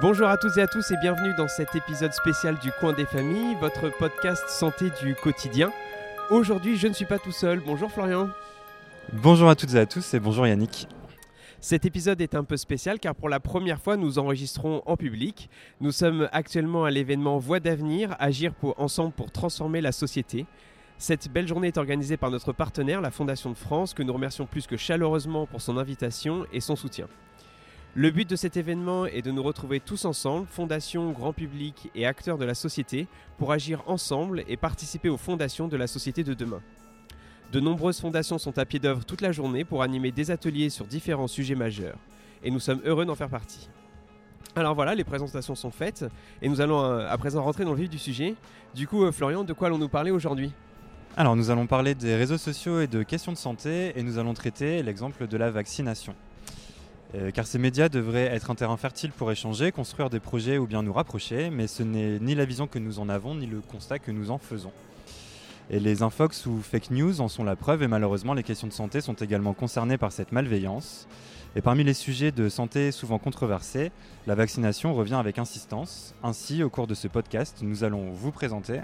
Bonjour 0.00 0.26
à 0.26 0.38
toutes 0.38 0.56
et 0.56 0.62
à 0.62 0.66
tous 0.66 0.90
et 0.90 0.96
bienvenue 0.96 1.34
dans 1.36 1.48
cet 1.48 1.74
épisode 1.74 2.14
spécial 2.14 2.58
du 2.58 2.72
Coin 2.80 2.94
des 2.94 3.04
Familles, 3.04 3.54
votre 3.60 3.90
podcast 3.98 4.48
santé 4.48 4.86
du 5.02 5.14
quotidien. 5.14 5.70
Aujourd'hui, 6.30 6.78
je 6.78 6.88
ne 6.88 6.94
suis 6.94 7.04
pas 7.04 7.18
tout 7.18 7.30
seul. 7.30 7.60
Bonjour 7.60 7.92
Florian. 7.92 8.30
Bonjour 9.12 9.50
à 9.50 9.54
toutes 9.54 9.74
et 9.74 9.78
à 9.78 9.84
tous 9.84 10.14
et 10.14 10.18
bonjour 10.18 10.46
Yannick. 10.46 10.88
Cet 11.60 11.84
épisode 11.84 12.22
est 12.22 12.34
un 12.34 12.42
peu 12.42 12.56
spécial 12.56 13.00
car 13.00 13.14
pour 13.14 13.28
la 13.28 13.38
première 13.38 13.82
fois 13.82 13.98
nous 13.98 14.18
enregistrons 14.18 14.82
en 14.86 14.96
public. 14.96 15.50
Nous 15.82 15.92
sommes 15.92 16.26
actuellement 16.32 16.84
à 16.84 16.90
l'événement 16.90 17.36
Voix 17.36 17.60
d'avenir, 17.60 18.16
agir 18.18 18.54
pour, 18.54 18.80
ensemble 18.80 19.12
pour 19.12 19.30
transformer 19.30 19.82
la 19.82 19.92
société. 19.92 20.46
Cette 20.96 21.30
belle 21.30 21.46
journée 21.46 21.68
est 21.68 21.78
organisée 21.78 22.16
par 22.16 22.30
notre 22.30 22.54
partenaire, 22.54 23.02
la 23.02 23.10
Fondation 23.10 23.50
de 23.50 23.58
France, 23.58 23.92
que 23.92 24.02
nous 24.02 24.12
remercions 24.14 24.46
plus 24.46 24.66
que 24.66 24.78
chaleureusement 24.78 25.46
pour 25.46 25.60
son 25.60 25.76
invitation 25.76 26.46
et 26.50 26.60
son 26.60 26.76
soutien. 26.76 27.08
Le 27.94 28.10
but 28.10 28.28
de 28.28 28.36
cet 28.36 28.56
événement 28.56 29.04
est 29.04 29.20
de 29.20 29.30
nous 29.30 29.42
retrouver 29.42 29.78
tous 29.78 30.06
ensemble, 30.06 30.46
fondation, 30.46 31.10
grand 31.10 31.34
public 31.34 31.90
et 31.94 32.06
acteurs 32.06 32.38
de 32.38 32.46
la 32.46 32.54
société, 32.54 33.06
pour 33.36 33.52
agir 33.52 33.82
ensemble 33.86 34.44
et 34.48 34.56
participer 34.56 35.10
aux 35.10 35.18
fondations 35.18 35.68
de 35.68 35.76
la 35.76 35.86
société 35.86 36.24
de 36.24 36.32
demain. 36.32 36.62
De 37.52 37.60
nombreuses 37.60 38.00
fondations 38.00 38.38
sont 38.38 38.56
à 38.56 38.64
pied 38.64 38.78
d'œuvre 38.78 39.04
toute 39.04 39.20
la 39.20 39.30
journée 39.30 39.66
pour 39.66 39.82
animer 39.82 40.10
des 40.10 40.30
ateliers 40.30 40.70
sur 40.70 40.86
différents 40.86 41.26
sujets 41.26 41.54
majeurs. 41.54 41.98
Et 42.42 42.50
nous 42.50 42.60
sommes 42.60 42.80
heureux 42.86 43.04
d'en 43.04 43.14
faire 43.14 43.28
partie. 43.28 43.68
Alors 44.56 44.74
voilà, 44.74 44.94
les 44.94 45.04
présentations 45.04 45.54
sont 45.54 45.70
faites 45.70 46.06
et 46.40 46.48
nous 46.48 46.62
allons 46.62 46.82
euh, 46.82 47.06
à 47.06 47.18
présent 47.18 47.42
rentrer 47.42 47.64
dans 47.64 47.72
le 47.72 47.78
vif 47.78 47.90
du 47.90 47.98
sujet. 47.98 48.36
Du 48.74 48.88
coup, 48.88 49.04
euh, 49.04 49.12
Florian, 49.12 49.44
de 49.44 49.52
quoi 49.52 49.68
allons-nous 49.68 49.90
parler 49.90 50.10
aujourd'hui? 50.10 50.50
Alors 51.14 51.36
nous 51.36 51.50
allons 51.50 51.66
parler 51.66 51.94
des 51.94 52.16
réseaux 52.16 52.38
sociaux 52.38 52.80
et 52.80 52.86
de 52.86 53.02
questions 53.02 53.32
de 53.32 53.36
santé 53.36 53.92
et 53.98 54.02
nous 54.02 54.16
allons 54.16 54.32
traiter 54.32 54.82
l'exemple 54.82 55.26
de 55.26 55.36
la 55.36 55.50
vaccination. 55.50 56.14
Euh, 57.14 57.30
car 57.30 57.46
ces 57.46 57.58
médias 57.58 57.88
devraient 57.90 58.26
être 58.26 58.50
un 58.50 58.54
terrain 58.54 58.76
fertile 58.78 59.12
pour 59.12 59.30
échanger, 59.30 59.70
construire 59.70 60.08
des 60.08 60.20
projets 60.20 60.56
ou 60.56 60.66
bien 60.66 60.82
nous 60.82 60.92
rapprocher, 60.92 61.50
mais 61.50 61.66
ce 61.66 61.82
n'est 61.82 62.18
ni 62.18 62.34
la 62.34 62.46
vision 62.46 62.66
que 62.66 62.78
nous 62.78 63.00
en 63.00 63.08
avons, 63.10 63.34
ni 63.34 63.46
le 63.46 63.60
constat 63.60 63.98
que 63.98 64.10
nous 64.10 64.30
en 64.30 64.38
faisons. 64.38 64.72
Et 65.70 65.78
les 65.78 66.02
infox 66.02 66.46
ou 66.46 66.60
fake 66.62 66.90
news 66.90 67.20
en 67.20 67.28
sont 67.28 67.44
la 67.44 67.54
preuve, 67.54 67.82
et 67.82 67.88
malheureusement 67.88 68.34
les 68.34 68.42
questions 68.42 68.66
de 68.66 68.72
santé 68.72 69.00
sont 69.00 69.14
également 69.14 69.52
concernées 69.52 69.98
par 69.98 70.10
cette 70.10 70.32
malveillance. 70.32 71.06
Et 71.54 71.60
parmi 71.60 71.84
les 71.84 71.92
sujets 71.92 72.32
de 72.32 72.48
santé 72.48 72.92
souvent 72.92 73.18
controversés, 73.18 73.92
la 74.26 74.34
vaccination 74.34 74.94
revient 74.94 75.14
avec 75.14 75.38
insistance. 75.38 76.14
Ainsi, 76.22 76.62
au 76.62 76.70
cours 76.70 76.86
de 76.86 76.94
ce 76.94 77.08
podcast, 77.08 77.58
nous 77.60 77.84
allons 77.84 78.10
vous 78.10 78.32
présenter 78.32 78.80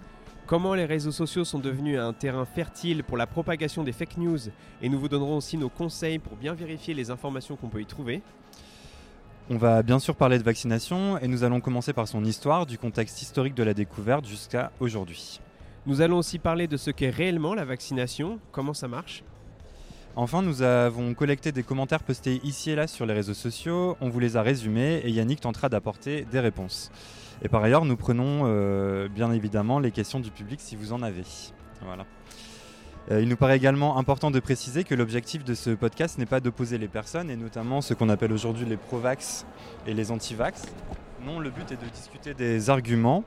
comment 0.49 0.75
les 0.75 0.87
réseaux 0.87 1.13
sociaux 1.13 1.45
sont 1.45 1.59
devenus 1.59 2.01
un 2.01 2.15
terrain 2.15 2.47
fertile 2.47 3.05
pour 3.05 3.19
la 3.19 3.27
propagation 3.27 3.85
des 3.85 3.93
fake 3.93 4.17
news 4.17 4.39
et 4.81 4.89
nous 4.89 4.99
vous 4.99 5.09
donnerons 5.09 5.37
aussi 5.37 5.59
nos 5.59 5.69
conseils 5.69 6.19
pour 6.19 6.37
bien 6.37 6.55
vérifier 6.55 6.95
les 6.95 7.11
informations 7.11 7.55
qu'on 7.55 7.69
peut 7.69 7.83
y 7.83 7.87
trouver. 7.87 8.23
On 9.51 9.59
va 9.59 9.83
bien 9.83 9.99
sûr 9.99 10.17
parler 10.17 10.39
de 10.39 10.43
vaccination 10.43 11.19
et 11.19 11.29
nous 11.29 11.45
allons 11.45 11.61
commencer 11.61 11.93
par 11.93 12.09
son 12.09 12.25
histoire, 12.25 12.65
du 12.65 12.79
contexte 12.79 13.21
historique 13.21 13.55
de 13.55 13.63
la 13.63 13.75
découverte 13.75 14.27
jusqu'à 14.27 14.73
aujourd'hui. 14.81 15.39
Nous 15.87 16.01
allons 16.01 16.17
aussi 16.17 16.39
parler 16.39 16.67
de 16.67 16.79
ce 16.79 16.91
qu'est 16.91 17.11
réellement 17.11 17.55
la 17.55 17.67
vaccination, 17.67 18.39
comment 18.51 18.75
ça 18.75 18.89
marche. 18.89 19.25
Enfin, 20.17 20.41
nous 20.41 20.63
avons 20.63 21.13
collecté 21.13 21.53
des 21.53 21.63
commentaires 21.63 22.03
postés 22.03 22.41
ici 22.43 22.71
et 22.71 22.75
là 22.75 22.87
sur 22.87 23.05
les 23.05 23.15
réseaux 23.15 23.35
sociaux, 23.35 23.99
on 24.01 24.09
vous 24.09 24.19
les 24.19 24.39
a 24.39 24.43
résumés 24.43 25.03
et 25.05 25.11
Yannick 25.11 25.41
tentera 25.41 25.69
d'apporter 25.69 26.27
des 26.33 26.41
réponses. 26.41 26.91
Et 27.43 27.49
par 27.49 27.63
ailleurs, 27.63 27.85
nous 27.85 27.97
prenons 27.97 28.43
euh, 28.45 29.09
bien 29.09 29.33
évidemment 29.33 29.79
les 29.79 29.91
questions 29.91 30.21
du 30.21 30.31
public 30.31 30.61
si 30.61 30.77
vous 30.77 30.93
en 30.93 31.03
avez. 31.03 31.23
Voilà. 31.83 32.05
Euh, 33.11 33.23
il 33.23 33.29
nous 33.29 33.37
paraît 33.37 33.57
également 33.57 33.97
important 33.97 34.31
de 34.31 34.41
préciser 34.41 34.85
que 34.85 34.95
l'objectif 34.95 35.45
de 35.45 35.55
ce 35.55 35.71
podcast 35.71 36.19
n'est 36.19 36.27
pas 36.27 36.41
d'opposer 36.41 36.77
les 36.77 36.89
personnes, 36.89 37.31
et 37.31 37.37
notamment 37.37 37.81
ce 37.81 37.95
qu'on 37.95 38.09
appelle 38.09 38.33
aujourd'hui 38.33 38.67
les 38.67 38.77
pro-vax 38.77 39.47
et 39.87 39.95
les 39.95 40.11
anti-vax. 40.11 40.67
Non, 41.25 41.41
le 41.41 41.51
but 41.51 41.73
est 41.73 41.83
de 41.83 41.89
discuter 41.89 42.35
des 42.35 42.71
arguments, 42.71 43.25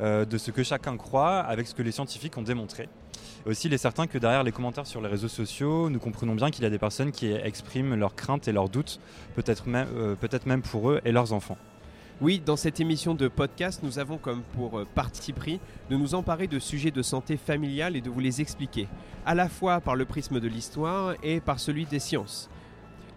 euh, 0.00 0.24
de 0.24 0.38
ce 0.38 0.50
que 0.50 0.62
chacun 0.62 0.96
croit 0.96 1.38
avec 1.38 1.66
ce 1.66 1.74
que 1.74 1.82
les 1.82 1.92
scientifiques 1.92 2.36
ont 2.36 2.42
démontré. 2.42 2.88
Aussi, 3.46 3.66
il 3.66 3.74
est 3.74 3.78
certain 3.78 4.06
que 4.06 4.18
derrière 4.18 4.44
les 4.44 4.52
commentaires 4.52 4.86
sur 4.86 5.00
les 5.00 5.08
réseaux 5.08 5.28
sociaux, 5.28 5.90
nous 5.90 5.98
comprenons 5.98 6.34
bien 6.34 6.50
qu'il 6.50 6.62
y 6.62 6.66
a 6.66 6.70
des 6.70 6.78
personnes 6.78 7.10
qui 7.10 7.32
expriment 7.32 7.94
leurs 7.94 8.14
craintes 8.14 8.46
et 8.46 8.52
leurs 8.52 8.68
doutes, 8.68 9.00
peut-être 9.34 9.66
même, 9.66 10.62
pour 10.62 10.90
eux 10.90 11.00
et 11.04 11.10
leurs 11.10 11.32
enfants. 11.32 11.56
Oui, 12.22 12.38
dans 12.38 12.54
cette 12.54 12.78
émission 12.78 13.16
de 13.16 13.26
podcast, 13.26 13.80
nous 13.82 13.98
avons 13.98 14.16
comme 14.16 14.42
pour 14.54 14.78
euh, 14.78 14.86
parti 14.94 15.32
pris 15.32 15.58
de 15.90 15.96
nous 15.96 16.14
emparer 16.14 16.46
de 16.46 16.60
sujets 16.60 16.92
de 16.92 17.02
santé 17.02 17.36
familiale 17.36 17.96
et 17.96 18.00
de 18.00 18.08
vous 18.08 18.20
les 18.20 18.40
expliquer, 18.40 18.86
à 19.26 19.34
la 19.34 19.48
fois 19.48 19.80
par 19.80 19.96
le 19.96 20.04
prisme 20.04 20.38
de 20.38 20.46
l'histoire 20.46 21.16
et 21.24 21.40
par 21.40 21.58
celui 21.58 21.84
des 21.84 21.98
sciences. 21.98 22.48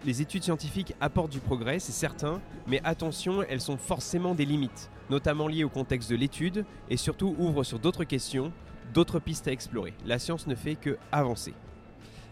Les 0.04 0.22
études 0.22 0.42
scientifiques 0.42 0.96
apportent 1.00 1.30
du 1.30 1.38
progrès, 1.38 1.78
c'est 1.78 1.92
certain, 1.92 2.40
mais 2.66 2.80
attention, 2.82 3.44
elles 3.48 3.60
sont 3.60 3.76
forcément 3.76 4.34
des 4.34 4.44
limites, 4.44 4.90
notamment 5.08 5.46
liées 5.46 5.62
au 5.62 5.68
contexte 5.68 6.10
de 6.10 6.16
l'étude 6.16 6.64
et 6.90 6.96
surtout 6.96 7.36
ouvrent 7.38 7.62
sur 7.62 7.78
d'autres 7.78 8.02
questions, 8.02 8.50
d'autres 8.92 9.20
pistes 9.20 9.46
à 9.46 9.52
explorer. 9.52 9.94
La 10.04 10.18
science 10.18 10.48
ne 10.48 10.56
fait 10.56 10.74
que 10.74 10.98
avancer. 11.12 11.54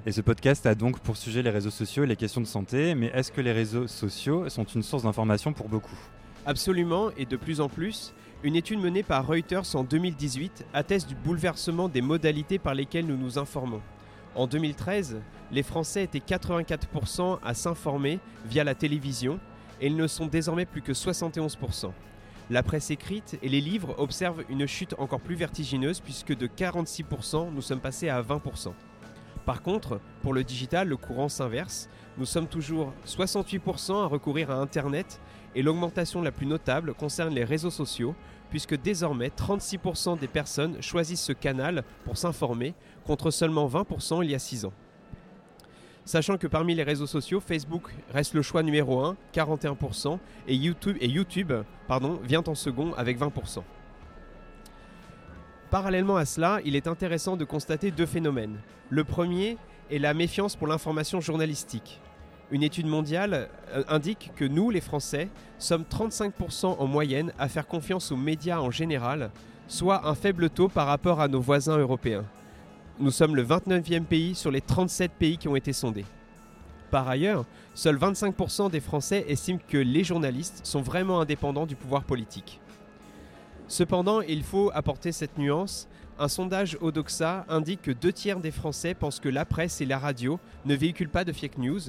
Et 0.06 0.10
ce 0.10 0.22
podcast 0.22 0.66
a 0.66 0.74
donc 0.74 0.98
pour 0.98 1.16
sujet 1.16 1.44
les 1.44 1.50
réseaux 1.50 1.70
sociaux 1.70 2.02
et 2.02 2.08
les 2.08 2.16
questions 2.16 2.40
de 2.40 2.46
santé, 2.46 2.96
mais 2.96 3.12
est-ce 3.14 3.30
que 3.30 3.40
les 3.40 3.52
réseaux 3.52 3.86
sociaux 3.86 4.48
sont 4.48 4.64
une 4.64 4.82
source 4.82 5.04
d'information 5.04 5.52
pour 5.52 5.68
beaucoup? 5.68 5.96
Absolument, 6.46 7.10
et 7.16 7.24
de 7.24 7.36
plus 7.36 7.62
en 7.62 7.70
plus, 7.70 8.12
une 8.42 8.54
étude 8.54 8.78
menée 8.78 9.02
par 9.02 9.26
Reuters 9.26 9.74
en 9.74 9.82
2018 9.82 10.66
atteste 10.74 11.08
du 11.08 11.14
bouleversement 11.14 11.88
des 11.88 12.02
modalités 12.02 12.58
par 12.58 12.74
lesquelles 12.74 13.06
nous 13.06 13.16
nous 13.16 13.38
informons. 13.38 13.80
En 14.34 14.46
2013, 14.46 15.22
les 15.52 15.62
Français 15.62 16.04
étaient 16.04 16.18
84% 16.18 17.38
à 17.42 17.54
s'informer 17.54 18.18
via 18.44 18.62
la 18.62 18.74
télévision 18.74 19.40
et 19.80 19.86
ils 19.86 19.96
ne 19.96 20.06
sont 20.06 20.26
désormais 20.26 20.66
plus 20.66 20.82
que 20.82 20.92
71%. 20.92 21.92
La 22.50 22.62
presse 22.62 22.90
écrite 22.90 23.38
et 23.42 23.48
les 23.48 23.62
livres 23.62 23.94
observent 23.96 24.44
une 24.50 24.66
chute 24.66 24.94
encore 24.98 25.20
plus 25.20 25.36
vertigineuse 25.36 26.00
puisque 26.00 26.36
de 26.36 26.46
46% 26.46 27.54
nous 27.54 27.62
sommes 27.62 27.80
passés 27.80 28.10
à 28.10 28.20
20%. 28.20 28.72
Par 29.46 29.62
contre, 29.62 30.00
pour 30.22 30.34
le 30.34 30.44
digital, 30.44 30.88
le 30.88 30.96
courant 30.96 31.28
s'inverse. 31.30 31.88
Nous 32.18 32.26
sommes 32.26 32.46
toujours 32.46 32.92
68% 33.06 34.02
à 34.02 34.06
recourir 34.06 34.50
à 34.50 34.56
Internet 34.56 35.20
et 35.54 35.62
l'augmentation 35.62 36.22
la 36.22 36.32
plus 36.32 36.46
notable 36.46 36.94
concerne 36.94 37.34
les 37.34 37.44
réseaux 37.44 37.70
sociaux, 37.70 38.14
puisque 38.50 38.80
désormais 38.80 39.28
36% 39.28 40.18
des 40.18 40.28
personnes 40.28 40.80
choisissent 40.82 41.22
ce 41.22 41.32
canal 41.32 41.84
pour 42.04 42.16
s'informer, 42.16 42.74
contre 43.06 43.30
seulement 43.30 43.66
20% 43.66 44.24
il 44.24 44.30
y 44.30 44.34
a 44.34 44.38
6 44.38 44.64
ans. 44.66 44.72
Sachant 46.04 46.36
que 46.36 46.46
parmi 46.46 46.74
les 46.74 46.82
réseaux 46.82 47.06
sociaux, 47.06 47.40
Facebook 47.40 47.90
reste 48.12 48.34
le 48.34 48.42
choix 48.42 48.62
numéro 48.62 49.00
1, 49.00 49.16
41%, 49.32 50.18
et 50.46 50.54
YouTube, 50.54 50.98
et 51.00 51.08
YouTube 51.08 51.52
vient 52.22 52.44
en 52.46 52.54
second 52.54 52.92
avec 52.94 53.18
20%. 53.18 53.62
Parallèlement 55.70 56.16
à 56.16 56.26
cela, 56.26 56.60
il 56.64 56.76
est 56.76 56.86
intéressant 56.86 57.36
de 57.36 57.44
constater 57.44 57.90
deux 57.90 58.06
phénomènes. 58.06 58.58
Le 58.90 59.02
premier 59.02 59.56
est 59.90 59.98
la 59.98 60.14
méfiance 60.14 60.56
pour 60.56 60.66
l'information 60.66 61.20
journalistique. 61.20 62.00
Une 62.50 62.62
étude 62.62 62.86
mondiale 62.86 63.48
euh, 63.72 63.82
indique 63.88 64.32
que 64.36 64.44
nous, 64.44 64.70
les 64.70 64.80
Français, 64.80 65.28
sommes 65.58 65.84
35% 65.84 66.76
en 66.78 66.86
moyenne 66.86 67.32
à 67.38 67.48
faire 67.48 67.66
confiance 67.66 68.12
aux 68.12 68.16
médias 68.16 68.60
en 68.60 68.70
général, 68.70 69.30
soit 69.66 70.06
un 70.06 70.14
faible 70.14 70.50
taux 70.50 70.68
par 70.68 70.86
rapport 70.86 71.20
à 71.20 71.28
nos 71.28 71.40
voisins 71.40 71.78
européens. 71.78 72.24
Nous 73.00 73.10
sommes 73.10 73.34
le 73.34 73.44
29e 73.44 74.04
pays 74.04 74.34
sur 74.34 74.50
les 74.50 74.60
37 74.60 75.12
pays 75.12 75.38
qui 75.38 75.48
ont 75.48 75.56
été 75.56 75.72
sondés. 75.72 76.04
Par 76.90 77.08
ailleurs, 77.08 77.44
seuls 77.74 77.96
25% 77.98 78.70
des 78.70 78.80
Français 78.80 79.24
estiment 79.26 79.58
que 79.66 79.78
les 79.78 80.04
journalistes 80.04 80.64
sont 80.64 80.82
vraiment 80.82 81.20
indépendants 81.20 81.66
du 81.66 81.74
pouvoir 81.74 82.04
politique. 82.04 82.60
Cependant, 83.66 84.20
il 84.20 84.44
faut 84.44 84.70
apporter 84.74 85.10
cette 85.10 85.38
nuance. 85.38 85.88
Un 86.18 86.28
sondage 86.28 86.78
Odoxa 86.80 87.46
indique 87.48 87.82
que 87.82 87.90
deux 87.90 88.12
tiers 88.12 88.38
des 88.38 88.52
Français 88.52 88.94
pensent 88.94 89.18
que 89.18 89.28
la 89.28 89.44
presse 89.44 89.80
et 89.80 89.86
la 89.86 89.98
radio 89.98 90.38
ne 90.66 90.76
véhiculent 90.76 91.08
pas 91.08 91.24
de 91.24 91.32
fake 91.32 91.58
news, 91.58 91.80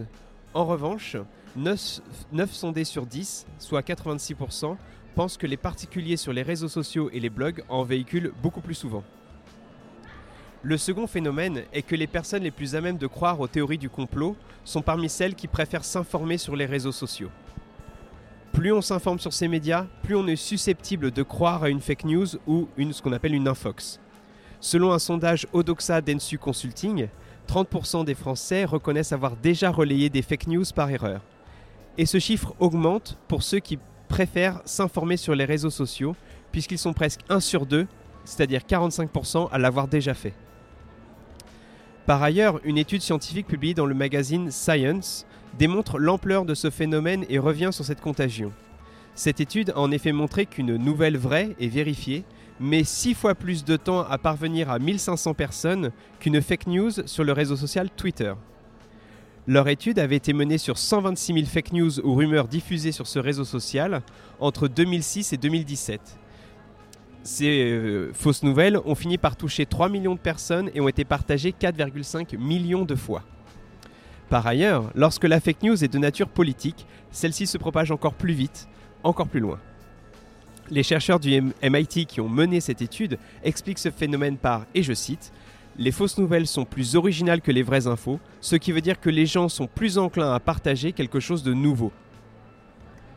en 0.55 0.63
revanche, 0.63 1.17
9, 1.57 2.01
sondés 2.49 2.85
sur 2.85 3.05
10, 3.05 3.45
soit 3.59 3.81
86%, 3.81 4.77
pensent 5.13 5.37
que 5.37 5.47
les 5.47 5.57
particuliers 5.57 6.17
sur 6.17 6.31
les 6.31 6.43
réseaux 6.43 6.69
sociaux 6.69 7.09
et 7.11 7.19
les 7.19 7.29
blogs 7.29 7.63
en 7.67 7.83
véhiculent 7.83 8.31
beaucoup 8.41 8.61
plus 8.61 8.73
souvent. 8.73 9.03
Le 10.63 10.77
second 10.77 11.07
phénomène 11.07 11.63
est 11.73 11.81
que 11.81 11.95
les 11.95 12.07
personnes 12.07 12.43
les 12.43 12.51
plus 12.51 12.73
à 12.75 12.81
même 12.81 12.97
de 12.97 13.05
croire 13.05 13.39
aux 13.41 13.47
théories 13.47 13.77
du 13.77 13.89
complot 13.89 14.35
sont 14.63 14.81
parmi 14.81 15.09
celles 15.09 15.35
qui 15.35 15.47
préfèrent 15.47 15.83
s'informer 15.83 16.37
sur 16.37 16.55
les 16.55 16.65
réseaux 16.65 16.93
sociaux. 16.93 17.29
Plus 18.53 18.71
on 18.71 18.81
s'informe 18.81 19.19
sur 19.19 19.33
ces 19.33 19.49
médias, 19.49 19.87
plus 20.03 20.15
on 20.15 20.25
est 20.25 20.37
susceptible 20.37 21.11
de 21.11 21.21
croire 21.21 21.63
à 21.63 21.69
une 21.69 21.81
fake 21.81 22.05
news 22.05 22.27
ou 22.47 22.69
une, 22.77 22.93
ce 22.93 23.01
qu'on 23.01 23.11
appelle 23.11 23.35
une 23.35 23.49
infox. 23.49 23.99
Selon 24.61 24.93
un 24.93 24.99
sondage 24.99 25.47
Odoxa 25.51 25.99
Densu 25.99 26.37
Consulting, 26.37 27.09
30% 27.45 28.05
des 28.05 28.15
Français 28.15 28.65
reconnaissent 28.65 29.13
avoir 29.13 29.35
déjà 29.35 29.71
relayé 29.71 30.09
des 30.09 30.21
fake 30.21 30.47
news 30.47 30.65
par 30.73 30.89
erreur. 30.89 31.21
Et 31.97 32.05
ce 32.05 32.19
chiffre 32.19 32.53
augmente 32.59 33.17
pour 33.27 33.43
ceux 33.43 33.59
qui 33.59 33.79
préfèrent 34.07 34.61
s'informer 34.65 35.17
sur 35.17 35.35
les 35.35 35.45
réseaux 35.45 35.69
sociaux, 35.69 36.15
puisqu'ils 36.51 36.77
sont 36.77 36.93
presque 36.93 37.21
1 37.29 37.39
sur 37.39 37.65
2, 37.65 37.87
c'est-à-dire 38.25 38.61
45% 38.61 39.49
à 39.51 39.57
l'avoir 39.57 39.87
déjà 39.87 40.13
fait. 40.13 40.33
Par 42.05 42.21
ailleurs, 42.21 42.59
une 42.63 42.77
étude 42.77 43.01
scientifique 43.01 43.47
publiée 43.47 43.73
dans 43.73 43.85
le 43.85 43.95
magazine 43.95 44.51
Science 44.51 45.25
démontre 45.57 45.97
l'ampleur 45.97 46.45
de 46.45 46.53
ce 46.53 46.69
phénomène 46.69 47.25
et 47.29 47.39
revient 47.39 47.69
sur 47.71 47.85
cette 47.85 48.01
contagion. 48.01 48.51
Cette 49.15 49.39
étude 49.39 49.71
a 49.71 49.79
en 49.79 49.91
effet 49.91 50.11
montré 50.11 50.45
qu'une 50.45 50.75
nouvelle 50.75 51.17
vraie 51.17 51.55
et 51.59 51.67
vérifiée 51.67 52.25
met 52.59 52.83
6 52.83 53.13
fois 53.13 53.35
plus 53.35 53.63
de 53.65 53.77
temps 53.77 54.01
à 54.01 54.17
parvenir 54.17 54.69
à 54.69 54.79
1500 54.79 55.33
personnes 55.33 55.91
qu'une 56.19 56.41
fake 56.41 56.67
news 56.67 56.91
sur 57.05 57.23
le 57.23 57.31
réseau 57.31 57.55
social 57.55 57.89
Twitter. 57.89 58.33
Leur 59.47 59.67
étude 59.67 59.99
avait 59.99 60.15
été 60.15 60.33
menée 60.33 60.57
sur 60.57 60.77
126 60.77 61.33
000 61.33 61.45
fake 61.45 61.73
news 61.73 61.99
ou 61.99 62.15
rumeurs 62.15 62.47
diffusées 62.47 62.91
sur 62.91 63.05
ce 63.05 63.19
réseau 63.19 63.43
social 63.43 64.01
entre 64.39 64.67
2006 64.67 65.33
et 65.33 65.37
2017. 65.37 66.01
Ces 67.21 67.63
euh, 67.63 68.11
fausses 68.13 68.43
nouvelles 68.43 68.79
ont 68.85 68.95
fini 68.95 69.17
par 69.17 69.35
toucher 69.35 69.65
3 69.65 69.89
millions 69.89 70.15
de 70.15 70.19
personnes 70.19 70.69
et 70.73 70.81
ont 70.81 70.87
été 70.87 71.05
partagées 71.05 71.51
4,5 71.51 72.37
millions 72.37 72.85
de 72.85 72.95
fois. 72.95 73.23
Par 74.29 74.47
ailleurs, 74.47 74.91
lorsque 74.95 75.25
la 75.25 75.39
fake 75.39 75.61
news 75.63 75.83
est 75.83 75.93
de 75.93 75.99
nature 75.99 76.29
politique, 76.29 76.87
celle-ci 77.11 77.45
se 77.45 77.57
propage 77.59 77.91
encore 77.91 78.13
plus 78.13 78.33
vite, 78.33 78.67
encore 79.03 79.27
plus 79.27 79.39
loin. 79.39 79.59
Les 80.71 80.81
chercheurs 80.83 81.19
du 81.19 81.41
MIT 81.61 82.05
qui 82.07 82.21
ont 82.21 82.29
mené 82.29 82.59
cette 82.59 82.81
étude 82.81 83.19
expliquent 83.43 83.79
ce 83.79 83.91
phénomène 83.91 84.37
par, 84.37 84.65
et 84.73 84.81
je 84.81 84.93
cite, 84.93 85.31
les 85.77 85.91
fausses 85.91 86.17
nouvelles 86.17 86.47
sont 86.47 86.65
plus 86.65 86.95
originales 86.95 87.41
que 87.41 87.51
les 87.51 87.61
vraies 87.61 87.85
infos, 87.85 88.19
ce 88.41 88.55
qui 88.55 88.71
veut 88.71 88.81
dire 88.81 88.99
que 88.99 89.09
les 89.09 89.25
gens 89.25 89.47
sont 89.47 89.67
plus 89.67 89.97
enclins 89.97 90.33
à 90.33 90.39
partager 90.39 90.91
quelque 90.91 91.19
chose 91.19 91.43
de 91.43 91.53
nouveau. 91.53 91.91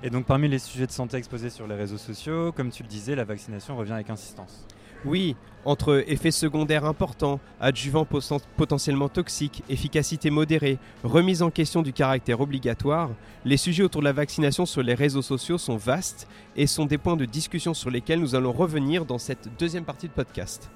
Et 0.02 0.10
donc 0.10 0.26
parmi 0.26 0.48
les 0.48 0.58
sujets 0.58 0.86
de 0.86 0.92
santé 0.92 1.16
exposés 1.16 1.50
sur 1.50 1.66
les 1.66 1.74
réseaux 1.74 1.98
sociaux, 1.98 2.52
comme 2.52 2.70
tu 2.70 2.82
le 2.82 2.88
disais, 2.88 3.16
la 3.16 3.24
vaccination 3.24 3.76
revient 3.76 3.92
avec 3.92 4.10
insistance. 4.10 4.66
Oui, 5.04 5.36
entre 5.64 6.04
effets 6.08 6.30
secondaires 6.30 6.84
importants, 6.84 7.40
adjuvants 7.60 8.06
potentiellement 8.56 9.08
toxiques, 9.08 9.62
efficacité 9.68 10.30
modérée, 10.30 10.78
remise 11.04 11.42
en 11.42 11.50
question 11.50 11.82
du 11.82 11.92
caractère 11.92 12.40
obligatoire, 12.40 13.10
les 13.44 13.56
sujets 13.56 13.82
autour 13.82 14.00
de 14.00 14.06
la 14.06 14.12
vaccination 14.12 14.66
sur 14.66 14.82
les 14.82 14.94
réseaux 14.94 15.22
sociaux 15.22 15.58
sont 15.58 15.76
vastes 15.76 16.26
et 16.56 16.66
sont 16.66 16.86
des 16.86 16.98
points 16.98 17.16
de 17.16 17.24
discussion 17.24 17.74
sur 17.74 17.90
lesquels 17.90 18.20
nous 18.20 18.34
allons 18.34 18.52
revenir 18.52 19.04
dans 19.04 19.18
cette 19.18 19.48
deuxième 19.58 19.84
partie 19.84 20.08
de 20.08 20.12
podcast. 20.12 20.70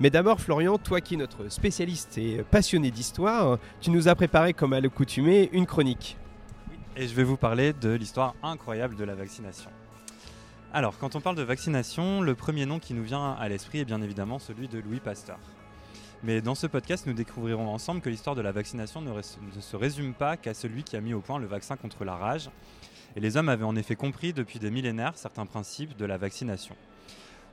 Mais 0.00 0.10
d'abord, 0.10 0.40
Florian, 0.40 0.78
toi 0.78 1.02
qui 1.02 1.14
es 1.14 1.18
notre 1.18 1.50
spécialiste 1.50 2.16
et 2.16 2.42
passionné 2.50 2.90
d'histoire, 2.90 3.58
tu 3.80 3.90
nous 3.90 4.08
as 4.08 4.14
préparé, 4.14 4.54
comme 4.54 4.72
à 4.72 4.80
l'accoutumée, 4.80 5.50
une 5.52 5.66
chronique. 5.66 6.16
Et 6.96 7.06
je 7.06 7.14
vais 7.14 7.24
vous 7.24 7.36
parler 7.36 7.74
de 7.74 7.90
l'histoire 7.90 8.34
incroyable 8.42 8.96
de 8.96 9.04
la 9.04 9.14
vaccination. 9.14 9.70
Alors, 10.72 10.96
quand 10.98 11.16
on 11.16 11.20
parle 11.20 11.34
de 11.34 11.42
vaccination, 11.42 12.20
le 12.20 12.36
premier 12.36 12.64
nom 12.64 12.78
qui 12.78 12.94
nous 12.94 13.02
vient 13.02 13.32
à 13.32 13.48
l'esprit 13.48 13.80
est 13.80 13.84
bien 13.84 14.00
évidemment 14.02 14.38
celui 14.38 14.68
de 14.68 14.78
Louis 14.78 15.00
Pasteur. 15.00 15.40
Mais 16.22 16.40
dans 16.40 16.54
ce 16.54 16.68
podcast, 16.68 17.08
nous 17.08 17.12
découvrirons 17.12 17.68
ensemble 17.68 18.00
que 18.00 18.08
l'histoire 18.08 18.36
de 18.36 18.40
la 18.40 18.52
vaccination 18.52 19.00
ne, 19.00 19.20
se 19.20 19.76
résume 19.76 20.14
pas 20.14 20.36
qu'à 20.36 20.54
celui 20.54 20.84
qui 20.84 20.94
a 20.94 21.00
mis 21.00 21.12
au 21.12 21.20
point 21.20 21.40
le 21.40 21.48
vaccin 21.48 21.76
contre 21.76 22.04
la 22.04 22.14
rage. 22.14 22.50
Et 23.16 23.20
les 23.20 23.36
hommes 23.36 23.48
avaient 23.48 23.64
en 23.64 23.74
effet 23.74 23.96
compris 23.96 24.32
depuis 24.32 24.60
des 24.60 24.70
millénaires 24.70 25.14
certains 25.16 25.44
principes 25.44 25.96
de 25.96 26.04
la 26.04 26.18
vaccination. 26.18 26.76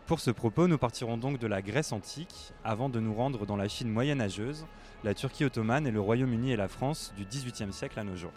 Pour 0.05 0.19
ce 0.19 0.29
propos, 0.29 0.67
nous 0.67 0.77
partirons 0.77 1.17
donc 1.17 1.39
de 1.39 1.47
la 1.47 1.63
Grèce 1.63 1.93
antique 1.93 2.53
avant 2.63 2.87
de 2.87 2.99
nous 2.99 3.15
rendre 3.15 3.47
dans 3.47 3.55
la 3.55 3.67
Chine 3.67 3.89
moyenâgeuse, 3.89 4.67
la 5.03 5.15
Turquie 5.15 5.43
ottomane 5.45 5.87
et 5.87 5.91
le 5.91 6.01
Royaume-Uni 6.01 6.51
et 6.51 6.55
la 6.55 6.67
France 6.67 7.13
du 7.17 7.25
XVIIIe 7.25 7.73
siècle 7.73 7.99
à 7.99 8.03
nos 8.03 8.15
jours. 8.15 8.33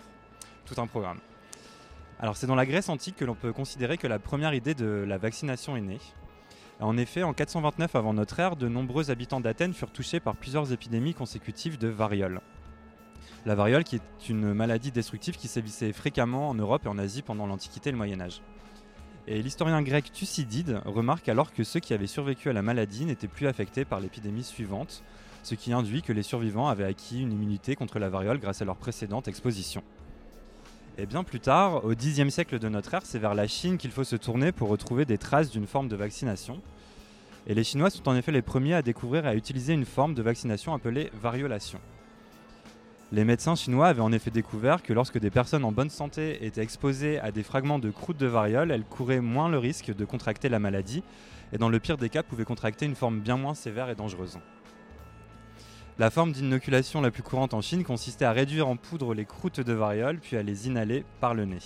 Tout 0.64 0.80
un 0.80 0.86
programme. 0.86 1.18
Alors 2.22 2.36
c'est 2.36 2.46
dans 2.46 2.54
la 2.54 2.66
Grèce 2.66 2.90
antique 2.90 3.16
que 3.16 3.24
l'on 3.24 3.34
peut 3.34 3.54
considérer 3.54 3.96
que 3.96 4.06
la 4.06 4.18
première 4.18 4.52
idée 4.52 4.74
de 4.74 4.84
la 5.08 5.16
vaccination 5.16 5.74
est 5.74 5.80
née. 5.80 6.00
En 6.78 6.98
effet, 6.98 7.22
en 7.22 7.32
429 7.32 7.96
avant 7.96 8.12
notre 8.12 8.38
ère, 8.38 8.56
de 8.56 8.68
nombreux 8.68 9.10
habitants 9.10 9.40
d'Athènes 9.40 9.72
furent 9.72 9.90
touchés 9.90 10.20
par 10.20 10.36
plusieurs 10.36 10.70
épidémies 10.70 11.14
consécutives 11.14 11.78
de 11.78 11.88
variole. 11.88 12.42
La 13.46 13.54
variole 13.54 13.84
qui 13.84 13.96
est 13.96 14.28
une 14.28 14.52
maladie 14.52 14.92
destructive 14.92 15.38
qui 15.38 15.48
sévissait 15.48 15.94
fréquemment 15.94 16.50
en 16.50 16.54
Europe 16.54 16.84
et 16.84 16.88
en 16.88 16.98
Asie 16.98 17.22
pendant 17.22 17.46
l'Antiquité 17.46 17.88
et 17.88 17.92
le 17.92 17.98
Moyen 17.98 18.20
Âge. 18.20 18.42
Et 19.26 19.42
l'historien 19.42 19.80
grec 19.80 20.12
Thucydide 20.12 20.82
remarque 20.84 21.30
alors 21.30 21.54
que 21.54 21.64
ceux 21.64 21.80
qui 21.80 21.94
avaient 21.94 22.06
survécu 22.06 22.50
à 22.50 22.52
la 22.52 22.60
maladie 22.60 23.06
n'étaient 23.06 23.28
plus 23.28 23.46
affectés 23.46 23.86
par 23.86 23.98
l'épidémie 23.98 24.44
suivante, 24.44 25.02
ce 25.42 25.54
qui 25.54 25.72
induit 25.72 26.02
que 26.02 26.12
les 26.12 26.22
survivants 26.22 26.68
avaient 26.68 26.84
acquis 26.84 27.22
une 27.22 27.32
immunité 27.32 27.76
contre 27.76 27.98
la 27.98 28.10
variole 28.10 28.40
grâce 28.40 28.60
à 28.60 28.66
leur 28.66 28.76
précédente 28.76 29.26
exposition. 29.26 29.82
Et 30.98 31.06
bien 31.06 31.24
plus 31.24 31.40
tard, 31.40 31.84
au 31.84 31.94
Xe 31.94 32.28
siècle 32.28 32.58
de 32.58 32.68
notre 32.68 32.92
ère, 32.94 33.02
c'est 33.04 33.18
vers 33.18 33.34
la 33.34 33.46
Chine 33.46 33.78
qu'il 33.78 33.90
faut 33.90 34.04
se 34.04 34.16
tourner 34.16 34.52
pour 34.52 34.68
retrouver 34.68 35.04
des 35.04 35.18
traces 35.18 35.50
d'une 35.50 35.66
forme 35.66 35.88
de 35.88 35.96
vaccination. 35.96 36.60
Et 37.46 37.54
les 37.54 37.64
Chinois 37.64 37.90
sont 37.90 38.08
en 38.08 38.16
effet 38.16 38.32
les 38.32 38.42
premiers 38.42 38.74
à 38.74 38.82
découvrir 38.82 39.24
et 39.24 39.28
à 39.28 39.34
utiliser 39.34 39.72
une 39.72 39.86
forme 39.86 40.14
de 40.14 40.22
vaccination 40.22 40.74
appelée 40.74 41.10
variolation. 41.20 41.80
Les 43.12 43.24
médecins 43.24 43.56
chinois 43.56 43.88
avaient 43.88 44.02
en 44.02 44.12
effet 44.12 44.30
découvert 44.30 44.84
que 44.84 44.92
lorsque 44.92 45.18
des 45.18 45.30
personnes 45.30 45.64
en 45.64 45.72
bonne 45.72 45.90
santé 45.90 46.44
étaient 46.44 46.62
exposées 46.62 47.18
à 47.18 47.32
des 47.32 47.42
fragments 47.42 47.80
de 47.80 47.90
croûte 47.90 48.18
de 48.18 48.26
variole, 48.26 48.70
elles 48.70 48.84
couraient 48.84 49.20
moins 49.20 49.48
le 49.48 49.58
risque 49.58 49.92
de 49.92 50.04
contracter 50.04 50.48
la 50.48 50.60
maladie 50.60 51.02
et 51.52 51.58
dans 51.58 51.68
le 51.68 51.80
pire 51.80 51.96
des 51.96 52.08
cas 52.08 52.22
pouvaient 52.22 52.44
contracter 52.44 52.86
une 52.86 52.94
forme 52.94 53.18
bien 53.18 53.36
moins 53.36 53.54
sévère 53.54 53.90
et 53.90 53.96
dangereuse. 53.96 54.38
La 56.00 56.08
forme 56.08 56.32
d'inoculation 56.32 57.02
la 57.02 57.10
plus 57.10 57.22
courante 57.22 57.52
en 57.52 57.60
Chine 57.60 57.84
consistait 57.84 58.24
à 58.24 58.32
réduire 58.32 58.66
en 58.66 58.76
poudre 58.76 59.12
les 59.12 59.26
croûtes 59.26 59.60
de 59.60 59.74
variole 59.74 60.18
puis 60.18 60.38
à 60.38 60.42
les 60.42 60.66
inhaler 60.66 61.04
par 61.20 61.34
le 61.34 61.44
nez. 61.44 61.58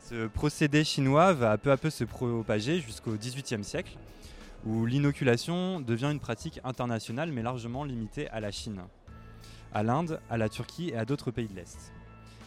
Ce 0.00 0.26
procédé 0.26 0.82
chinois 0.82 1.34
va 1.34 1.56
peu 1.56 1.70
à 1.70 1.76
peu 1.76 1.88
se 1.88 2.02
propager 2.02 2.80
jusqu'au 2.80 3.12
XVIIIe 3.12 3.62
siècle, 3.62 3.96
où 4.66 4.86
l'inoculation 4.86 5.78
devient 5.78 6.10
une 6.10 6.18
pratique 6.18 6.58
internationale 6.64 7.30
mais 7.30 7.42
largement 7.42 7.84
limitée 7.84 8.28
à 8.30 8.40
la 8.40 8.50
Chine 8.50 8.82
à 9.72 9.84
l'Inde, 9.84 10.18
à 10.28 10.36
la 10.36 10.48
Turquie 10.48 10.88
et 10.88 10.96
à 10.96 11.04
d'autres 11.04 11.30
pays 11.30 11.46
de 11.46 11.54
l'Est. 11.54 11.92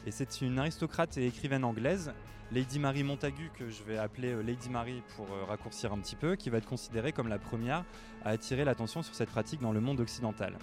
Et 0.06 0.12
c'est 0.12 0.42
une 0.42 0.59
aristocrate 0.59 1.18
et 1.18 1.25
écrivaine 1.25 1.63
anglaise, 1.63 2.12
Lady 2.51 2.77
Mary 2.77 3.03
Montagu, 3.03 3.50
que 3.57 3.69
je 3.69 3.83
vais 3.83 3.97
appeler 3.97 4.33
euh, 4.33 4.42
Lady 4.42 4.69
Mary 4.69 5.01
pour 5.15 5.25
euh, 5.31 5.45
raccourcir 5.45 5.92
un 5.92 5.97
petit 5.97 6.15
peu, 6.15 6.36
qui 6.36 6.50
va 6.50 6.59
être 6.59 6.68
considérée 6.68 7.12
comme 7.12 7.27
la 7.27 7.39
première 7.39 7.83
à 8.24 8.30
attirer 8.30 8.63
l'attention 8.63 9.01
sur 9.01 9.15
cette 9.15 9.30
pratique 9.30 9.62
dans 9.62 9.71
le 9.71 9.81
monde 9.81 10.00
occidental. 10.00 10.53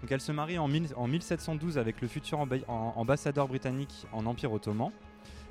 Donc 0.00 0.10
elle 0.10 0.20
se 0.20 0.32
marie 0.32 0.58
en, 0.58 0.66
1712 0.66 1.78
avec 1.78 2.00
le 2.00 2.08
futur 2.08 2.44
ambassadeur 2.66 3.46
britannique 3.46 4.04
en 4.12 4.26
Empire 4.26 4.52
ottoman. 4.52 4.90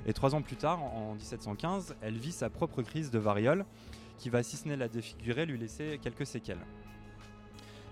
Et 0.04 0.12
trois 0.12 0.34
ans 0.34 0.42
plus 0.42 0.56
tard, 0.56 0.82
en 0.82 1.14
1715, 1.14 1.96
elle 2.02 2.18
vit 2.18 2.32
sa 2.32 2.50
propre 2.50 2.82
crise 2.82 3.10
de 3.10 3.18
variole, 3.18 3.64
qui 4.18 4.28
va, 4.28 4.42
si 4.42 4.58
ce 4.58 4.68
n'est 4.68 4.76
la 4.76 4.88
défigurer, 4.88 5.46
lui 5.46 5.56
laisser 5.56 5.98
quelques 6.02 6.26
séquelles. 6.26 6.60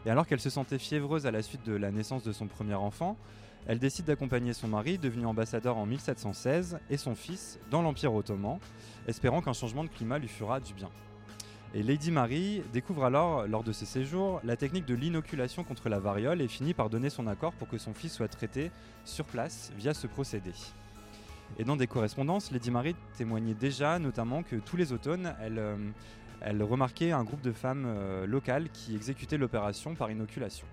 Et 0.04 0.10
alors 0.10 0.26
qu'elle 0.26 0.40
se 0.40 0.50
sentait 0.50 0.78
fiévreuse 0.78 1.26
à 1.26 1.30
la 1.30 1.40
suite 1.40 1.64
de 1.64 1.72
la 1.72 1.90
naissance 1.90 2.24
de 2.24 2.32
son 2.32 2.46
premier 2.46 2.74
enfant, 2.74 3.16
elle 3.70 3.78
décide 3.78 4.06
d'accompagner 4.06 4.52
son 4.52 4.66
mari, 4.66 4.98
devenu 4.98 5.26
ambassadeur 5.26 5.76
en 5.76 5.86
1716, 5.86 6.80
et 6.90 6.96
son 6.96 7.14
fils 7.14 7.60
dans 7.70 7.82
l'Empire 7.82 8.12
ottoman, 8.12 8.58
espérant 9.06 9.42
qu'un 9.42 9.52
changement 9.52 9.84
de 9.84 9.88
climat 9.88 10.18
lui 10.18 10.26
fera 10.26 10.58
du 10.58 10.74
bien. 10.74 10.90
Et 11.72 11.84
Lady 11.84 12.10
Mary 12.10 12.64
découvre 12.72 13.04
alors, 13.04 13.46
lors 13.46 13.62
de 13.62 13.70
ses 13.70 13.86
séjours, 13.86 14.40
la 14.42 14.56
technique 14.56 14.86
de 14.86 14.96
l'inoculation 14.96 15.62
contre 15.62 15.88
la 15.88 16.00
variole 16.00 16.40
et 16.40 16.48
finit 16.48 16.74
par 16.74 16.90
donner 16.90 17.10
son 17.10 17.28
accord 17.28 17.52
pour 17.52 17.68
que 17.68 17.78
son 17.78 17.94
fils 17.94 18.12
soit 18.12 18.26
traité 18.26 18.72
sur 19.04 19.24
place 19.24 19.70
via 19.78 19.94
ce 19.94 20.08
procédé. 20.08 20.50
Et 21.60 21.62
dans 21.62 21.76
des 21.76 21.86
correspondances, 21.86 22.50
Lady 22.50 22.72
Mary 22.72 22.96
témoignait 23.16 23.54
déjà 23.54 24.00
notamment 24.00 24.42
que 24.42 24.56
tous 24.56 24.76
les 24.76 24.92
automnes, 24.92 25.36
elle, 25.40 25.60
euh, 25.60 25.76
elle 26.40 26.60
remarquait 26.64 27.12
un 27.12 27.22
groupe 27.22 27.42
de 27.42 27.52
femmes 27.52 27.84
euh, 27.86 28.26
locales 28.26 28.68
qui 28.70 28.96
exécutaient 28.96 29.38
l'opération 29.38 29.94
par 29.94 30.10
inoculation. 30.10 30.66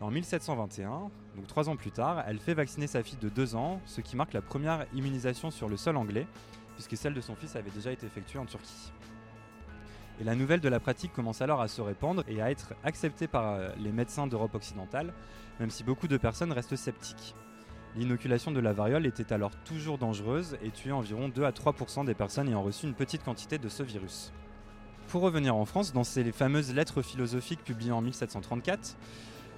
En 0.00 0.10
1721, 0.10 1.10
donc 1.36 1.46
trois 1.46 1.68
ans 1.68 1.76
plus 1.76 1.90
tard, 1.90 2.24
elle 2.26 2.38
fait 2.38 2.54
vacciner 2.54 2.86
sa 2.86 3.02
fille 3.02 3.18
de 3.20 3.28
deux 3.28 3.54
ans, 3.54 3.82
ce 3.84 4.00
qui 4.00 4.16
marque 4.16 4.32
la 4.32 4.40
première 4.40 4.86
immunisation 4.94 5.50
sur 5.50 5.68
le 5.68 5.76
sol 5.76 5.98
anglais, 5.98 6.26
puisque 6.74 6.96
celle 6.96 7.12
de 7.12 7.20
son 7.20 7.34
fils 7.34 7.54
avait 7.54 7.70
déjà 7.70 7.92
été 7.92 8.06
effectuée 8.06 8.38
en 8.38 8.46
Turquie. 8.46 8.92
Et 10.18 10.24
la 10.24 10.34
nouvelle 10.34 10.60
de 10.60 10.68
la 10.70 10.80
pratique 10.80 11.12
commence 11.12 11.42
alors 11.42 11.60
à 11.60 11.68
se 11.68 11.82
répandre 11.82 12.24
et 12.28 12.40
à 12.40 12.50
être 12.50 12.72
acceptée 12.82 13.26
par 13.26 13.52
euh, 13.52 13.68
les 13.78 13.92
médecins 13.92 14.26
d'Europe 14.26 14.54
occidentale, 14.54 15.12
même 15.60 15.70
si 15.70 15.84
beaucoup 15.84 16.08
de 16.08 16.16
personnes 16.16 16.52
restent 16.52 16.76
sceptiques. 16.76 17.34
L'inoculation 17.94 18.52
de 18.52 18.60
la 18.60 18.72
variole 18.72 19.04
était 19.04 19.34
alors 19.34 19.50
toujours 19.64 19.98
dangereuse 19.98 20.56
et 20.62 20.70
tuait 20.70 20.92
environ 20.92 21.28
2 21.28 21.44
à 21.44 21.50
3% 21.50 22.06
des 22.06 22.14
personnes 22.14 22.48
ayant 22.48 22.62
reçu 22.62 22.86
une 22.86 22.94
petite 22.94 23.22
quantité 23.22 23.58
de 23.58 23.68
ce 23.68 23.82
virus. 23.82 24.32
Pour 25.08 25.22
revenir 25.22 25.56
en 25.56 25.64
France, 25.64 25.92
dans 25.92 26.04
ses 26.04 26.30
fameuses 26.32 26.72
lettres 26.72 27.02
philosophiques 27.02 27.64
publiées 27.64 27.92
en 27.92 28.00
1734, 28.00 28.96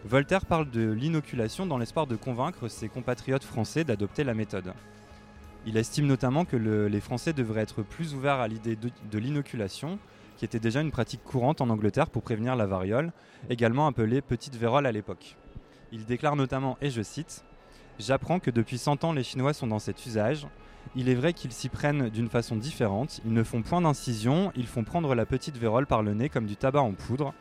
Voltaire 0.04 0.47
parle 0.47 0.68
de 0.68 0.90
l'inoculation 0.90 1.64
dans 1.64 1.78
l'espoir 1.78 2.09
de 2.09 2.16
convaincre 2.16 2.66
ses 2.66 2.88
compatriotes 2.88 3.44
français 3.44 3.85
d'adopter 3.85 4.25
la 4.25 4.35
méthode. 4.35 4.73
Il 5.64 5.76
estime 5.76 6.06
notamment 6.06 6.44
que 6.44 6.56
les 6.56 7.00
Français 7.00 7.32
devraient 7.32 7.62
être 7.62 7.82
plus 7.82 8.14
ouverts 8.14 8.40
à 8.40 8.49
l'idée 8.49 8.76
de, 8.76 9.18
l'inoculation, 9.18 10.00
qui 10.37 10.44
était 10.44 10.59
déjà 10.59 10.80
une 10.80 10.90
pratique 10.90 11.23
courante 11.23 11.61
en 11.61 11.71
Angleterre 11.71 12.11
pour 12.11 12.23
prévenir 12.23 12.56
la 12.56 12.66
variole, 12.66 13.12
également 13.49 13.87
appelée 13.87 14.23
petite 14.23 14.56
vérole 14.56 14.87
à 14.87 14.92
l'époque. 14.92 15.37
Il 15.92 16.04
déclare 16.04 16.35
notamment, 16.35 16.76
et 16.80 16.90
je 16.90 17.02
cite, 17.02 17.44
J'apprends 18.00 18.40
que 18.40 18.50
depuis 18.50 18.78
100 18.78 19.04
ans 19.04 19.12
les 19.12 19.23
Chinois 19.23 19.52
sont 19.52 19.68
dans 19.68 19.78
cet 19.78 20.04
usage, 20.04 20.49
il 20.97 21.09
est 21.09 21.14
vrai 21.14 21.32
qu'ils 21.32 21.52
s'y 21.52 21.68
prennent 21.68 22.09
d'une 22.09 22.28
façon 22.28 22.56
différente. 22.56 23.21
Ils 23.25 23.32
ne 23.32 23.44
font 23.44 23.62
point 23.62 23.80
d'incision, 23.80 24.52
ils 24.56 24.66
font 24.66 24.82
prendre 24.82 25.14
la 25.14 25.26
petite 25.26 25.56
vérole 25.56 25.87
par 25.87 26.02
le 26.02 26.12
nez 26.12 26.28
comme 26.28 26.47
du 26.47 26.56
tabac 26.56 26.80
en 26.80 26.92
poudre. 26.92 27.32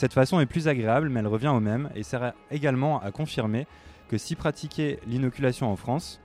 Cette 0.00 0.14
façon 0.14 0.40
est 0.40 0.46
plus 0.46 0.66
agréable, 0.66 1.10
mais 1.10 1.20
elle 1.20 1.26
revient 1.26 1.48
au 1.48 1.60
même 1.60 1.90
et 1.94 2.02
sert 2.02 2.32
également 2.50 3.02
à 3.02 3.10
confirmer 3.10 3.66
que 4.08 4.16
si 4.16 4.34
pratiquait 4.34 4.98
l'inoculation 5.06 5.70
en 5.70 5.76
France, 5.76 6.22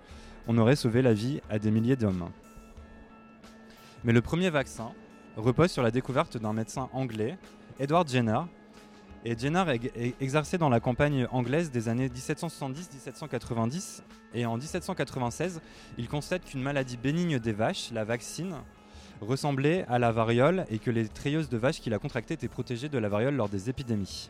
on 0.47 0.57
aurait 0.57 0.77
sauvé 0.77 1.01
la 1.01 1.11
vie 1.11 1.41
à 1.49 1.59
des 1.59 1.71
milliers 1.71 1.97
d'hommes. 1.97 2.29
Mais 4.05 4.13
le 4.13 4.21
premier 4.21 4.49
vaccin 4.49 4.93
repose 5.35 5.71
sur 5.71 5.83
la 5.83 5.91
découverte 5.91 6.37
d'un 6.37 6.53
médecin 6.53 6.87
anglais, 6.93 7.37
Edward 7.77 8.07
Jenner. 8.07 8.39
Et 9.25 9.37
Jenner 9.37 9.65
est 9.93 10.15
exercé 10.21 10.57
dans 10.57 10.69
la 10.69 10.79
campagne 10.79 11.27
anglaise 11.29 11.69
des 11.69 11.89
années 11.89 12.07
1770-1790. 12.07 14.03
Et 14.35 14.45
en 14.45 14.55
1796, 14.55 15.59
il 15.97 16.07
constate 16.07 16.45
qu'une 16.45 16.61
maladie 16.61 16.95
bénigne 16.95 17.39
des 17.39 17.51
vaches, 17.51 17.91
la 17.91 18.05
vaccine, 18.05 18.55
ressemblait 19.21 19.85
à 19.87 19.99
la 19.99 20.11
variole 20.11 20.65
et 20.69 20.79
que 20.79 20.91
les 20.91 21.07
treilleuses 21.07 21.49
de 21.49 21.57
vaches 21.57 21.81
qu'il 21.81 21.93
a 21.93 21.99
contractées 21.99 22.33
étaient 22.33 22.47
protégées 22.47 22.89
de 22.89 22.97
la 22.97 23.09
variole 23.09 23.35
lors 23.35 23.49
des 23.49 23.69
épidémies. 23.69 24.29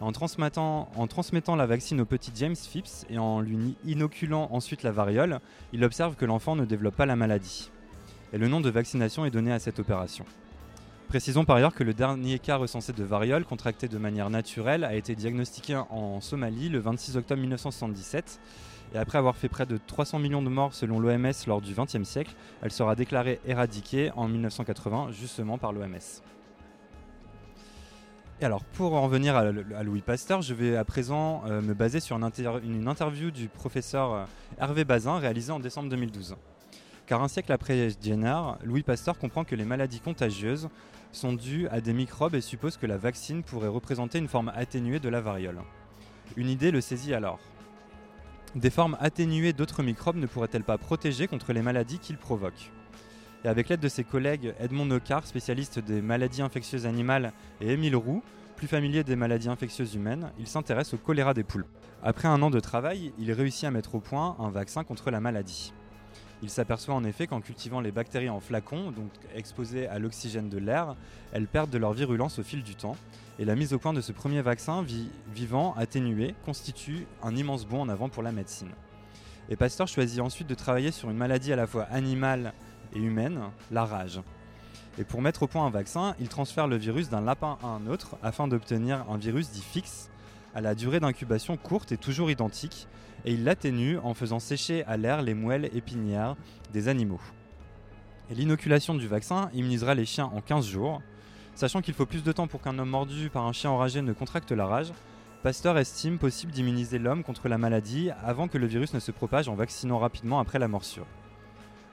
En 0.00 0.12
transmettant, 0.12 1.56
la 1.56 1.66
vaccine 1.66 2.00
au 2.00 2.04
petit 2.04 2.30
James 2.36 2.54
Phipps 2.54 3.04
et 3.10 3.18
en 3.18 3.40
lui 3.40 3.76
inoculant 3.84 4.48
ensuite 4.52 4.84
la 4.84 4.92
variole, 4.92 5.40
il 5.72 5.82
observe 5.82 6.14
que 6.14 6.24
l'enfant 6.24 6.54
ne 6.54 6.64
développe 6.64 6.94
pas 6.94 7.06
la 7.06 7.16
maladie. 7.16 7.70
Et 8.32 8.38
le 8.38 8.46
nom 8.46 8.60
de 8.60 8.70
vaccination 8.70 9.24
est 9.24 9.30
donné 9.30 9.52
à 9.52 9.58
cette 9.58 9.80
opération. 9.80 10.24
Précisons 11.08 11.44
par 11.44 11.56
ailleurs 11.56 11.74
que 11.74 11.84
le 11.84 11.94
dernier 11.94 12.38
cas 12.38 12.56
recensé 12.56 12.92
de 12.92 13.02
variole 13.02 13.44
contracté 13.44 13.88
de 13.88 13.96
manière 13.96 14.28
naturelle 14.28 14.84
a 14.84 14.94
été 14.94 15.14
diagnostiqué 15.14 15.74
en 15.74 16.20
Somalie 16.20 16.68
le 16.68 16.78
26 16.78 17.16
octobre 17.16 17.40
1977 17.40 18.38
et 18.94 18.98
après 18.98 19.18
avoir 19.18 19.36
fait 19.36 19.48
près 19.48 19.66
de 19.66 19.78
300 19.86 20.18
millions 20.18 20.42
de 20.42 20.48
morts 20.48 20.74
selon 20.74 21.00
l'OMS 21.00 21.32
lors 21.46 21.60
du 21.60 21.74
XXe 21.74 22.04
siècle, 22.04 22.34
elle 22.62 22.72
sera 22.72 22.94
déclarée 22.94 23.40
éradiquée 23.46 24.10
en 24.16 24.28
1980 24.28 25.08
justement 25.12 25.58
par 25.58 25.72
l'OMS. 25.72 26.22
Et 28.40 28.44
alors, 28.44 28.62
pour 28.62 28.94
en 28.94 29.08
venir 29.08 29.36
à, 29.36 29.82
Louis 29.82 30.00
Pasteur, 30.00 30.42
je 30.42 30.54
vais 30.54 30.76
à 30.76 30.84
présent 30.84 31.42
euh, 31.46 31.60
me 31.60 31.74
baser 31.74 31.98
sur 31.98 32.16
une, 32.16 32.86
interview 32.86 33.32
du 33.32 33.48
professeur 33.48 34.12
euh, 34.12 34.24
Hervé 34.60 34.84
Bazin 34.84 35.18
réalisée 35.18 35.50
en 35.50 35.58
décembre 35.58 35.88
2012. 35.88 36.36
Car 37.06 37.20
un 37.20 37.26
siècle 37.26 37.50
après 37.50 37.88
Jenner, 38.00 38.40
Louis 38.62 38.84
Pasteur 38.84 39.18
comprend 39.18 39.42
que 39.42 39.56
les 39.56 39.64
maladies 39.64 39.98
contagieuses 39.98 40.68
sont 41.10 41.32
dues 41.32 41.66
à 41.68 41.80
des 41.80 41.92
microbes 41.92 42.36
et 42.36 42.40
suppose 42.40 42.76
que 42.76 42.86
la 42.86 42.96
vaccine 42.96 43.42
pourrait 43.42 43.66
représenter 43.66 44.18
une 44.18 44.28
forme 44.28 44.52
atténuée 44.54 45.00
de 45.00 45.08
la 45.08 45.20
variole. 45.20 45.60
Une 46.36 46.48
idée 46.48 46.70
le 46.70 46.80
saisit 46.80 47.14
alors. 47.14 47.40
Des 48.54 48.70
formes 48.70 48.96
atténuées 49.00 49.52
d'autres 49.52 49.82
microbes 49.82 50.16
ne 50.16 50.26
pourraient-elles 50.26 50.64
pas 50.64 50.78
protéger 50.78 51.26
contre 51.26 51.52
les 51.52 51.62
maladies 51.62 51.98
qu'ils 51.98 52.18
provoquent 52.18 52.70
et 53.44 53.48
avec 53.48 53.68
l'aide 53.68 53.80
de 53.80 53.88
ses 53.88 54.04
collègues 54.04 54.54
Edmond 54.58 54.86
Nocard, 54.86 55.26
spécialiste 55.26 55.78
des 55.78 56.02
maladies 56.02 56.42
infectieuses 56.42 56.86
animales, 56.86 57.32
et 57.60 57.72
Émile 57.72 57.96
Roux, 57.96 58.22
plus 58.56 58.66
familier 58.66 59.04
des 59.04 59.16
maladies 59.16 59.48
infectieuses 59.48 59.94
humaines, 59.94 60.32
il 60.38 60.48
s'intéresse 60.48 60.92
au 60.94 60.96
choléra 60.96 61.34
des 61.34 61.44
poules. 61.44 61.66
Après 62.02 62.26
un 62.26 62.42
an 62.42 62.50
de 62.50 62.60
travail, 62.60 63.12
il 63.18 63.32
réussit 63.32 63.64
à 63.64 63.70
mettre 63.70 63.94
au 63.94 64.00
point 64.00 64.36
un 64.40 64.50
vaccin 64.50 64.82
contre 64.82 65.10
la 65.10 65.20
maladie. 65.20 65.72
Il 66.42 66.50
s'aperçoit 66.50 66.94
en 66.94 67.04
effet 67.04 67.26
qu'en 67.26 67.40
cultivant 67.40 67.80
les 67.80 67.92
bactéries 67.92 68.28
en 68.28 68.40
flacons, 68.40 68.90
donc 68.90 69.10
exposées 69.34 69.88
à 69.88 69.98
l'oxygène 69.98 70.48
de 70.48 70.58
l'air, 70.58 70.96
elles 71.32 71.48
perdent 71.48 71.70
de 71.70 71.78
leur 71.78 71.92
virulence 71.92 72.38
au 72.38 72.42
fil 72.42 72.62
du 72.62 72.74
temps. 72.74 72.96
Et 73.38 73.44
la 73.44 73.54
mise 73.54 73.72
au 73.72 73.78
point 73.78 73.92
de 73.92 74.00
ce 74.00 74.12
premier 74.12 74.42
vaccin 74.42 74.84
vivant 75.32 75.74
atténué 75.76 76.34
constitue 76.44 77.06
un 77.22 77.36
immense 77.36 77.66
bond 77.66 77.82
en 77.82 77.88
avant 77.88 78.08
pour 78.08 78.22
la 78.22 78.32
médecine. 78.32 78.70
Et 79.48 79.56
Pasteur 79.56 79.86
choisit 79.86 80.20
ensuite 80.20 80.48
de 80.48 80.54
travailler 80.54 80.90
sur 80.90 81.08
une 81.08 81.16
maladie 81.16 81.52
à 81.52 81.56
la 81.56 81.66
fois 81.66 81.84
animale 81.84 82.52
et 82.94 82.98
humaine, 82.98 83.40
la 83.70 83.84
rage. 83.84 84.20
Et 84.98 85.04
pour 85.04 85.22
mettre 85.22 85.44
au 85.44 85.46
point 85.46 85.64
un 85.64 85.70
vaccin, 85.70 86.16
il 86.18 86.28
transfère 86.28 86.66
le 86.66 86.76
virus 86.76 87.08
d'un 87.08 87.20
lapin 87.20 87.56
à 87.62 87.68
un 87.68 87.86
autre 87.86 88.16
afin 88.22 88.48
d'obtenir 88.48 89.06
un 89.08 89.16
virus 89.16 89.50
dit 89.50 89.62
fixe, 89.62 90.10
à 90.54 90.60
la 90.60 90.74
durée 90.74 90.98
d'incubation 90.98 91.56
courte 91.56 91.92
et 91.92 91.96
toujours 91.96 92.32
identique, 92.32 92.88
et 93.24 93.32
il 93.32 93.44
l'atténue 93.44 93.98
en 93.98 94.14
faisant 94.14 94.40
sécher 94.40 94.84
à 94.84 94.96
l'air 94.96 95.22
les 95.22 95.34
moelles 95.34 95.70
épinières 95.76 96.34
des 96.72 96.88
animaux. 96.88 97.20
Et 98.30 98.34
l'inoculation 98.34 98.94
du 98.94 99.06
vaccin 99.06 99.50
immunisera 99.54 99.94
les 99.94 100.04
chiens 100.04 100.26
en 100.34 100.40
15 100.40 100.66
jours. 100.66 101.00
Sachant 101.58 101.80
qu'il 101.80 101.94
faut 101.94 102.06
plus 102.06 102.22
de 102.22 102.30
temps 102.30 102.46
pour 102.46 102.62
qu'un 102.62 102.78
homme 102.78 102.90
mordu 102.90 103.30
par 103.30 103.44
un 103.44 103.52
chien 103.52 103.68
enragé 103.72 104.00
ne 104.00 104.12
contracte 104.12 104.52
la 104.52 104.64
rage, 104.64 104.92
Pasteur 105.42 105.76
estime 105.76 106.16
possible 106.16 106.52
d'immuniser 106.52 107.00
l'homme 107.00 107.24
contre 107.24 107.48
la 107.48 107.58
maladie 107.58 108.12
avant 108.22 108.46
que 108.46 108.58
le 108.58 108.68
virus 108.68 108.94
ne 108.94 109.00
se 109.00 109.10
propage 109.10 109.48
en 109.48 109.56
vaccinant 109.56 109.98
rapidement 109.98 110.38
après 110.38 110.60
la 110.60 110.68
morsure. 110.68 111.08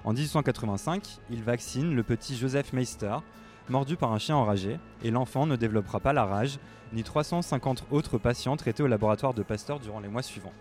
En 0.04 0.14
1885, 0.14 1.18
il 1.32 1.42
vaccine 1.42 1.96
le 1.96 2.04
petit 2.04 2.38
Joseph 2.38 2.74
Meister, 2.74 3.16
mordu 3.68 3.96
par 3.96 4.12
un 4.12 4.20
chien 4.20 4.36
enragé, 4.36 4.78
et 5.02 5.10
l'enfant 5.10 5.48
ne 5.48 5.56
développera 5.56 6.00
pas 6.00 6.14
la 6.14 6.26
rage, 6.26 6.60
ni 6.94 7.02
350 7.02 7.86
autres 7.90 8.20
patients 8.20 8.58
traités 8.58 8.84
au 8.84 8.88
laboratoire 8.88 9.34
de 9.34 9.42
Pasteur 9.42 9.80
durant 9.80 10.00
les 10.00 10.10
mois 10.10 10.22
suivants. 10.22 10.54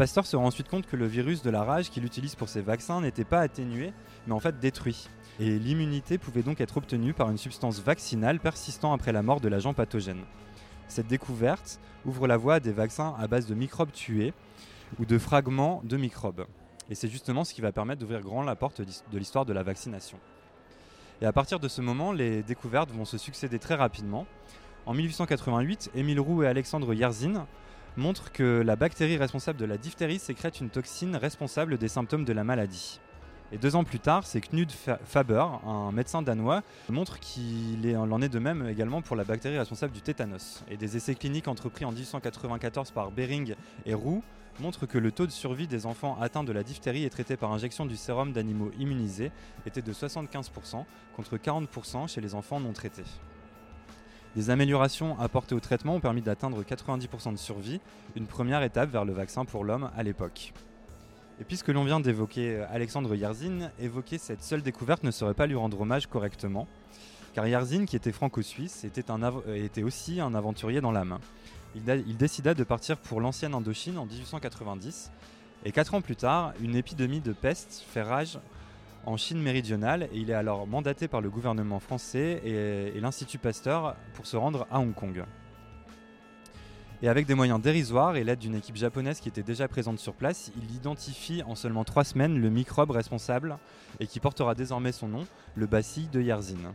Pasteur 0.00 0.24
se 0.24 0.34
rend 0.34 0.46
ensuite 0.46 0.70
compte 0.70 0.86
que 0.86 0.96
le 0.96 1.04
virus 1.04 1.42
de 1.42 1.50
la 1.50 1.62
rage 1.62 1.90
qu'il 1.90 2.06
utilise 2.06 2.34
pour 2.34 2.48
ses 2.48 2.62
vaccins 2.62 3.02
n'était 3.02 3.22
pas 3.22 3.40
atténué, 3.40 3.92
mais 4.26 4.32
en 4.32 4.40
fait 4.40 4.58
détruit. 4.58 5.10
Et 5.38 5.58
l'immunité 5.58 6.16
pouvait 6.16 6.42
donc 6.42 6.62
être 6.62 6.78
obtenue 6.78 7.12
par 7.12 7.30
une 7.30 7.36
substance 7.36 7.80
vaccinale 7.82 8.40
persistant 8.40 8.94
après 8.94 9.12
la 9.12 9.20
mort 9.20 9.42
de 9.42 9.48
l'agent 9.48 9.74
pathogène. 9.74 10.22
Cette 10.88 11.06
découverte 11.06 11.80
ouvre 12.06 12.26
la 12.26 12.38
voie 12.38 12.54
à 12.54 12.60
des 12.60 12.72
vaccins 12.72 13.14
à 13.18 13.26
base 13.26 13.44
de 13.44 13.54
microbes 13.54 13.92
tués 13.92 14.32
ou 14.98 15.04
de 15.04 15.18
fragments 15.18 15.82
de 15.84 15.98
microbes. 15.98 16.46
Et 16.88 16.94
c'est 16.94 17.08
justement 17.08 17.44
ce 17.44 17.52
qui 17.52 17.60
va 17.60 17.70
permettre 17.70 18.00
d'ouvrir 18.00 18.22
grand 18.22 18.42
la 18.42 18.56
porte 18.56 18.80
de 18.80 19.18
l'histoire 19.18 19.44
de 19.44 19.52
la 19.52 19.62
vaccination. 19.62 20.16
Et 21.20 21.26
à 21.26 21.32
partir 21.34 21.60
de 21.60 21.68
ce 21.68 21.82
moment, 21.82 22.12
les 22.12 22.42
découvertes 22.42 22.90
vont 22.90 23.04
se 23.04 23.18
succéder 23.18 23.58
très 23.58 23.74
rapidement. 23.74 24.26
En 24.86 24.94
1888, 24.94 25.90
Émile 25.94 26.20
Roux 26.20 26.42
et 26.42 26.46
Alexandre 26.46 26.94
Yerzin 26.94 27.46
montrent 27.96 28.32
que 28.32 28.62
la 28.64 28.76
bactérie 28.76 29.16
responsable 29.16 29.58
de 29.58 29.64
la 29.64 29.78
diphtérie 29.78 30.18
sécrète 30.18 30.60
une 30.60 30.70
toxine 30.70 31.16
responsable 31.16 31.78
des 31.78 31.88
symptômes 31.88 32.24
de 32.24 32.32
la 32.32 32.44
maladie. 32.44 33.00
Et 33.52 33.58
deux 33.58 33.74
ans 33.74 33.82
plus 33.82 33.98
tard, 33.98 34.26
c'est 34.26 34.40
Knud 34.40 34.70
Faber, 35.04 35.44
un 35.66 35.90
médecin 35.90 36.22
danois, 36.22 36.62
montre 36.88 37.18
qu'il 37.18 37.96
en 37.96 38.22
est 38.22 38.28
de 38.28 38.38
même 38.38 38.68
également 38.68 39.02
pour 39.02 39.16
la 39.16 39.24
bactérie 39.24 39.58
responsable 39.58 39.92
du 39.92 40.02
tétanos. 40.02 40.62
Et 40.70 40.76
des 40.76 40.96
essais 40.96 41.16
cliniques 41.16 41.48
entrepris 41.48 41.84
en 41.84 41.90
1894 41.90 42.92
par 42.92 43.10
Bering 43.10 43.56
et 43.86 43.94
Roux 43.94 44.22
montrent 44.60 44.86
que 44.86 44.98
le 44.98 45.10
taux 45.10 45.26
de 45.26 45.32
survie 45.32 45.66
des 45.66 45.86
enfants 45.86 46.16
atteints 46.20 46.44
de 46.44 46.52
la 46.52 46.62
diphtérie 46.62 47.04
et 47.04 47.10
traités 47.10 47.36
par 47.36 47.52
injection 47.52 47.86
du 47.86 47.96
sérum 47.96 48.32
d'animaux 48.32 48.70
immunisés 48.78 49.32
était 49.66 49.82
de 49.82 49.92
75% 49.92 50.84
contre 51.16 51.36
40% 51.36 52.08
chez 52.08 52.20
les 52.20 52.36
enfants 52.36 52.60
non 52.60 52.72
traités. 52.72 53.04
Des 54.36 54.50
améliorations 54.50 55.18
apportées 55.18 55.56
au 55.56 55.60
traitement 55.60 55.96
ont 55.96 56.00
permis 56.00 56.22
d'atteindre 56.22 56.62
90% 56.62 57.32
de 57.32 57.36
survie, 57.36 57.80
une 58.14 58.26
première 58.26 58.62
étape 58.62 58.90
vers 58.90 59.04
le 59.04 59.12
vaccin 59.12 59.44
pour 59.44 59.64
l'homme 59.64 59.90
à 59.96 60.04
l'époque. 60.04 60.52
Et 61.40 61.44
puisque 61.44 61.68
l'on 61.68 61.84
vient 61.84 61.98
d'évoquer 61.98 62.56
euh, 62.56 62.66
Alexandre 62.70 63.14
Yerzin, 63.16 63.70
évoquer 63.80 64.18
cette 64.18 64.42
seule 64.44 64.62
découverte 64.62 65.02
ne 65.02 65.10
serait 65.10 65.34
pas 65.34 65.46
lui 65.46 65.56
rendre 65.56 65.80
hommage 65.80 66.06
correctement, 66.06 66.68
car 67.34 67.46
Yerzin, 67.46 67.86
qui 67.86 67.96
était 67.96 68.12
franco-suisse, 68.12 68.84
était, 68.84 69.04
euh, 69.10 69.64
était, 69.64 69.82
aussi 69.82 70.20
un 70.20 70.34
aventurier 70.34 70.80
dans 70.80 70.92
l'âme. 70.92 71.18
Il, 71.74 71.82
il, 72.06 72.16
décida 72.16 72.54
de 72.54 72.62
partir 72.62 72.98
pour 72.98 73.20
l'ancienne 73.20 73.54
Indochine 73.54 73.98
en 73.98 74.06
1890, 74.06 75.10
et 75.64 75.72
quatre 75.72 75.94
ans 75.94 76.02
plus 76.02 76.16
tard, 76.16 76.52
une 76.60 76.76
épidémie 76.76 77.20
de 77.20 77.32
peste 77.32 77.84
fait 77.88 78.02
rage 78.02 78.38
en 79.06 79.16
Chine 79.16 79.40
méridionale, 79.40 80.04
et 80.12 80.18
il 80.18 80.30
est 80.30 80.34
alors 80.34 80.66
mandaté 80.66 81.08
par 81.08 81.20
le 81.20 81.30
gouvernement 81.30 81.80
français 81.80 82.40
et, 82.44 83.00
l'Institut 83.00 83.38
Pasteur 83.38 83.96
pour 84.14 84.26
se 84.26 84.36
rendre 84.36 84.66
à 84.70 84.80
Hong 84.80 84.94
Kong. 84.94 85.24
Et 87.02 87.08
avec 87.08 87.26
des 87.26 87.34
moyens 87.34 87.62
dérisoires 87.62 88.16
et 88.16 88.24
l'aide 88.24 88.40
d'une 88.40 88.54
équipe 88.54 88.76
japonaise 88.76 89.20
qui 89.20 89.28
était 89.28 89.42
déjà 89.42 89.68
présente 89.68 89.98
sur 89.98 90.14
place, 90.14 90.52
il 90.56 90.76
identifie 90.76 91.42
en 91.44 91.54
seulement 91.54 91.84
trois 91.84 92.04
semaines 92.04 92.38
le 92.38 92.50
microbe 92.50 92.90
responsable 92.90 93.56
et 94.00 94.06
qui 94.06 94.20
portera 94.20 94.54
désormais 94.54 94.92
son 94.92 95.08
nom, 95.08 95.24
le 95.54 95.66
bacille 95.66 96.08
de 96.08 96.20
Yerzin. 96.20 96.74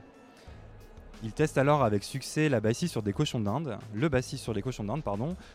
Il 1.23 1.31
teste 1.31 1.59
alors 1.59 1.83
avec 1.83 2.03
succès 2.03 2.49
la 2.49 2.59
bacille 2.59 2.87
sur 2.87 3.03
des 3.03 3.13
cochons 3.13 3.39
d'Inde, 3.39 3.77
le 3.93 4.09
bacille 4.09 4.39
sur 4.39 4.53
les 4.53 4.63
cochons 4.63 4.83
d'Inde, 4.83 5.03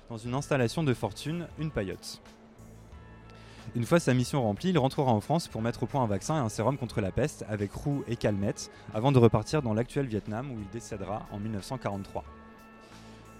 dans 0.08 0.16
une 0.16 0.34
installation 0.34 0.84
de 0.84 0.94
fortune, 0.94 1.48
une 1.58 1.70
paillote. 1.72 2.22
Une 3.76 3.84
fois 3.84 4.00
sa 4.00 4.14
mission 4.14 4.42
remplie, 4.42 4.70
il 4.70 4.78
rentrera 4.78 5.12
en 5.12 5.20
France 5.20 5.46
pour 5.46 5.62
mettre 5.62 5.84
au 5.84 5.86
point 5.86 6.02
un 6.02 6.06
vaccin 6.06 6.36
et 6.36 6.40
un 6.40 6.48
sérum 6.48 6.76
contre 6.76 7.00
la 7.00 7.12
peste 7.12 7.44
avec 7.48 7.72
roux 7.72 8.02
et 8.08 8.16
calmette, 8.16 8.70
avant 8.94 9.12
de 9.12 9.18
repartir 9.18 9.62
dans 9.62 9.74
l'actuel 9.74 10.06
Vietnam 10.06 10.50
où 10.50 10.58
il 10.58 10.68
décédera 10.70 11.26
en 11.30 11.38
1943. 11.38 12.24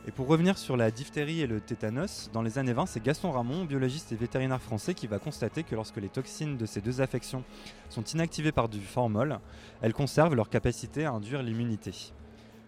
Et 0.06 0.12
pour 0.12 0.28
revenir 0.28 0.56
sur 0.56 0.78
la 0.78 0.90
diphtérie 0.90 1.42
et 1.42 1.46
le 1.46 1.60
tétanos, 1.60 2.30
dans 2.32 2.40
les 2.40 2.58
années 2.58 2.72
20, 2.72 2.86
c'est 2.86 3.02
Gaston 3.02 3.32
Ramon, 3.32 3.64
biologiste 3.64 4.12
et 4.12 4.16
vétérinaire 4.16 4.62
français, 4.62 4.94
qui 4.94 5.06
va 5.06 5.18
constater 5.18 5.62
que 5.62 5.74
lorsque 5.74 5.98
les 5.98 6.08
toxines 6.08 6.56
de 6.56 6.64
ces 6.64 6.80
deux 6.80 7.02
affections 7.02 7.44
sont 7.90 8.04
inactivées 8.04 8.52
par 8.52 8.68
du 8.70 8.80
formol, 8.80 9.40
elles 9.82 9.92
conservent 9.92 10.34
leur 10.34 10.48
capacité 10.48 11.04
à 11.04 11.12
induire 11.12 11.42
l'immunité. 11.42 11.92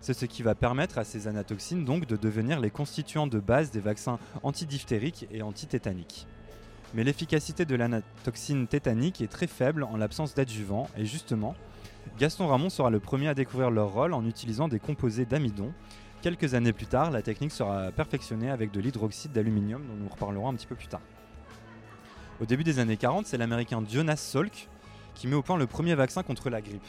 C'est 0.00 0.14
ce 0.14 0.26
qui 0.26 0.42
va 0.42 0.54
permettre 0.54 0.98
à 0.98 1.04
ces 1.04 1.26
anatoxines 1.26 1.84
donc 1.84 2.06
de 2.06 2.16
devenir 2.16 2.60
les 2.60 2.70
constituants 2.70 3.28
de 3.28 3.38
base 3.38 3.70
des 3.70 3.80
vaccins 3.80 4.18
antidiphtériques 4.42 5.26
et 5.30 5.42
antitétaniques. 5.42 6.26
Mais 6.94 7.04
l'efficacité 7.04 7.64
de 7.64 7.74
l'anatoxine 7.74 8.66
tétanique 8.66 9.20
est 9.20 9.30
très 9.30 9.46
faible 9.46 9.84
en 9.84 9.96
l'absence 9.96 10.34
d'adjuvants 10.34 10.88
et 10.96 11.06
justement, 11.06 11.54
Gaston 12.18 12.46
Ramon 12.46 12.68
sera 12.68 12.90
le 12.90 13.00
premier 13.00 13.28
à 13.28 13.34
découvrir 13.34 13.70
leur 13.70 13.92
rôle 13.92 14.12
en 14.12 14.26
utilisant 14.26 14.68
des 14.68 14.78
composés 14.78 15.24
d'amidon 15.24 15.72
Quelques 16.22 16.54
années 16.54 16.72
plus 16.72 16.86
tard, 16.86 17.10
la 17.10 17.20
technique 17.20 17.50
sera 17.50 17.90
perfectionnée 17.90 18.48
avec 18.48 18.70
de 18.70 18.78
l'hydroxyde 18.78 19.32
d'aluminium 19.32 19.82
dont 19.84 19.96
nous 19.96 20.08
reparlerons 20.08 20.50
un 20.50 20.54
petit 20.54 20.68
peu 20.68 20.76
plus 20.76 20.86
tard. 20.86 21.00
Au 22.40 22.46
début 22.46 22.62
des 22.62 22.78
années 22.78 22.96
40, 22.96 23.26
c'est 23.26 23.38
l'américain 23.38 23.82
Jonas 23.88 24.16
Salk 24.16 24.68
qui 25.16 25.26
met 25.26 25.34
au 25.34 25.42
point 25.42 25.56
le 25.56 25.66
premier 25.66 25.96
vaccin 25.96 26.22
contre 26.22 26.48
la 26.48 26.60
grippe. 26.60 26.86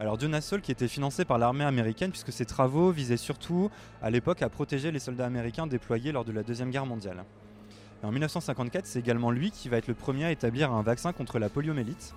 Alors 0.00 0.18
Jonas 0.18 0.52
qui 0.60 0.72
était 0.72 0.88
financé 0.88 1.24
par 1.24 1.38
l'armée 1.38 1.62
américaine 1.62 2.10
puisque 2.10 2.32
ses 2.32 2.44
travaux 2.44 2.90
visaient 2.90 3.16
surtout 3.16 3.70
à 4.02 4.10
l'époque 4.10 4.42
à 4.42 4.48
protéger 4.48 4.90
les 4.90 4.98
soldats 4.98 5.26
américains 5.26 5.68
déployés 5.68 6.10
lors 6.10 6.24
de 6.24 6.32
la 6.32 6.42
Deuxième 6.42 6.70
Guerre 6.70 6.86
mondiale. 6.86 7.24
En 8.02 8.10
1954, 8.10 8.86
c'est 8.86 8.98
également 8.98 9.30
lui 9.30 9.50
qui 9.50 9.68
va 9.68 9.76
être 9.76 9.86
le 9.86 9.94
premier 9.94 10.24
à 10.24 10.32
établir 10.32 10.72
un 10.72 10.82
vaccin 10.82 11.12
contre 11.12 11.38
la 11.38 11.48
poliomélite. 11.48 12.14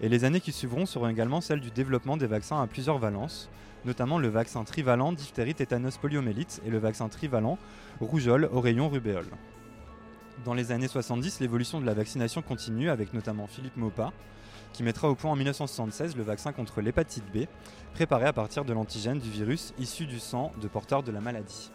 Et 0.00 0.08
les 0.08 0.24
années 0.24 0.40
qui 0.40 0.52
suivront 0.52 0.86
seront 0.86 1.08
également 1.08 1.40
celles 1.40 1.60
du 1.60 1.70
développement 1.70 2.16
des 2.16 2.26
vaccins 2.26 2.62
à 2.62 2.66
plusieurs 2.66 2.98
valences, 2.98 3.50
notamment 3.84 4.18
le 4.18 4.28
vaccin 4.28 4.64
trivalent 4.64 5.12
diphtérie, 5.12 5.54
tétanos, 5.54 5.98
poliomélite 5.98 6.62
et 6.66 6.70
le 6.70 6.78
vaccin 6.78 7.08
trivalent 7.08 7.58
rougeole, 8.00 8.48
oreillon, 8.52 8.88
rubéole. 8.88 9.28
Dans 10.44 10.54
les 10.54 10.72
années 10.72 10.88
70, 10.88 11.40
l'évolution 11.40 11.80
de 11.80 11.86
la 11.86 11.94
vaccination 11.94 12.42
continue 12.42 12.88
avec 12.88 13.12
notamment 13.12 13.46
Philippe 13.46 13.76
Maupas, 13.76 14.12
qui 14.72 14.82
mettra 14.82 15.10
au 15.10 15.14
point 15.14 15.30
en 15.30 15.36
1976 15.36 16.16
le 16.16 16.22
vaccin 16.22 16.52
contre 16.52 16.80
l'hépatite 16.80 17.24
B, 17.32 17.44
préparé 17.92 18.24
à 18.24 18.32
partir 18.32 18.64
de 18.64 18.72
l'antigène 18.72 19.18
du 19.18 19.30
virus 19.30 19.74
issu 19.78 20.06
du 20.06 20.18
sang 20.18 20.52
de 20.60 20.68
porteurs 20.68 21.02
de 21.02 21.12
la 21.12 21.20
maladie. 21.20 21.70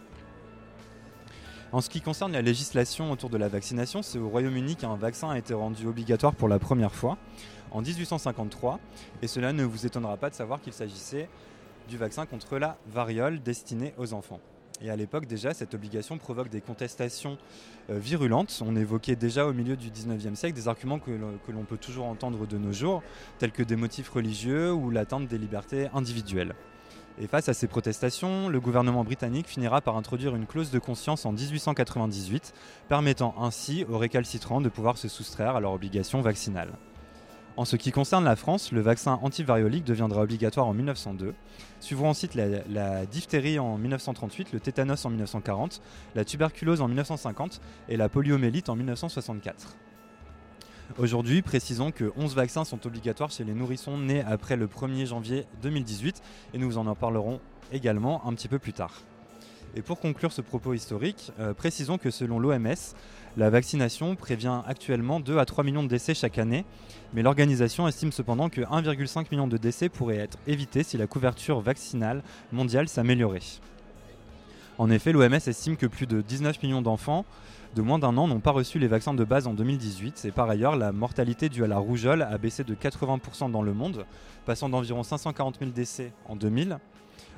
En 1.74 1.82
ce 1.82 1.90
qui 1.90 2.00
concerne 2.00 2.32
la 2.32 2.42
législation 2.42 3.12
autour 3.12 3.30
de 3.30 3.38
la 3.38 3.50
vaccination, 3.50 4.02
c'est 4.02 4.18
au 4.18 4.30
Royaume-Uni 4.30 4.78
qu'un 4.78 4.96
vaccin 4.96 5.32
a 5.32 5.38
été 5.38 5.54
rendu 5.54 5.86
obligatoire 5.86 6.34
pour 6.34 6.48
la 6.48 6.60
première 6.60 6.96
fois, 6.96 7.18
en 7.72 7.82
1853, 7.82 8.80
et 9.22 9.28
cela 9.28 9.52
ne 9.52 9.66
vous 9.66 9.86
étonnera 9.86 10.16
pas 10.16 10.30
de 10.30 10.36
savoir 10.36 10.62
qu'il 10.62 10.72
s'agissait 10.72 11.28
du 11.90 11.98
vaccin 11.98 12.26
contre 12.26 12.58
la 12.58 12.78
variole 12.88 13.42
destiné 13.42 13.94
aux 13.98 14.14
enfants. 14.14 14.40
Et 14.82 14.90
à 14.90 14.96
l'époque 14.96 15.26
déjà, 15.26 15.54
cette 15.54 15.74
obligation 15.74 16.18
provoque 16.18 16.50
des 16.50 16.62
contestations 16.62 17.38
euh, 17.90 18.00
virulentes. 18.00 18.62
On 18.66 18.76
évoquait 18.76 19.16
déjà 19.18 19.46
au 19.46 19.52
milieu 19.52 19.76
du 19.76 19.90
19e 19.90 20.36
siècle 20.36 20.56
des 20.56 20.70
arguments 20.70 21.00
que 21.00 21.12
l'on 21.12 21.64
peut 21.64 21.78
toujours 21.78 22.06
entendre 22.06 22.48
de 22.48 22.58
nos 22.58 22.72
jours, 22.72 23.04
tels 23.40 23.52
que 23.52 23.64
des 23.64 23.76
motifs 23.76 24.10
religieux 24.10 24.72
ou 24.72 24.90
l'atteinte 24.90 25.28
des 25.28 25.38
libertés 25.38 25.90
individuelles. 25.94 26.54
Et 27.20 27.26
face 27.26 27.50
à 27.50 27.54
ces 27.56 27.68
protestations, 27.68 28.48
le 28.48 28.60
gouvernement 28.60 29.04
britannique 29.04 29.48
finira 29.48 29.82
par 29.82 29.98
introduire 29.98 30.36
une 30.36 30.46
clause 30.46 30.70
de 30.70 30.78
conscience 30.78 31.26
en 31.26 31.32
1898, 31.32 32.54
permettant 32.88 33.34
ainsi 33.40 33.86
aux 33.90 33.98
récalcitrants 33.98 34.62
de 34.62 34.70
pouvoir 34.70 35.00
se 35.00 35.08
soustraire 35.08 35.56
à 35.56 35.60
leur 35.60 35.72
obligation 35.72 36.22
vaccinale. 36.22 36.70
En 37.58 37.66
ce 37.66 37.76
qui 37.76 37.92
concerne 37.92 38.24
la 38.24 38.36
France, 38.36 38.72
le 38.72 38.82
vaccin 38.82 39.20
antivariolique 39.24 39.84
deviendra 39.84 40.22
obligatoire 40.22 40.68
en 40.68 40.76
1902. 40.76 41.34
Suivront 41.80 42.12
ensuite 42.12 42.36
la, 42.36 43.08
diphtérie 43.08 43.58
en 43.58 43.80
1938, 43.80 44.54
le 44.54 44.60
tétanos 44.60 45.04
en 45.04 45.10
1940, 45.10 45.82
la 46.14 46.24
tuberculose 46.24 46.82
en 46.82 46.88
1950 46.88 47.60
et 47.90 47.98
la 47.98 48.10
poliomélite 48.10 48.70
en 48.70 48.76
1964. 48.76 49.76
Aujourd'hui, 50.96 51.42
précisons 51.42 51.92
que 51.92 52.12
11 52.16 52.34
vaccins 52.34 52.64
sont 52.64 52.88
obligatoires 52.88 53.30
chez 53.30 53.44
les 53.44 53.54
nourrissons 53.54 53.98
nés 53.98 54.22
après 54.22 54.56
le 54.56 54.68
1er 54.68 55.06
janvier 55.06 55.46
2018 55.62 56.24
et 56.54 56.58
nous 56.58 56.78
en 56.78 56.96
parlerons 56.96 57.40
également 57.72 58.26
un 58.26 58.34
petit 58.34 58.48
peu 58.48 58.58
plus 58.58 58.74
tard. 58.74 58.94
Et 59.76 59.82
pour 59.82 60.00
conclure 60.00 60.32
ce 60.32 60.42
propos 60.42 60.74
historique, 60.74 61.32
euh, 61.40 61.54
précisons 61.54 62.00
que 62.00 62.10
selon 62.10 62.40
l'OMS, 62.40 62.96
la 63.36 63.50
vaccination 63.50 64.16
prévient 64.16 64.62
actuellement 64.66 65.20
2 65.20 65.38
à 65.38 65.46
3 65.46 65.66
millions 65.66 65.84
de 65.84 65.90
décès 65.90 66.16
chaque 66.16 66.40
année, 66.40 66.66
mais 67.14 67.22
l'organisation 67.22 67.88
estime 67.88 68.14
cependant 68.14 68.50
que 68.50 68.62
1,5 68.62 69.28
million 69.30 69.48
de 69.48 69.58
décès 69.58 69.90
pourraient 69.90 70.18
être 70.18 70.40
évités 70.48 70.84
si 70.84 70.98
la 70.98 71.06
couverture 71.06 71.60
vaccinale 71.60 72.24
mondiale 72.52 72.88
s'améliorait. 72.88 73.42
En 74.78 74.90
effet, 74.90 75.12
l'OMS 75.12 75.34
estime 75.34 75.76
que 75.76 75.86
plus 75.86 76.08
de 76.08 76.22
19 76.22 76.64
millions 76.64 76.82
d'enfants 76.82 77.26
de 77.76 77.82
moins 77.82 78.00
d'un 78.00 78.18
an 78.18 78.28
n'ont 78.28 78.40
pas 78.40 78.52
reçu 78.52 78.80
les 78.80 78.88
vaccins 78.88 79.14
de 79.14 79.24
base 79.24 79.48
en 79.48 79.54
2018 79.54 80.26
et 80.26 80.32
par 80.32 80.50
ailleurs 80.50 80.76
la 80.76 80.92
mortalité 80.92 81.50
due 81.50 81.64
à 81.64 81.68
la 81.68 81.78
rougeole 81.78 82.22
a 82.22 82.38
baissé 82.38 82.64
de 82.64 82.76
80% 82.76 83.52
dans 83.52 83.62
le 83.62 83.74
monde, 83.74 84.06
passant 84.46 84.70
d'environ 84.70 85.04
540 85.04 85.60
000 85.60 85.72
décès 85.72 86.14
en 86.28 86.36
2000 86.36 86.80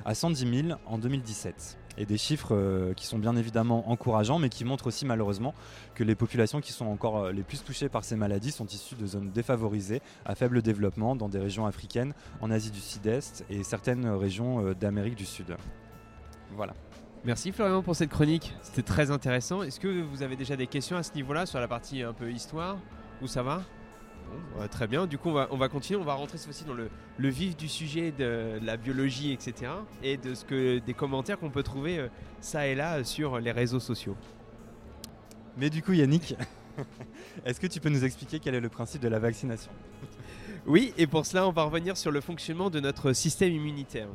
à 0.04 0.14
110 0.14 0.66
000 0.68 0.78
en 0.86 0.98
2017 0.98 1.78
et 1.98 2.06
des 2.06 2.16
chiffres 2.16 2.54
euh, 2.54 2.94
qui 2.94 3.06
sont 3.06 3.18
bien 3.18 3.36
évidemment 3.36 3.90
encourageants, 3.90 4.38
mais 4.38 4.48
qui 4.48 4.64
montrent 4.64 4.86
aussi 4.86 5.04
malheureusement 5.04 5.54
que 5.94 6.04
les 6.04 6.14
populations 6.14 6.60
qui 6.60 6.72
sont 6.72 6.86
encore 6.86 7.18
euh, 7.18 7.32
les 7.32 7.42
plus 7.42 7.62
touchées 7.62 7.88
par 7.88 8.04
ces 8.04 8.16
maladies 8.16 8.52
sont 8.52 8.66
issues 8.66 8.94
de 8.94 9.06
zones 9.06 9.30
défavorisées, 9.30 10.00
à 10.24 10.34
faible 10.34 10.62
développement, 10.62 11.16
dans 11.16 11.28
des 11.28 11.38
régions 11.38 11.66
africaines, 11.66 12.14
en 12.40 12.50
Asie 12.50 12.70
du 12.70 12.80
Sud-Est 12.80 13.44
et 13.50 13.62
certaines 13.64 14.06
régions 14.08 14.64
euh, 14.64 14.74
d'Amérique 14.74 15.16
du 15.16 15.26
Sud. 15.26 15.56
Voilà. 16.56 16.74
Merci 17.22 17.52
Florian 17.52 17.82
pour 17.82 17.94
cette 17.94 18.08
chronique, 18.08 18.54
c'était 18.62 18.82
très 18.82 19.10
intéressant. 19.10 19.62
Est-ce 19.62 19.78
que 19.78 19.88
vous 19.88 20.22
avez 20.22 20.36
déjà 20.36 20.56
des 20.56 20.66
questions 20.66 20.96
à 20.96 21.02
ce 21.02 21.12
niveau-là 21.12 21.44
sur 21.44 21.60
la 21.60 21.68
partie 21.68 22.02
un 22.02 22.14
peu 22.14 22.32
histoire? 22.32 22.78
Où 23.20 23.26
ça 23.26 23.42
va? 23.42 23.62
Très 24.70 24.86
bien. 24.86 25.06
Du 25.06 25.18
coup, 25.18 25.28
on 25.28 25.56
va, 25.56 25.68
continuer. 25.68 26.00
On 26.00 26.04
va 26.04 26.14
rentrer 26.14 26.38
cette 26.38 26.46
fois-ci 26.46 26.64
dans 26.64 26.72
le, 26.72 26.88
vif 27.28 27.56
du 27.56 27.68
sujet 27.68 28.10
de, 28.10 28.58
la 28.62 28.78
biologie, 28.78 29.32
etc. 29.32 29.70
Et 30.02 30.16
de 30.16 30.34
ce 30.34 30.46
que 30.46 30.78
des 30.78 30.94
commentaires 30.94 31.38
qu'on 31.38 31.50
peut 31.50 31.62
trouver 31.62 31.98
euh, 31.98 32.08
ça 32.40 32.66
et 32.66 32.74
là 32.74 33.04
sur 33.04 33.38
les 33.38 33.52
réseaux 33.52 33.80
sociaux. 33.80 34.16
Mais 35.58 35.68
du 35.68 35.82
coup, 35.82 35.92
Yannick, 35.92 36.36
est-ce 37.44 37.60
que 37.60 37.66
tu 37.66 37.80
peux 37.80 37.90
nous 37.90 38.04
expliquer 38.04 38.38
quel 38.38 38.54
est 38.54 38.60
le 38.60 38.68
principe 38.70 39.02
de 39.02 39.08
la 39.08 39.18
vaccination? 39.18 39.72
Oui, 40.66 40.94
et 40.96 41.06
pour 41.06 41.26
cela, 41.26 41.46
on 41.46 41.52
va 41.52 41.64
revenir 41.64 41.96
sur 41.96 42.10
le 42.12 42.20
fonctionnement 42.20 42.70
de 42.70 42.80
notre 42.80 43.12
système 43.12 43.52
immunitaire. 43.52 44.08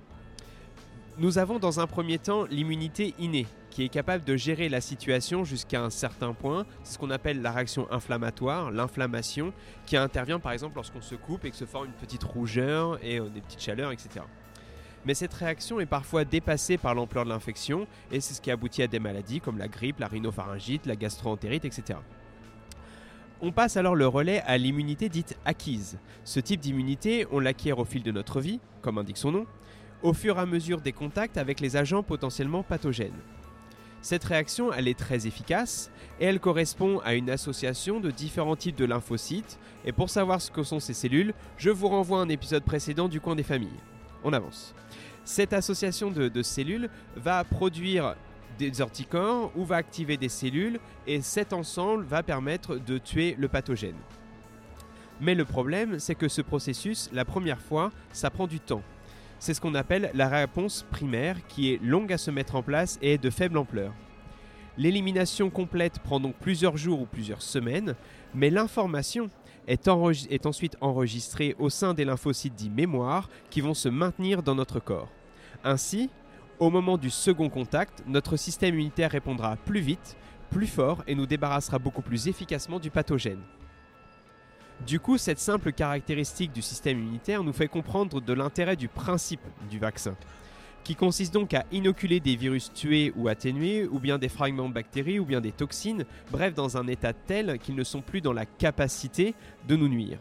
Nous 1.18 1.38
avons 1.38 1.60
dans 1.60 1.80
un 1.80 1.88
premier 1.88 2.18
temps 2.18 2.44
l'immunité 2.44 3.14
innée, 3.20 3.48
qui 3.70 3.86
est 3.86 3.90
capable 3.90 4.26
de 4.26 4.36
gérer 4.36 4.68
la 4.68 4.82
situation 4.82 5.46
jusqu'à 5.46 5.82
un 5.82 5.90
certain 5.90 6.34
point. 6.34 6.66
Ce 6.84 6.98
qu'on 6.98 7.10
appelle 7.10 7.42
la 7.42 7.54
réaction 7.54 7.90
inflammatoire, 7.90 8.70
l'inflammation, 8.70 9.54
qui 9.86 9.96
intervient 9.96 10.42
par 10.42 10.52
exemple 10.52 10.76
lorsqu'on 10.76 11.00
se 11.00 11.16
coupe 11.16 11.46
et 11.46 11.52
que 11.52 11.56
se 11.56 11.64
forme 11.64 11.86
une 11.86 11.94
petite 11.94 12.24
rougeur 12.26 13.00
et 13.02 13.22
euh, 13.22 13.30
des 13.30 13.40
petites 13.40 13.62
chaleurs, 13.62 13.94
etc. 13.94 14.26
Mais 15.06 15.14
cette 15.14 15.34
réaction 15.34 15.80
est 15.80 15.86
parfois 15.86 16.26
dépassée 16.26 16.78
par 16.78 16.94
l'ampleur 16.94 17.24
de 17.24 17.30
l'infection 17.30 17.88
et 18.12 18.20
c'est 18.20 18.34
ce 18.34 18.42
qui 18.42 18.52
aboutit 18.52 18.84
à 18.84 18.88
des 18.88 19.00
maladies 19.00 19.40
comme 19.40 19.58
la 19.58 19.70
grippe, 19.70 20.00
la 20.00 20.08
rhinopharyngite, 20.08 20.86
la 20.86 20.98
gastroentérite, 20.98 21.64
etc. 21.64 21.98
On 23.40 23.54
passe 23.54 23.78
alors 23.78 23.96
le 23.96 24.08
relais 24.08 24.42
à 24.42 24.58
l'immunité 24.58 25.08
dite 25.08 25.38
acquise. 25.46 25.98
Ce 26.26 26.42
type 26.42 26.60
d'immunité, 26.60 27.26
on 27.32 27.40
l'acquiert 27.40 27.80
au 27.80 27.86
fil 27.86 28.04
de 28.04 28.12
notre 28.12 28.42
vie, 28.42 28.60
comme 28.82 28.98
indique 28.98 29.18
son 29.18 29.32
nom, 29.32 29.46
au 30.06 30.14
fur 30.14 30.38
et 30.38 30.42
à 30.42 30.46
mesure 30.46 30.82
des 30.82 30.92
contacts 30.92 31.38
avec 31.38 31.60
les 31.60 31.78
agents 31.78 32.04
potentiellement 32.04 32.62
pathogènes. 32.62 33.20
Cette 34.02 34.24
réaction, 34.24 34.72
elle 34.72 34.88
est 34.88 34.98
très 34.98 35.26
efficace 35.26 35.90
et 36.20 36.26
elle 36.26 36.40
correspond 36.40 37.00
à 37.00 37.16
une 37.16 37.32
association 37.32 38.00
de 38.00 38.12
différents 38.12 38.56
types 38.56 38.76
de 38.76 38.86
lymphocytes. 38.86 39.58
Et 39.84 39.92
pour 39.92 40.12
savoir 40.12 40.40
ce 40.42 40.52
que 40.52 40.62
sont 40.62 40.80
ces 40.80 40.94
cellules, 40.94 41.34
je 41.58 41.72
vous 41.72 41.88
renvoie 41.88 42.20
à 42.20 42.22
un 42.22 42.30
épisode 42.30 42.64
précédent 42.64 43.08
du 43.08 43.20
coin 43.20 43.36
des 43.36 43.42
familles. 43.42 43.82
On 44.24 44.32
avance. 44.32 44.76
Cette 45.24 45.54
association 45.54 46.12
de, 46.12 46.44
cellules 46.44 46.92
va 47.16 47.44
produire 47.44 48.16
des 48.60 48.84
anticorps 48.84 49.52
ou 49.56 49.66
va 49.66 49.78
activer 49.78 50.18
des 50.18 50.30
cellules 50.30 50.80
et 51.08 51.20
cet 51.22 51.52
ensemble 51.52 52.06
va 52.06 52.22
permettre 52.22 52.76
de 52.76 53.00
tuer 53.00 53.36
le 53.40 53.48
pathogène. 53.48 53.98
Mais 55.20 55.34
le 55.34 55.46
problème, 55.46 55.98
c'est 55.98 56.14
que 56.14 56.28
ce 56.28 56.44
processus, 56.44 57.10
la 57.12 57.26
première 57.26 57.60
fois, 57.60 57.92
ça 58.14 58.30
prend 58.30 58.46
du 58.46 58.60
temps. 58.60 58.84
C'est 59.40 59.54
ce 59.54 59.62
qu'on 59.62 59.76
appelle 59.76 60.12
la 60.14 60.28
réponse 60.28 60.86
primaire 60.90 61.46
qui 61.48 61.72
est 61.72 61.82
longue 61.82 62.14
à 62.14 62.18
se 62.18 62.32
mettre 62.32 62.56
en 62.56 62.64
place 62.64 62.98
et 63.02 63.14
est 63.14 63.18
de 63.18 63.30
faible 63.30 63.58
ampleur. 63.58 63.94
L'élimination 64.78 65.50
complète 65.50 66.00
prend 66.00 66.20
donc 66.20 66.36
plusieurs 66.36 66.78
jours 66.78 67.02
ou 67.02 67.06
plusieurs 67.06 67.42
semaines, 67.42 67.96
mais 68.34 68.50
l'information 68.50 69.30
est, 69.68 69.88
ensuite 70.46 70.78
enregistrée 70.82 71.56
au 71.60 71.70
sein 71.70 71.94
des 71.94 72.06
lymphocytes 72.06 72.56
dits 72.56 72.70
mémoire 72.70 73.30
qui 73.50 73.62
vont 73.62 73.74
se 73.74 73.90
maintenir 73.90 74.44
dans 74.44 74.56
notre 74.56 74.80
corps. 74.80 75.10
Ainsi, 75.64 76.10
au 76.60 76.70
moment 76.70 76.98
du 76.98 77.10
second 77.10 77.50
contact, 77.50 78.04
notre 78.06 78.38
système 78.38 78.76
immunitaire 78.76 79.12
répondra 79.12 79.56
plus 79.58 79.80
vite, 79.80 80.18
plus 80.50 80.68
fort 80.68 81.04
et 81.08 81.16
nous 81.16 81.26
débarrassera 81.26 81.80
beaucoup 81.80 82.02
plus 82.02 82.28
efficacement 82.28 82.80
du 82.80 82.90
pathogène. 82.90 83.42
Du 84.86 85.00
coup, 85.00 85.18
cette 85.18 85.40
simple 85.40 85.72
caractéristique 85.72 86.52
du 86.52 86.62
système 86.62 87.00
immunitaire 87.00 87.44
nous 87.44 87.54
fait 87.54 87.68
comprendre 87.68 88.22
de 88.22 88.34
l'intérêt 88.34 88.76
du 88.76 88.88
principe 88.88 89.42
du 89.70 89.80
vaccin, 89.80 90.16
qui 90.84 90.96
consiste 90.96 91.34
donc 91.34 91.54
à 91.54 91.66
inoculer 91.72 92.20
des 92.20 92.36
virus 92.36 92.72
tués 92.72 93.12
ou 93.16 93.28
atténués, 93.28 93.88
ou 93.88 94.00
bien 94.00 94.20
des 94.20 94.30
fragments 94.30 94.70
de 94.70 94.74
bactéries, 94.74 95.20
ou 95.20 95.26
bien 95.26 95.42
des 95.42 95.52
toxines, 95.52 96.06
bref, 96.32 96.54
dans 96.54 96.78
un 96.78 96.88
état 96.88 97.14
tel 97.14 97.58
qu'ils 97.58 97.76
ne 97.76 97.84
sont 97.84 98.02
plus 98.02 98.22
dans 98.22 98.34
la 98.34 98.46
capacité 98.46 99.34
de 99.68 99.76
nous 99.76 99.88
nuire. 99.88 100.20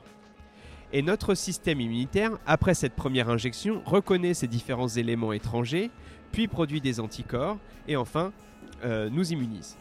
Et 0.92 1.02
notre 1.02 1.34
système 1.34 1.80
immunitaire, 1.80 2.38
après 2.46 2.74
cette 2.74 2.94
première 2.94 3.28
injection, 3.28 3.82
reconnaît 3.84 4.32
ces 4.32 4.46
différents 4.46 4.88
éléments 4.88 5.32
étrangers, 5.32 5.90
puis 6.32 6.48
produit 6.48 6.80
des 6.80 7.00
anticorps, 7.00 7.58
et 7.88 7.96
enfin 7.96 8.32
euh, 8.84 9.10
nous 9.10 9.32
immunise. 9.32 9.76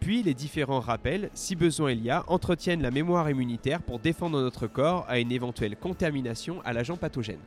Puis 0.00 0.22
les 0.22 0.34
différents 0.34 0.80
rappels, 0.80 1.30
si 1.34 1.56
besoin 1.56 1.92
il 1.92 2.02
y 2.02 2.10
a, 2.10 2.24
entretiennent 2.28 2.82
la 2.82 2.90
mémoire 2.90 3.28
immunitaire 3.28 3.82
pour 3.82 3.98
défendre 3.98 4.40
notre 4.40 4.66
corps 4.66 5.04
à 5.08 5.18
une 5.18 5.32
éventuelle 5.32 5.76
contamination 5.76 6.60
à 6.64 6.72
l'agent 6.72 6.96
pathogène. 6.96 7.40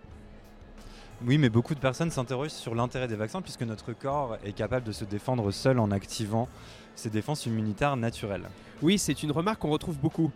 Oui, 1.26 1.38
mais 1.38 1.50
beaucoup 1.50 1.76
de 1.76 1.80
personnes 1.80 2.12
s'interrogent 2.12 2.52
sur 2.52 2.76
l'intérêt 2.76 3.08
des 3.08 3.16
vaccins 3.16 3.42
puisque 3.42 3.64
notre 3.64 3.92
corps 3.92 4.38
est 4.46 4.54
capable 4.54 4.86
de 4.86 4.94
se 4.94 5.04
défendre 5.04 5.52
seul 5.52 5.80
en 5.80 5.92
activant 5.92 6.48
ses 6.96 7.10
défenses 7.10 7.46
immunitaires 7.46 7.98
naturelles. 7.98 8.50
Oui, 8.82 8.98
c'est 8.98 9.24
une 9.24 9.32
remarque 9.32 9.60
qu'on 9.60 9.70
retrouve 9.70 10.00
beaucoup. 10.00 10.32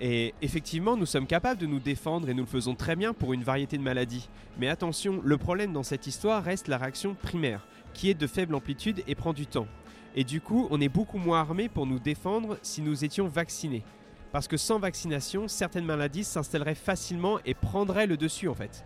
Et 0.00 0.34
effectivement, 0.42 0.96
nous 0.96 1.06
sommes 1.06 1.26
capables 1.26 1.60
de 1.60 1.66
nous 1.66 1.80
défendre 1.80 2.28
et 2.28 2.34
nous 2.34 2.42
le 2.42 2.48
faisons 2.48 2.74
très 2.74 2.94
bien 2.94 3.12
pour 3.12 3.32
une 3.32 3.42
variété 3.42 3.78
de 3.78 3.82
maladies. 3.82 4.28
Mais 4.58 4.68
attention, 4.68 5.20
le 5.24 5.38
problème 5.38 5.72
dans 5.72 5.82
cette 5.82 6.06
histoire 6.06 6.44
reste 6.44 6.68
la 6.68 6.78
réaction 6.78 7.14
primaire, 7.14 7.66
qui 7.94 8.10
est 8.10 8.14
de 8.14 8.26
faible 8.26 8.54
amplitude 8.54 9.02
et 9.08 9.14
prend 9.14 9.32
du 9.32 9.46
temps. 9.46 9.66
Et 10.14 10.24
du 10.24 10.40
coup, 10.40 10.66
on 10.70 10.80
est 10.80 10.88
beaucoup 10.88 11.18
moins 11.18 11.40
armé 11.40 11.68
pour 11.68 11.86
nous 11.86 11.98
défendre 11.98 12.58
si 12.62 12.82
nous 12.82 13.04
étions 13.04 13.28
vaccinés. 13.28 13.84
Parce 14.32 14.48
que 14.48 14.56
sans 14.56 14.78
vaccination, 14.78 15.48
certaines 15.48 15.84
maladies 15.84 16.24
s'installeraient 16.24 16.74
facilement 16.74 17.38
et 17.46 17.54
prendraient 17.54 18.06
le 18.06 18.16
dessus 18.16 18.48
en 18.48 18.54
fait. 18.54 18.84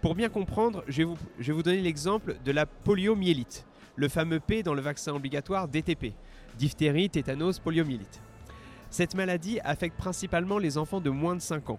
Pour 0.00 0.14
bien 0.14 0.28
comprendre, 0.28 0.82
je 0.88 1.02
vais 1.02 1.52
vous, 1.52 1.62
donner 1.62 1.80
l'exemple 1.82 2.36
de 2.44 2.52
la 2.52 2.64
poliomyélite, 2.66 3.66
le 3.96 4.08
fameux 4.08 4.40
P 4.40 4.62
dans 4.62 4.74
le 4.74 4.80
vaccin 4.80 5.14
obligatoire 5.14 5.68
DTP, 5.68 6.14
diphtérie, 6.56 7.10
tétanos, 7.10 7.58
poliomyélite. 7.58 8.20
Cette 8.88 9.14
maladie 9.14 9.60
affecte 9.62 9.96
principalement 9.96 10.58
les 10.58 10.78
enfants 10.78 11.00
de 11.00 11.10
moins 11.10 11.36
de 11.36 11.40
5 11.40 11.70
ans. 11.70 11.78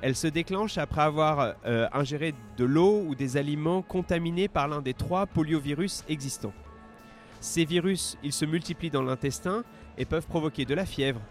Elle 0.00 0.16
se 0.16 0.28
déclenche 0.28 0.78
après 0.78 1.02
avoir 1.02 1.56
euh, 1.66 1.86
ingéré 1.92 2.34
de 2.56 2.64
l'eau 2.64 3.02
ou 3.06 3.14
des 3.14 3.36
aliments 3.36 3.82
contaminés 3.82 4.48
par 4.48 4.68
l'un 4.68 4.80
des 4.80 4.94
trois 4.94 5.26
poliovirus 5.26 6.04
existants. 6.08 6.54
Ces 7.40 7.64
virus, 7.64 8.18
ils 8.22 8.32
se 8.32 8.44
multiplient 8.44 8.90
dans 8.90 9.02
l'intestin 9.02 9.64
et 9.96 10.04
peuvent 10.04 10.26
provoquer 10.26 10.66
de 10.66 10.74
la 10.74 10.84
fièvre, 10.84 11.22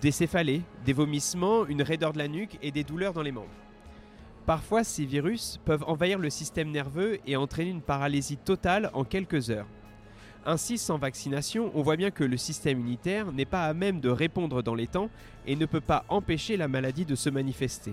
des 0.00 0.10
céphalées, 0.10 0.62
des 0.86 0.94
vomissements, 0.94 1.66
une 1.66 1.82
raideur 1.82 2.14
de 2.14 2.18
la 2.18 2.28
nuque 2.28 2.58
et 2.62 2.70
des 2.70 2.84
douleurs 2.84 3.12
dans 3.12 3.22
les 3.22 3.32
membres. 3.32 3.48
Parfois, 4.46 4.84
ces 4.84 5.04
virus 5.04 5.60
peuvent 5.66 5.84
envahir 5.86 6.18
le 6.18 6.30
système 6.30 6.70
nerveux 6.70 7.18
et 7.26 7.36
entraîner 7.36 7.70
une 7.70 7.82
paralysie 7.82 8.38
totale 8.38 8.90
en 8.94 9.04
quelques 9.04 9.50
heures. 9.50 9.68
Ainsi, 10.46 10.78
sans 10.78 10.96
vaccination, 10.96 11.70
on 11.74 11.82
voit 11.82 11.96
bien 11.96 12.10
que 12.10 12.24
le 12.24 12.38
système 12.38 12.80
immunitaire 12.80 13.30
n'est 13.30 13.44
pas 13.44 13.66
à 13.66 13.74
même 13.74 14.00
de 14.00 14.08
répondre 14.08 14.62
dans 14.62 14.74
les 14.74 14.86
temps 14.86 15.10
et 15.46 15.54
ne 15.54 15.66
peut 15.66 15.82
pas 15.82 16.06
empêcher 16.08 16.56
la 16.56 16.66
maladie 16.66 17.04
de 17.04 17.14
se 17.14 17.28
manifester. 17.28 17.92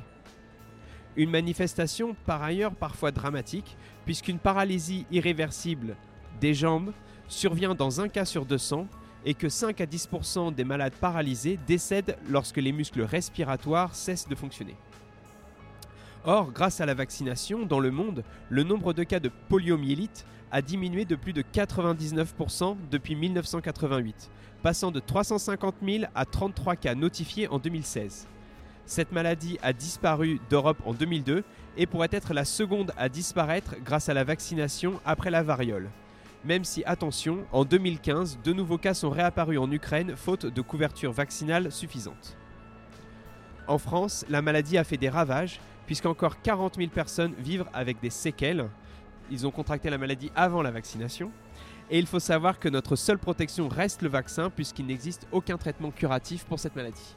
Une 1.17 1.29
manifestation 1.29 2.15
par 2.25 2.41
ailleurs 2.41 2.75
parfois 2.75 3.11
dramatique, 3.11 3.75
puisqu'une 4.05 4.39
paralysie 4.39 5.05
irréversible 5.11 5.97
des 6.39 6.53
jambes 6.53 6.93
survient 7.27 7.75
dans 7.75 8.01
un 8.01 8.07
cas 8.07 8.25
sur 8.25 8.45
200 8.45 8.87
et 9.25 9.33
que 9.33 9.49
5 9.49 9.81
à 9.81 9.85
10% 9.85 10.53
des 10.53 10.63
malades 10.63 10.93
paralysés 10.93 11.59
décèdent 11.67 12.17
lorsque 12.29 12.57
les 12.57 12.71
muscles 12.71 13.01
respiratoires 13.01 13.95
cessent 13.95 14.27
de 14.27 14.35
fonctionner. 14.35 14.75
Or, 16.25 16.51
grâce 16.51 16.81
à 16.81 16.85
la 16.85 16.93
vaccination, 16.93 17.65
dans 17.65 17.79
le 17.79 17.91
monde, 17.91 18.23
le 18.49 18.63
nombre 18.63 18.93
de 18.93 19.03
cas 19.03 19.19
de 19.19 19.31
poliomyélite 19.49 20.25
a 20.51 20.61
diminué 20.61 21.05
de 21.05 21.15
plus 21.15 21.33
de 21.33 21.41
99% 21.41 22.77
depuis 22.89 23.15
1988, 23.15 24.29
passant 24.63 24.91
de 24.91 24.99
350 24.99 25.75
000 25.83 26.05
à 26.15 26.25
33 26.25 26.75
cas 26.75 26.95
notifiés 26.95 27.47
en 27.47 27.59
2016. 27.59 28.27
Cette 28.85 29.11
maladie 29.11 29.57
a 29.61 29.73
disparu 29.73 30.39
d'Europe 30.49 30.81
en 30.85 30.93
2002 30.93 31.43
et 31.75 31.85
pourrait 31.85 32.07
être 32.11 32.33
la 32.33 32.45
seconde 32.45 32.93
à 32.97 33.09
disparaître 33.09 33.75
grâce 33.83 34.07
à 34.07 34.13
la 34.13 34.23
vaccination 34.23 35.01
après 35.05 35.29
la 35.29 35.43
variole. 35.43 35.89
Même 36.45 36.63
si, 36.63 36.83
attention, 36.85 37.45
en 37.51 37.65
2015, 37.65 38.39
de 38.43 38.53
nouveaux 38.53 38.77
cas 38.77 38.93
sont 38.93 39.09
réapparus 39.09 39.59
en 39.59 39.71
Ukraine 39.71 40.15
faute 40.15 40.45
de 40.45 40.61
couverture 40.61 41.11
vaccinale 41.11 41.71
suffisante. 41.71 42.37
En 43.67 43.77
France, 43.77 44.25
la 44.29 44.41
maladie 44.41 44.77
a 44.77 44.83
fait 44.83 44.97
des 44.97 45.09
ravages 45.09 45.59
puisqu'encore 45.85 46.41
40 46.41 46.75
000 46.75 46.89
personnes 46.89 47.33
vivent 47.39 47.65
avec 47.73 47.99
des 48.01 48.09
séquelles, 48.09 48.69
ils 49.31 49.47
ont 49.47 49.51
contracté 49.51 49.89
la 49.89 49.97
maladie 49.97 50.31
avant 50.35 50.61
la 50.61 50.71
vaccination. 50.71 51.31
Et 51.89 51.99
il 51.99 52.05
faut 52.05 52.19
savoir 52.19 52.59
que 52.59 52.69
notre 52.69 52.95
seule 52.95 53.17
protection 53.17 53.67
reste 53.69 54.01
le 54.01 54.09
vaccin 54.09 54.49
puisqu'il 54.49 54.85
n'existe 54.85 55.27
aucun 55.31 55.57
traitement 55.57 55.91
curatif 55.91 56.45
pour 56.45 56.59
cette 56.59 56.75
maladie. 56.75 57.15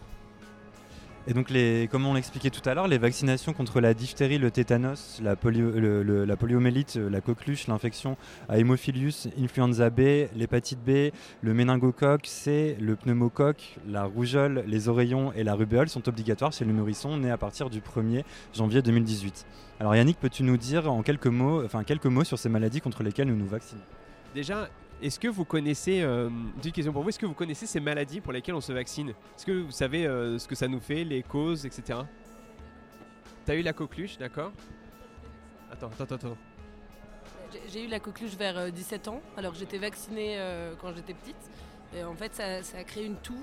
Et 1.26 1.34
donc, 1.34 1.50
les, 1.50 1.86
comme 1.90 2.06
on 2.06 2.14
l'expliquait 2.14 2.50
tout 2.50 2.66
à 2.68 2.74
l'heure, 2.74 2.88
les 2.88 2.96
vaccinations 2.96 3.52
contre 3.52 3.80
la 3.80 3.92
diphtérie, 3.92 4.38
le 4.38 4.50
tétanos, 4.50 5.20
la, 5.22 5.36
la 5.44 6.36
poliomélite, 6.36 6.96
la 6.96 7.20
coqueluche, 7.20 7.66
l'infection 7.66 8.16
à 8.48 8.58
Haemophilus, 8.58 9.28
influenza 9.38 9.90
B, 9.90 10.28
l'hépatite 10.34 10.80
B, 10.82 11.12
le 11.42 11.54
méningocoque 11.54 12.26
C, 12.26 12.76
le 12.80 12.96
pneumocoque, 12.96 13.78
la 13.86 14.04
rougeole, 14.04 14.64
les 14.66 14.88
oreillons 14.88 15.32
et 15.34 15.44
la 15.44 15.54
rubéole 15.54 15.90
sont 15.90 16.08
obligatoires 16.08 16.52
chez 16.52 16.64
le 16.64 16.72
nourrisson 16.72 17.18
né 17.18 17.30
à 17.30 17.36
partir 17.36 17.68
du 17.68 17.80
1er 17.80 18.24
janvier 18.54 18.80
2018. 18.80 19.46
Alors 19.78 19.94
Yannick, 19.94 20.18
peux-tu 20.18 20.42
nous 20.42 20.56
dire 20.56 20.90
en 20.90 21.02
quelques 21.02 21.26
mots, 21.26 21.62
enfin, 21.64 21.84
quelques 21.84 22.06
mots 22.06 22.24
sur 22.24 22.38
ces 22.38 22.48
maladies 22.48 22.80
contre 22.80 23.02
lesquelles 23.02 23.28
nous 23.28 23.36
nous 23.36 23.46
vaccinons? 23.46 23.82
Déjà, 24.34 24.68
est-ce 25.02 25.18
que 25.18 25.28
vous 25.28 25.44
connaissez, 25.44 26.02
euh, 26.02 26.28
question 26.72 26.92
pour 26.92 27.02
vous, 27.02 27.08
est-ce 27.08 27.18
que 27.18 27.26
vous 27.26 27.34
connaissez 27.34 27.66
ces 27.66 27.80
maladies 27.80 28.20
pour 28.20 28.32
lesquelles 28.32 28.54
on 28.54 28.60
se 28.60 28.72
vaccine? 28.72 29.10
Est-ce 29.10 29.46
que 29.46 29.62
vous 29.62 29.70
savez 29.70 30.06
euh, 30.06 30.38
ce 30.38 30.46
que 30.46 30.54
ça 30.54 30.68
nous 30.68 30.80
fait, 30.80 31.04
les 31.04 31.22
causes, 31.22 31.64
etc. 31.66 32.00
T'as 33.44 33.54
eu 33.54 33.62
la 33.62 33.72
coqueluche, 33.72 34.18
d'accord? 34.18 34.52
Attends, 35.70 35.90
attends, 35.98 36.14
attends. 36.14 36.36
J'ai 37.68 37.84
eu 37.84 37.88
la 37.88 37.98
coqueluche 37.98 38.36
vers 38.36 38.70
17 38.70 39.08
euh, 39.08 39.10
ans, 39.10 39.22
alors 39.36 39.54
j'étais 39.54 39.78
vaccinée 39.78 40.38
quand 40.80 40.94
j'étais 40.94 41.14
petite. 41.14 41.50
Et 41.96 42.04
en 42.04 42.14
fait, 42.14 42.34
ça, 42.34 42.78
a 42.78 42.84
créé 42.84 43.06
une 43.06 43.16
toux 43.16 43.42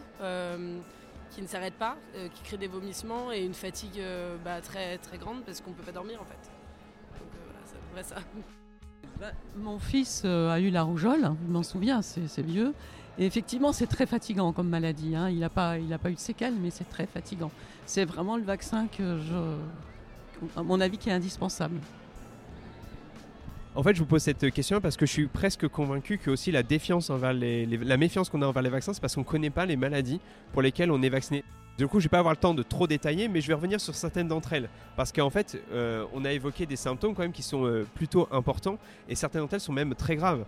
qui 1.32 1.42
ne 1.42 1.48
s'arrête 1.48 1.74
pas, 1.74 1.98
qui 2.34 2.42
crée 2.44 2.58
des 2.58 2.68
vomissements 2.68 3.32
et 3.34 3.44
une 3.44 3.54
fatigue 3.54 4.02
bah, 4.46 4.62
très, 4.62 4.98
très 4.98 5.18
grande 5.18 5.44
parce 5.44 5.60
qu'on 5.60 5.72
ne 5.72 5.76
peut 5.76 5.84
pas 5.84 5.92
dormir 5.92 6.22
en 6.22 6.26
fait. 6.26 6.50
Donc 7.20 7.30
voilà, 7.46 7.60
c'est 7.66 7.76
à 7.76 7.80
peu 7.80 7.92
près 7.94 8.04
ça. 8.04 8.54
Bah, 9.20 9.32
mon 9.56 9.80
fils 9.80 10.22
euh, 10.26 10.52
a 10.52 10.60
eu 10.60 10.70
la 10.70 10.84
rougeole, 10.84 11.32
je 11.48 11.52
m'en 11.52 11.64
souviens, 11.64 12.02
c'est 12.02 12.42
vieux. 12.42 12.74
Et 13.20 13.26
effectivement, 13.26 13.74
c'est 13.74 13.88
très 13.88 14.06
fatigant 14.06 14.54
comme 14.54 14.70
maladie. 14.70 15.16
Hein. 15.16 15.30
Il 15.30 15.40
n'a 15.40 15.50
pas, 15.50 15.80
eu 15.80 15.84
de 15.88 16.20
séquelles, 16.20 16.54
mais 16.62 16.70
c'est 16.70 16.88
très 16.88 17.08
fatigant. 17.08 17.52
C'est 17.86 18.06
vraiment 18.06 18.38
le 18.38 18.44
vaccin 18.44 18.88
que 18.88 19.18
je, 19.18 20.50
à 20.56 20.62
mon 20.62 20.80
avis, 20.80 21.00
qui 21.00 21.10
est 21.10 21.14
indispensable. 21.14 21.80
En 23.74 23.84
fait, 23.84 23.96
je 23.96 24.00
vous 24.00 24.06
pose 24.06 24.22
cette 24.22 24.52
question 24.52 24.82
parce 24.82 24.98
que 24.98 25.06
je 25.06 25.12
suis 25.12 25.28
presque 25.28 25.68
convaincu 25.68 26.18
que 26.18 26.30
aussi 26.32 26.52
la 26.52 26.64
défiance 26.64 27.10
envers 27.10 27.34
la 27.34 27.98
méfiance 27.98 28.30
qu'on 28.30 28.42
a 28.42 28.48
envers 28.48 28.64
les 28.64 28.70
vaccins, 28.70 28.94
c'est 28.94 29.02
parce 29.02 29.16
qu'on 29.16 29.22
ne 29.22 29.26
connaît 29.26 29.52
pas 29.52 29.66
les 29.66 29.76
maladies 29.76 30.20
pour 30.52 30.62
lesquelles 30.62 30.92
on 30.92 31.02
est 31.02 31.10
vacciné. 31.10 31.44
Du 31.78 31.88
coup, 31.88 32.00
je 32.00 32.06
vais 32.06 32.10
pas 32.10 32.20
avoir 32.20 32.34
le 32.34 32.40
temps 32.40 32.56
de 32.56 32.64
trop 32.64 32.88
détailler, 32.88 33.28
mais 33.28 33.40
je 33.40 33.48
vais 33.48 33.54
revenir 33.54 33.80
sur 33.80 33.94
certaines 33.94 34.28
d'entre 34.28 34.54
elles. 34.54 34.68
Parce 34.96 35.12
qu'en 35.12 35.30
fait, 35.30 35.62
euh, 35.72 36.06
on 36.12 36.26
a 36.26 36.32
évoqué 36.32 36.66
des 36.66 36.76
symptômes 36.76 37.14
quand 37.14 37.22
même 37.22 37.32
qui 37.32 37.44
sont 37.44 37.66
euh, 37.66 37.86
plutôt 37.94 38.28
importants, 38.32 38.80
et 39.08 39.14
certaines 39.14 39.42
d'entre 39.42 39.54
elles 39.54 39.60
sont 39.60 39.74
même 39.74 39.94
très 39.94 40.16
graves. 40.16 40.44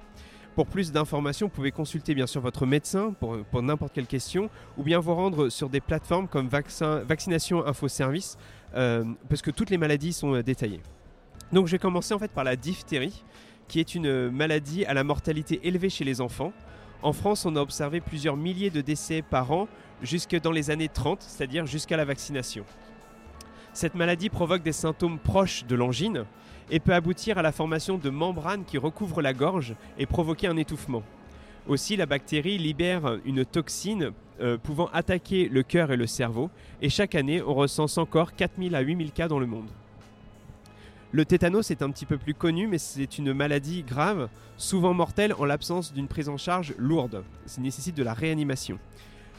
Pour 0.56 0.66
plus 0.66 0.92
d'informations, 0.92 1.46
vous 1.46 1.54
pouvez 1.54 1.72
consulter 1.72 2.16
bien 2.16 2.26
sûr 2.26 2.42
votre 2.42 2.66
médecin 2.66 3.14
pour, 3.20 3.62
n'importe 3.62 3.94
quelle 3.94 4.08
question, 4.08 4.50
ou 4.76 4.84
bien 4.84 5.00
vous 5.00 5.14
rendre 5.14 5.50
sur 5.50 5.70
des 5.70 5.82
plateformes 5.82 6.28
comme 6.28 6.48
vaccin, 6.48 7.04
Vaccination 7.08 7.66
Info 7.66 7.88
Service, 7.88 8.36
euh, 8.74 9.04
parce 9.30 9.44
que 9.44 9.52
toutes 9.52 9.70
les 9.70 9.78
maladies 9.78 10.14
sont 10.14 10.42
détaillées. 10.42 10.82
Donc 11.54 11.68
je 11.68 11.74
vais 11.74 11.80
commencer 11.80 12.14
en 12.16 12.20
fait 12.20 12.32
par 12.32 12.44
la 12.44 12.56
diphtérie, 12.56 13.24
qui 13.68 13.80
est 13.80 13.94
une 13.94 14.32
maladie 14.32 14.84
à 14.86 14.96
la 14.96 15.04
mortalité 15.04 15.60
élevée 15.64 15.92
chez 15.92 16.04
les 16.04 16.22
enfants. 16.22 16.54
En 17.04 17.14
France, 17.14 17.46
on 17.46 17.56
a 17.56 17.62
observé 17.62 18.02
plusieurs 18.02 18.36
milliers 18.36 18.72
de 18.72 18.82
décès 18.82 19.22
par 19.22 19.52
an 19.52 19.68
jusque 20.02 20.40
dans 20.40 20.52
les 20.52 20.72
années 20.72 20.90
30, 20.90 21.22
c'est-à-dire 21.22 21.66
jusqu'à 21.66 21.98
la 21.98 22.06
vaccination. 22.06 22.66
Cette 23.74 23.96
maladie 23.96 24.30
provoque 24.30 24.64
des 24.64 24.72
symptômes 24.72 25.20
proches 25.20 25.66
de 25.66 25.76
l'angine 25.76 26.26
et 26.72 26.80
peut 26.80 26.94
aboutir 26.94 27.38
à 27.38 27.42
la 27.42 27.52
formation 27.52 27.98
de 27.98 28.10
membranes 28.10 28.66
qui 28.66 28.78
recouvrent 28.78 29.22
la 29.22 29.34
gorge 29.34 29.76
et 29.98 30.06
provoquer 30.06 30.48
un 30.48 30.58
étouffement. 30.58 31.04
Aussi, 31.68 31.96
la 31.96 32.06
bactérie 32.06 32.58
libère 32.58 33.20
une 33.26 33.46
toxine 33.46 34.12
euh, 34.42 34.58
pouvant 34.58 34.88
attaquer 34.94 35.50
le 35.50 35.64
cœur 35.64 35.92
et 35.92 35.98
le 35.98 36.08
cerveau, 36.08 36.50
et 36.82 36.90
chaque 36.90 37.14
année, 37.14 37.42
on 37.42 37.54
recense 37.54 37.98
encore 37.98 38.36
4000 38.36 38.74
à 38.76 38.80
8000 38.80 39.12
cas 39.12 39.28
dans 39.28 39.40
le 39.40 39.46
monde. 39.46 39.70
Le 41.12 41.26
tétanos 41.26 41.72
est 41.72 41.82
un 41.82 41.90
petit 41.90 42.06
peu 42.06 42.18
plus 42.18 42.36
connu, 42.36 42.68
mais 42.68 42.78
c'est 42.78 43.18
une 43.18 43.34
maladie 43.34 43.84
grave, 43.84 44.30
souvent 44.58 44.94
mortelle 44.94 45.34
en 45.38 45.46
l'absence 45.46 45.92
d'une 45.92 46.08
prise 46.08 46.30
en 46.30 46.38
charge 46.38 46.74
lourde. 46.78 47.24
Ça 47.48 47.62
nécessite 47.62 47.96
de 47.96 48.04
la 48.04 48.14
réanimation. 48.14 48.78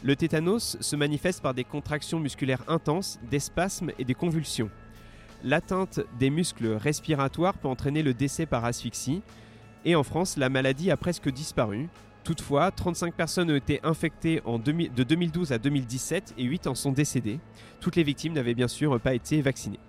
Le 0.02 0.16
tétanos 0.16 0.78
se 0.80 0.96
manifeste 0.96 1.42
par 1.42 1.52
des 1.52 1.64
contractions 1.64 2.20
musculaires 2.20 2.64
intenses, 2.68 3.18
des 3.30 3.38
spasmes 3.38 3.92
et 3.98 4.04
des 4.04 4.14
convulsions. 4.14 4.70
L'atteinte 5.44 6.00
des 6.18 6.30
muscles 6.30 6.68
respiratoires 6.68 7.58
peut 7.58 7.68
entraîner 7.68 8.02
le 8.02 8.14
décès 8.14 8.46
par 8.46 8.64
asphyxie. 8.64 9.20
Et 9.84 9.94
en 9.94 10.02
France, 10.02 10.38
la 10.38 10.48
maladie 10.48 10.90
a 10.90 10.96
presque 10.96 11.30
disparu. 11.30 11.88
Toutefois, 12.24 12.70
35 12.70 13.14
personnes 13.14 13.50
ont 13.50 13.56
été 13.56 13.80
infectées 13.82 14.42
de 14.46 15.02
2012 15.02 15.52
à 15.52 15.58
2017 15.58 16.34
et 16.38 16.44
8 16.44 16.66
en 16.66 16.74
sont 16.74 16.92
décédées. 16.92 17.38
Toutes 17.80 17.96
les 17.96 18.02
victimes 18.02 18.32
n'avaient 18.32 18.54
bien 18.54 18.68
sûr 18.68 18.98
pas 19.00 19.14
été 19.14 19.42
vaccinées. 19.42 19.80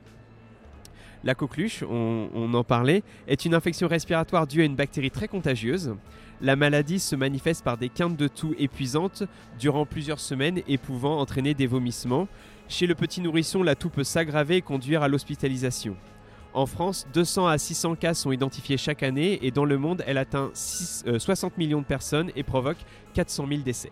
La 1.24 1.36
coqueluche, 1.36 1.84
on, 1.84 2.54
en 2.54 2.64
parlait, 2.64 3.04
est 3.28 3.46
une 3.46 3.54
infection 3.54 3.88
respiratoire 3.88 4.48
due 4.48 4.62
à 4.62 4.66
une 4.66 4.76
bactérie 4.76 5.12
très 5.12 5.28
contagieuse. 5.28 5.96
La 6.42 6.56
maladie 6.56 7.00
se 7.00 7.16
manifeste 7.16 7.64
par 7.64 7.78
des 7.78 7.90
quintes 7.90 8.18
de 8.18 8.28
toux 8.28 8.56
épuisantes 8.58 9.24
durant 9.60 9.86
plusieurs 9.86 10.20
semaines 10.20 10.62
et 10.68 10.80
pouvant 10.80 11.20
entraîner 11.20 11.54
des 11.54 11.68
vomissements. 11.68 12.28
Chez 12.68 12.88
le 12.88 12.96
petit 12.96 13.22
nourrisson, 13.22 13.62
la 13.62 13.76
toux 13.76 13.90
peut 13.90 14.04
s'aggraver 14.04 14.58
et 14.58 14.62
conduire 14.62 15.04
à 15.04 15.08
l'hospitalisation. 15.08 15.96
En 16.54 16.66
France, 16.66 17.08
200 17.14 17.48
à 17.48 17.58
600 17.58 17.96
cas 17.96 18.14
sont 18.16 18.32
identifiés 18.32 18.78
chaque 18.78 19.04
année 19.04 19.40
et 19.46 19.52
dans 19.52 19.64
le 19.64 19.78
monde, 19.78 20.04
elle 20.08 20.18
atteint 20.18 20.50
60 20.54 21.06
euh, 21.06 21.56
millions 21.58 21.82
de 21.82 21.86
personnes 21.86 22.32
et 22.36 22.44
provoque 22.44 22.80
400 23.14 23.46
000 23.48 23.62
décès. 23.62 23.92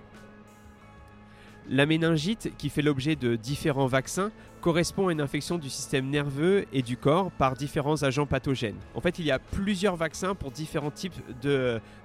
La 1.70 1.86
méningite, 1.86 2.52
qui 2.58 2.70
fait 2.70 2.82
l'objet 2.82 3.16
de 3.16 3.36
différents 3.36 3.86
vaccins, 3.86 4.32
correspond 4.60 5.08
à 5.08 5.12
une 5.12 5.22
infection 5.22 5.58
du 5.58 5.70
système 5.70 6.10
nerveux 6.10 6.66
et 6.74 6.82
du 6.82 6.98
corps 6.98 7.32
par 7.32 7.56
différents 7.56 8.04
agents 8.04 8.26
pathogènes. 8.26 8.78
En 8.94 9.02
fait, 9.02 9.20
il 9.20 9.26
y 9.26 9.32
a 9.32 9.40
plusieurs 9.40 9.96
vaccins 9.96 10.36
pour 10.36 10.52
différents 10.52 10.92
types 10.92 11.16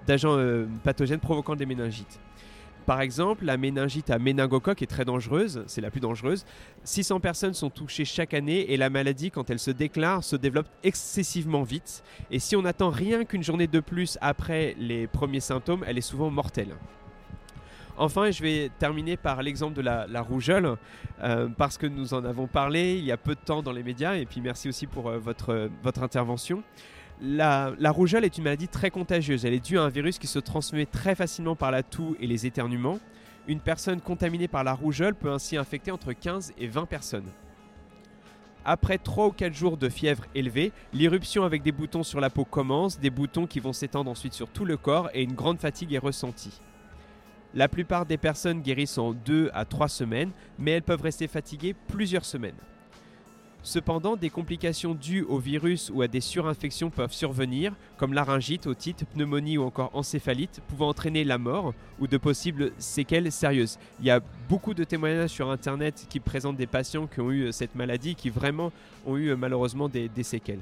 d'agents 0.06 0.36
euh, 0.38 0.66
pathogènes 0.82 1.20
provoquant 1.20 1.56
des 1.56 1.66
méningites. 1.66 2.20
Par 2.86 3.00
exemple, 3.00 3.46
la 3.46 3.56
méningite 3.56 4.10
à 4.10 4.18
méningocoque 4.18 4.82
est 4.82 4.86
très 4.86 5.06
dangereuse, 5.06 5.64
c'est 5.66 5.80
la 5.80 5.90
plus 5.90 6.00
dangereuse. 6.00 6.44
600 6.84 7.18
personnes 7.18 7.54
sont 7.54 7.70
touchées 7.70 8.04
chaque 8.04 8.34
année 8.34 8.72
et 8.72 8.76
la 8.76 8.90
maladie, 8.90 9.30
quand 9.30 9.48
elle 9.48 9.58
se 9.58 9.70
déclare, 9.70 10.22
se 10.22 10.36
développe 10.36 10.68
excessivement 10.82 11.62
vite. 11.62 12.02
Et 12.30 12.38
si 12.38 12.56
on 12.56 12.64
attend 12.66 12.90
rien 12.90 13.24
qu'une 13.24 13.42
journée 13.42 13.66
de 13.66 13.80
plus 13.80 14.18
après 14.20 14.76
les 14.78 15.06
premiers 15.06 15.40
symptômes, 15.40 15.82
elle 15.86 15.96
est 15.96 16.02
souvent 16.02 16.30
mortelle. 16.30 16.74
Enfin, 17.96 18.30
je 18.30 18.42
vais 18.42 18.70
terminer 18.78 19.16
par 19.16 19.42
l'exemple 19.42 19.74
de 19.74 19.82
la, 19.82 20.20
rougeole, 20.20 20.76
euh, 21.22 21.48
parce 21.56 21.78
que 21.78 21.86
nous 21.86 22.12
en 22.12 22.24
avons 22.24 22.48
parlé 22.48 22.94
il 22.98 23.04
y 23.04 23.12
a 23.12 23.16
peu 23.16 23.34
de 23.34 23.40
temps 23.40 23.62
dans 23.62 23.72
les 23.72 23.84
médias, 23.84 24.16
et 24.16 24.26
puis 24.26 24.40
merci 24.40 24.68
aussi 24.68 24.86
pour 24.86 25.08
euh, 25.08 25.18
votre, 25.18 25.70
votre 25.82 26.02
intervention. 26.02 26.62
La, 27.20 27.72
rougeole 27.90 28.24
est 28.24 28.36
une 28.36 28.44
maladie 28.44 28.66
très 28.66 28.90
contagieuse. 28.90 29.44
Elle 29.44 29.54
est 29.54 29.64
due 29.64 29.78
à 29.78 29.82
un 29.82 29.88
virus 29.88 30.18
qui 30.18 30.26
se 30.26 30.40
transmet 30.40 30.86
très 30.86 31.14
facilement 31.14 31.54
par 31.54 31.70
la 31.70 31.82
toux 31.82 32.16
et 32.20 32.26
les 32.26 32.46
éternuements. 32.46 32.98
Une 33.46 33.60
personne 33.60 34.00
contaminée 34.00 34.48
par 34.48 34.64
la 34.64 34.72
rougeole 34.72 35.14
peut 35.14 35.30
ainsi 35.30 35.56
infecter 35.56 35.90
entre 35.90 36.12
15 36.12 36.54
et 36.58 36.66
20 36.66 36.86
personnes. 36.86 37.30
Après 38.64 38.98
3 38.98 39.26
ou 39.26 39.30
4 39.30 39.52
jours 39.54 39.76
de 39.76 39.88
fièvre 39.88 40.24
élevée, 40.34 40.72
l'irruption 40.92 41.44
avec 41.44 41.62
des 41.62 41.70
boutons 41.70 42.02
sur 42.02 42.20
la 42.20 42.30
peau 42.30 42.44
commence, 42.44 42.98
des 42.98 43.10
boutons 43.10 43.46
qui 43.46 43.60
vont 43.60 43.74
s'étendre 43.74 44.10
ensuite 44.10 44.32
sur 44.32 44.48
tout 44.48 44.64
le 44.64 44.78
corps 44.78 45.10
et 45.12 45.22
une 45.22 45.34
grande 45.34 45.60
fatigue 45.60 45.92
est 45.92 45.98
ressentie. 45.98 46.60
La 47.54 47.68
plupart 47.68 48.04
des 48.04 48.16
personnes 48.16 48.62
guérissent 48.62 48.98
en 48.98 49.12
2 49.12 49.50
à 49.54 49.64
3 49.64 49.88
semaines, 49.88 50.32
mais 50.58 50.72
elles 50.72 50.82
peuvent 50.82 51.02
rester 51.02 51.28
fatiguées 51.28 51.74
plusieurs 51.86 52.24
semaines. 52.24 52.56
Cependant, 53.62 54.16
des 54.16 54.28
complications 54.28 54.94
dues 54.94 55.22
au 55.22 55.38
virus 55.38 55.90
ou 55.94 56.02
à 56.02 56.08
des 56.08 56.20
surinfections 56.20 56.90
peuvent 56.90 57.14
survenir, 57.14 57.72
comme 57.96 58.12
laryngite, 58.12 58.66
otite, 58.66 59.06
pneumonie 59.06 59.56
ou 59.56 59.62
encore 59.62 59.90
encéphalite, 59.94 60.60
pouvant 60.68 60.88
entraîner 60.88 61.24
la 61.24 61.38
mort 61.38 61.72
ou 61.98 62.06
de 62.06 62.18
possibles 62.18 62.72
séquelles 62.76 63.32
sérieuses. 63.32 63.78
Il 64.00 64.06
y 64.06 64.10
a 64.10 64.20
beaucoup 64.50 64.74
de 64.74 64.84
témoignages 64.84 65.30
sur 65.30 65.48
Internet 65.48 66.06
qui 66.10 66.20
présentent 66.20 66.58
des 66.58 66.66
patients 66.66 67.06
qui 67.06 67.20
ont 67.20 67.30
eu 67.30 67.52
cette 67.52 67.74
maladie, 67.74 68.16
qui 68.16 68.28
vraiment 68.28 68.70
ont 69.06 69.16
eu 69.16 69.34
malheureusement 69.34 69.88
des, 69.88 70.10
séquelles. 70.22 70.60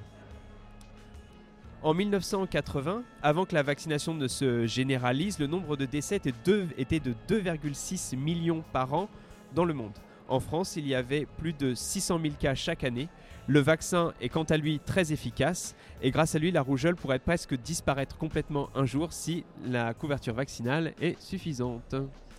En 1.83 1.95
1980, 1.95 3.03
avant 3.25 3.45
que 3.45 3.57
la 3.57 3.65
vaccination 3.65 4.15
ne 4.15 4.29
se 4.29 4.67
généralise, 4.67 5.41
le 5.41 5.49
nombre 5.49 5.77
de 5.77 5.85
décès 5.85 6.17
était 6.17 7.01
de 7.01 7.15
2,6 7.29 8.17
millions 8.17 8.63
par 8.73 8.95
an 8.95 9.09
dans 9.57 9.65
le 9.65 9.75
monde. 9.75 9.91
En 10.29 10.39
France, 10.39 10.77
il 10.77 10.87
y 10.87 10.95
avait 10.95 11.27
plus 11.39 11.53
de 11.53 11.75
600 11.75 12.21
000 12.23 12.35
cas 12.39 12.55
chaque 12.55 12.85
année. 12.85 13.09
Le 13.49 13.59
vaccin 13.59 14.15
est 14.21 14.29
quant 14.29 14.45
à 14.45 14.57
lui 14.57 14.79
très 14.79 15.13
efficace 15.13 15.75
et 16.03 16.13
grâce 16.13 16.37
à 16.37 16.39
lui, 16.39 16.53
la 16.53 16.63
rougeole 16.63 16.95
pourrait 16.95 17.19
presque 17.19 17.61
disparaître 17.61 18.17
complètement 18.17 18.71
un 18.77 18.87
jour 18.87 19.13
si 19.13 19.45
la 19.67 19.93
couverture 19.93 20.35
vaccinale 20.35 20.95
est 21.01 21.21
suffisante. 21.21 21.97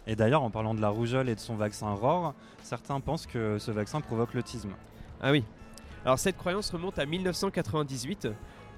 Et 0.08 0.16
d'ailleurs, 0.16 0.44
en 0.44 0.52
parlant 0.52 0.74
de 0.74 0.82
la 0.82 0.90
rougeole 0.90 1.28
et 1.28 1.36
de 1.36 1.40
son 1.42 1.56
vaccin 1.56 1.92
ROR, 1.92 2.34
certains 2.64 3.02
pensent 3.02 3.28
que 3.28 3.58
ce 3.60 3.72
vaccin 3.72 4.00
provoque 4.00 4.34
l'autisme. 4.34 4.72
Ah 5.22 5.32
oui. 5.32 5.44
Alors 6.06 6.20
cette 6.20 6.38
croyance 6.38 6.70
remonte 6.70 7.00
à 7.00 7.06
1998 7.06 8.28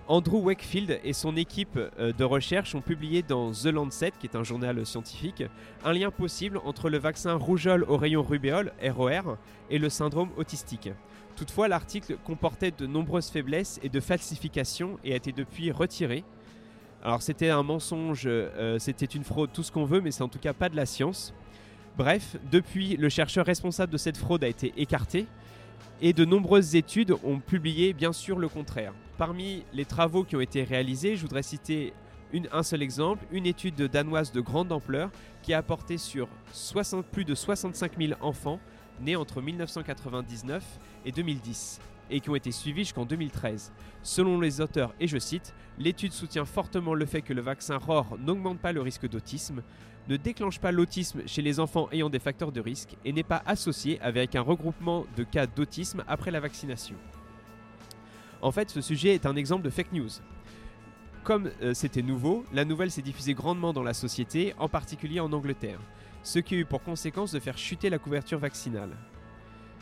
Andrew 0.07 0.37
Wakefield 0.37 0.99
et 1.03 1.13
son 1.13 1.35
équipe 1.35 1.77
euh, 1.77 2.13
de 2.13 2.23
recherche 2.23 2.75
ont 2.75 2.81
publié 2.81 3.23
dans 3.23 3.51
The 3.51 3.65
Lancet, 3.65 4.11
qui 4.19 4.27
est 4.27 4.35
un 4.35 4.43
journal 4.43 4.85
scientifique, 4.85 5.43
un 5.83 5.93
lien 5.93 6.11
possible 6.11 6.59
entre 6.63 6.89
le 6.89 6.99
vaccin 6.99 7.33
rougeole 7.33 7.83
au 7.87 7.97
rayon 7.97 8.21
rubéole, 8.21 8.71
ROR, 8.83 9.37
et 9.71 9.79
le 9.79 9.89
syndrome 9.89 10.29
autistique. 10.37 10.89
Toutefois, 11.35 11.67
l'article 11.67 12.17
comportait 12.23 12.71
de 12.71 12.85
nombreuses 12.85 13.29
faiblesses 13.29 13.79
et 13.81 13.89
de 13.89 13.99
falsifications 13.99 14.99
et 15.03 15.13
a 15.13 15.15
été 15.15 15.31
depuis 15.31 15.71
retiré. 15.71 16.23
Alors 17.03 17.21
c'était 17.21 17.49
un 17.49 17.63
mensonge, 17.63 18.23
euh, 18.25 18.77
c'était 18.79 19.05
une 19.05 19.23
fraude, 19.23 19.51
tout 19.51 19.63
ce 19.63 19.71
qu'on 19.71 19.85
veut, 19.85 20.01
mais 20.01 20.11
c'est 20.11 20.23
en 20.23 20.29
tout 20.29 20.39
cas 20.39 20.53
pas 20.53 20.69
de 20.69 20.75
la 20.75 20.85
science. 20.85 21.33
Bref, 21.97 22.35
depuis, 22.51 22.95
le 22.97 23.09
chercheur 23.09 23.45
responsable 23.45 23.91
de 23.91 23.97
cette 23.97 24.17
fraude 24.17 24.43
a 24.43 24.47
été 24.47 24.73
écarté 24.77 25.27
et 26.01 26.13
de 26.13 26.25
nombreuses 26.25 26.75
études 26.75 27.15
ont 27.23 27.39
publié 27.39 27.93
bien 27.93 28.13
sûr 28.13 28.37
le 28.37 28.49
contraire. 28.49 28.93
Parmi 29.17 29.63
les 29.73 29.85
travaux 29.85 30.23
qui 30.23 30.35
ont 30.35 30.41
été 30.41 30.63
réalisés, 30.63 31.15
je 31.15 31.21
voudrais 31.21 31.43
citer 31.43 31.93
un 32.51 32.63
seul 32.63 32.81
exemple, 32.81 33.25
une 33.31 33.45
étude 33.45 33.75
danoise 33.75 34.31
de 34.31 34.41
grande 34.41 34.71
ampleur 34.71 35.09
qui 35.41 35.53
a 35.53 35.59
apporté 35.59 35.97
sur 35.97 36.27
plus 37.11 37.25
de 37.25 37.35
65 37.35 37.93
000 37.97 38.13
enfants 38.21 38.59
nés 39.01 39.15
entre 39.15 39.41
1999 39.41 40.63
et 41.05 41.11
2010 41.11 41.79
et 42.09 42.19
qui 42.19 42.29
ont 42.29 42.35
été 42.35 42.51
suivis 42.51 42.83
jusqu'en 42.83 43.05
2013. 43.05 43.71
Selon 44.03 44.39
les 44.39 44.61
auteurs, 44.61 44.93
et 44.99 45.07
je 45.07 45.17
cite, 45.17 45.53
l'étude 45.79 46.11
soutient 46.11 46.45
fortement 46.45 46.93
le 46.93 47.05
fait 47.05 47.21
que 47.21 47.33
le 47.33 47.41
vaccin 47.41 47.77
ROR 47.77 48.17
n'augmente 48.19 48.59
pas 48.59 48.71
le 48.71 48.81
risque 48.81 49.07
d'autisme, 49.07 49.63
ne 50.07 50.17
déclenche 50.17 50.59
pas 50.59 50.71
l'autisme 50.71 51.21
chez 51.25 51.41
les 51.41 51.59
enfants 51.59 51.87
ayant 51.91 52.09
des 52.09 52.19
facteurs 52.19 52.51
de 52.51 52.61
risque 52.61 52.95
et 53.05 53.11
n'est 53.11 53.23
pas 53.23 53.41
associé 53.45 53.99
avec 54.01 54.35
un 54.35 54.41
regroupement 54.41 55.05
de 55.17 55.23
cas 55.23 55.47
d'autisme 55.47 56.03
après 56.07 56.31
la 56.31 56.39
vaccination. 56.39 56.95
En 58.41 58.51
fait, 58.51 58.69
ce 58.69 58.81
sujet 58.81 59.15
est 59.15 59.25
un 59.25 59.35
exemple 59.35 59.63
de 59.63 59.69
fake 59.69 59.93
news. 59.93 60.09
Comme 61.23 61.49
euh, 61.63 61.73
c'était 61.73 62.03
nouveau, 62.03 62.45
la 62.53 62.65
nouvelle 62.65 62.91
s'est 62.91 63.01
diffusée 63.01 63.33
grandement 63.33 63.73
dans 63.73 63.81
la 63.81 63.95
société, 63.95 64.53
en 64.59 64.69
particulier 64.69 65.19
en 65.19 65.33
Angleterre, 65.33 65.79
ce 66.21 66.37
qui 66.37 66.53
a 66.53 66.57
eu 66.59 66.65
pour 66.65 66.83
conséquence 66.83 67.31
de 67.31 67.39
faire 67.39 67.57
chuter 67.57 67.89
la 67.89 67.97
couverture 67.97 68.37
vaccinale. 68.37 68.91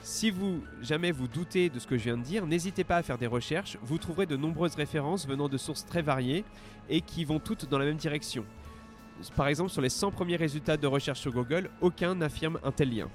Si 0.01 0.31
vous 0.31 0.63
jamais 0.81 1.11
vous 1.11 1.27
doutez 1.27 1.69
de 1.69 1.79
ce 1.79 1.87
que 1.87 1.97
je 1.97 2.03
viens 2.03 2.17
de 2.17 2.23
dire, 2.23 2.45
n'hésitez 2.45 2.83
pas 2.83 2.97
à 2.97 3.03
faire 3.03 3.17
des 3.17 3.27
recherches, 3.27 3.77
vous 3.81 3.97
trouverez 3.97 4.25
de 4.25 4.37
nombreuses 4.37 4.75
références 4.75 5.27
venant 5.27 5.49
de 5.49 5.57
sources 5.57 5.85
très 5.85 6.01
variées 6.01 6.45
et 6.89 7.01
qui 7.01 7.25
vont 7.25 7.39
toutes 7.39 7.69
dans 7.69 7.77
la 7.77 7.85
même 7.85 7.97
direction. 7.97 8.45
Par 9.35 9.47
exemple, 9.47 9.69
sur 9.69 9.81
les 9.81 9.89
100 9.89 10.11
premiers 10.11 10.35
résultats 10.35 10.77
de 10.77 10.87
recherche 10.87 11.19
sur 11.19 11.31
Google, 11.31 11.69
aucun 11.81 12.15
n'affirme 12.15 12.59
un 12.63 12.71
tel 12.71 12.95
lien. 12.95 13.09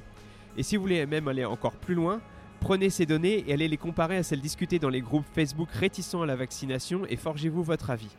Et 0.56 0.62
si 0.62 0.76
vous 0.76 0.82
voulez 0.82 1.04
même 1.06 1.28
aller 1.28 1.44
encore 1.44 1.76
plus 1.76 1.94
loin, 1.94 2.20
prenez 2.60 2.90
ces 2.90 3.06
données 3.06 3.44
et 3.46 3.52
allez 3.52 3.68
les 3.68 3.76
comparer 3.76 4.16
à 4.16 4.22
celles 4.22 4.40
discutées 4.40 4.78
dans 4.78 4.88
les 4.88 5.00
groupes 5.00 5.26
Facebook 5.32 5.70
réticents 5.70 6.22
à 6.22 6.26
la 6.26 6.36
vaccination 6.36 7.06
et 7.06 7.16
forgez-vous 7.16 7.62
votre 7.62 7.90
avis. 7.90 8.10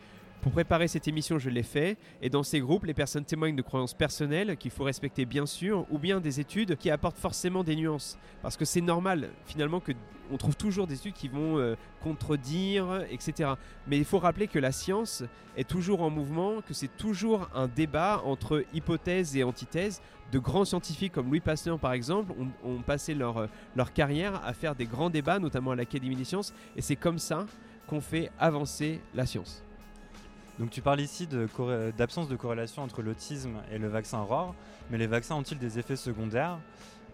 Pour 0.41 0.53
préparer 0.53 0.87
cette 0.87 1.09
émission, 1.09 1.37
je 1.37 1.49
l'ai 1.49 1.63
fait, 1.63 1.97
et 2.21 2.29
dans 2.29 2.43
ces 2.43 2.61
groupes, 2.61 2.85
les 2.85 2.93
personnes 2.93 3.25
témoignent 3.25 3.57
de 3.57 3.61
croyances 3.61 3.93
personnelles 3.93 4.55
qu'il 4.55 4.71
faut 4.71 4.85
respecter 4.85 5.25
bien 5.25 5.45
sûr, 5.45 5.85
ou 5.89 5.99
bien 5.99 6.21
des 6.21 6.39
études 6.39 6.77
qui 6.77 6.89
apportent 6.89 7.17
forcément 7.17 7.61
des 7.61 7.75
nuances. 7.75 8.17
Parce 8.41 8.55
que 8.55 8.63
c'est 8.63 8.79
normal, 8.79 9.31
finalement, 9.45 9.81
que 9.81 9.91
on 10.31 10.37
trouve 10.37 10.55
toujours 10.55 10.87
des 10.87 10.95
études 10.95 11.13
qui 11.13 11.27
vont 11.27 11.57
euh, 11.57 11.75
contredire, 12.01 13.03
etc. 13.09 13.51
Mais 13.87 13.97
il 13.97 14.05
faut 14.05 14.19
rappeler 14.19 14.47
que 14.47 14.59
la 14.59 14.71
science 14.71 15.23
est 15.57 15.67
toujours 15.67 16.01
en 16.01 16.09
mouvement, 16.09 16.61
que 16.61 16.73
c'est 16.73 16.95
toujours 16.97 17.49
un 17.53 17.67
débat 17.67 18.21
entre 18.25 18.63
hypothèses 18.73 19.35
et 19.35 19.43
antithèses. 19.43 20.01
De 20.31 20.39
grands 20.39 20.65
scientifiques 20.65 21.13
comme 21.13 21.27
Louis 21.27 21.39
Pasteur, 21.39 21.79
par 21.79 21.93
exemple, 21.93 22.33
ont, 22.63 22.81
passé 22.81 23.15
leur, 23.15 23.37
euh, 23.37 23.47
leur 23.75 23.93
carrière 23.93 24.41
à 24.45 24.53
faire 24.53 24.75
des 24.75 24.85
grands 24.85 25.09
débats, 25.09 25.39
notamment 25.39 25.71
à 25.71 25.75
l'Académie 25.75 26.15
des 26.15 26.23
sciences, 26.23 26.53
et 26.75 26.81
c'est 26.81 26.95
comme 26.95 27.17
ça 27.17 27.45
qu'on 27.87 28.01
fait 28.01 28.31
avancer 28.39 29.01
la 29.15 29.25
science. 29.25 29.63
Donc 30.59 30.71
tu 30.71 30.81
parles 30.81 30.99
ici 30.99 31.25
d'absence 31.97 32.27
de, 32.27 32.35
corrélation 32.35 32.83
entre 32.83 33.01
l'autisme 33.01 33.61
et 33.71 33.77
le 33.77 33.87
vaccin 33.87 34.19
ROR, 34.19 34.53
mais 34.91 34.97
les 34.97 35.07
vaccins 35.07 35.35
ont-ils 35.35 35.57
des 35.57 35.79
effets 35.79 35.95
secondaires? 35.95 36.59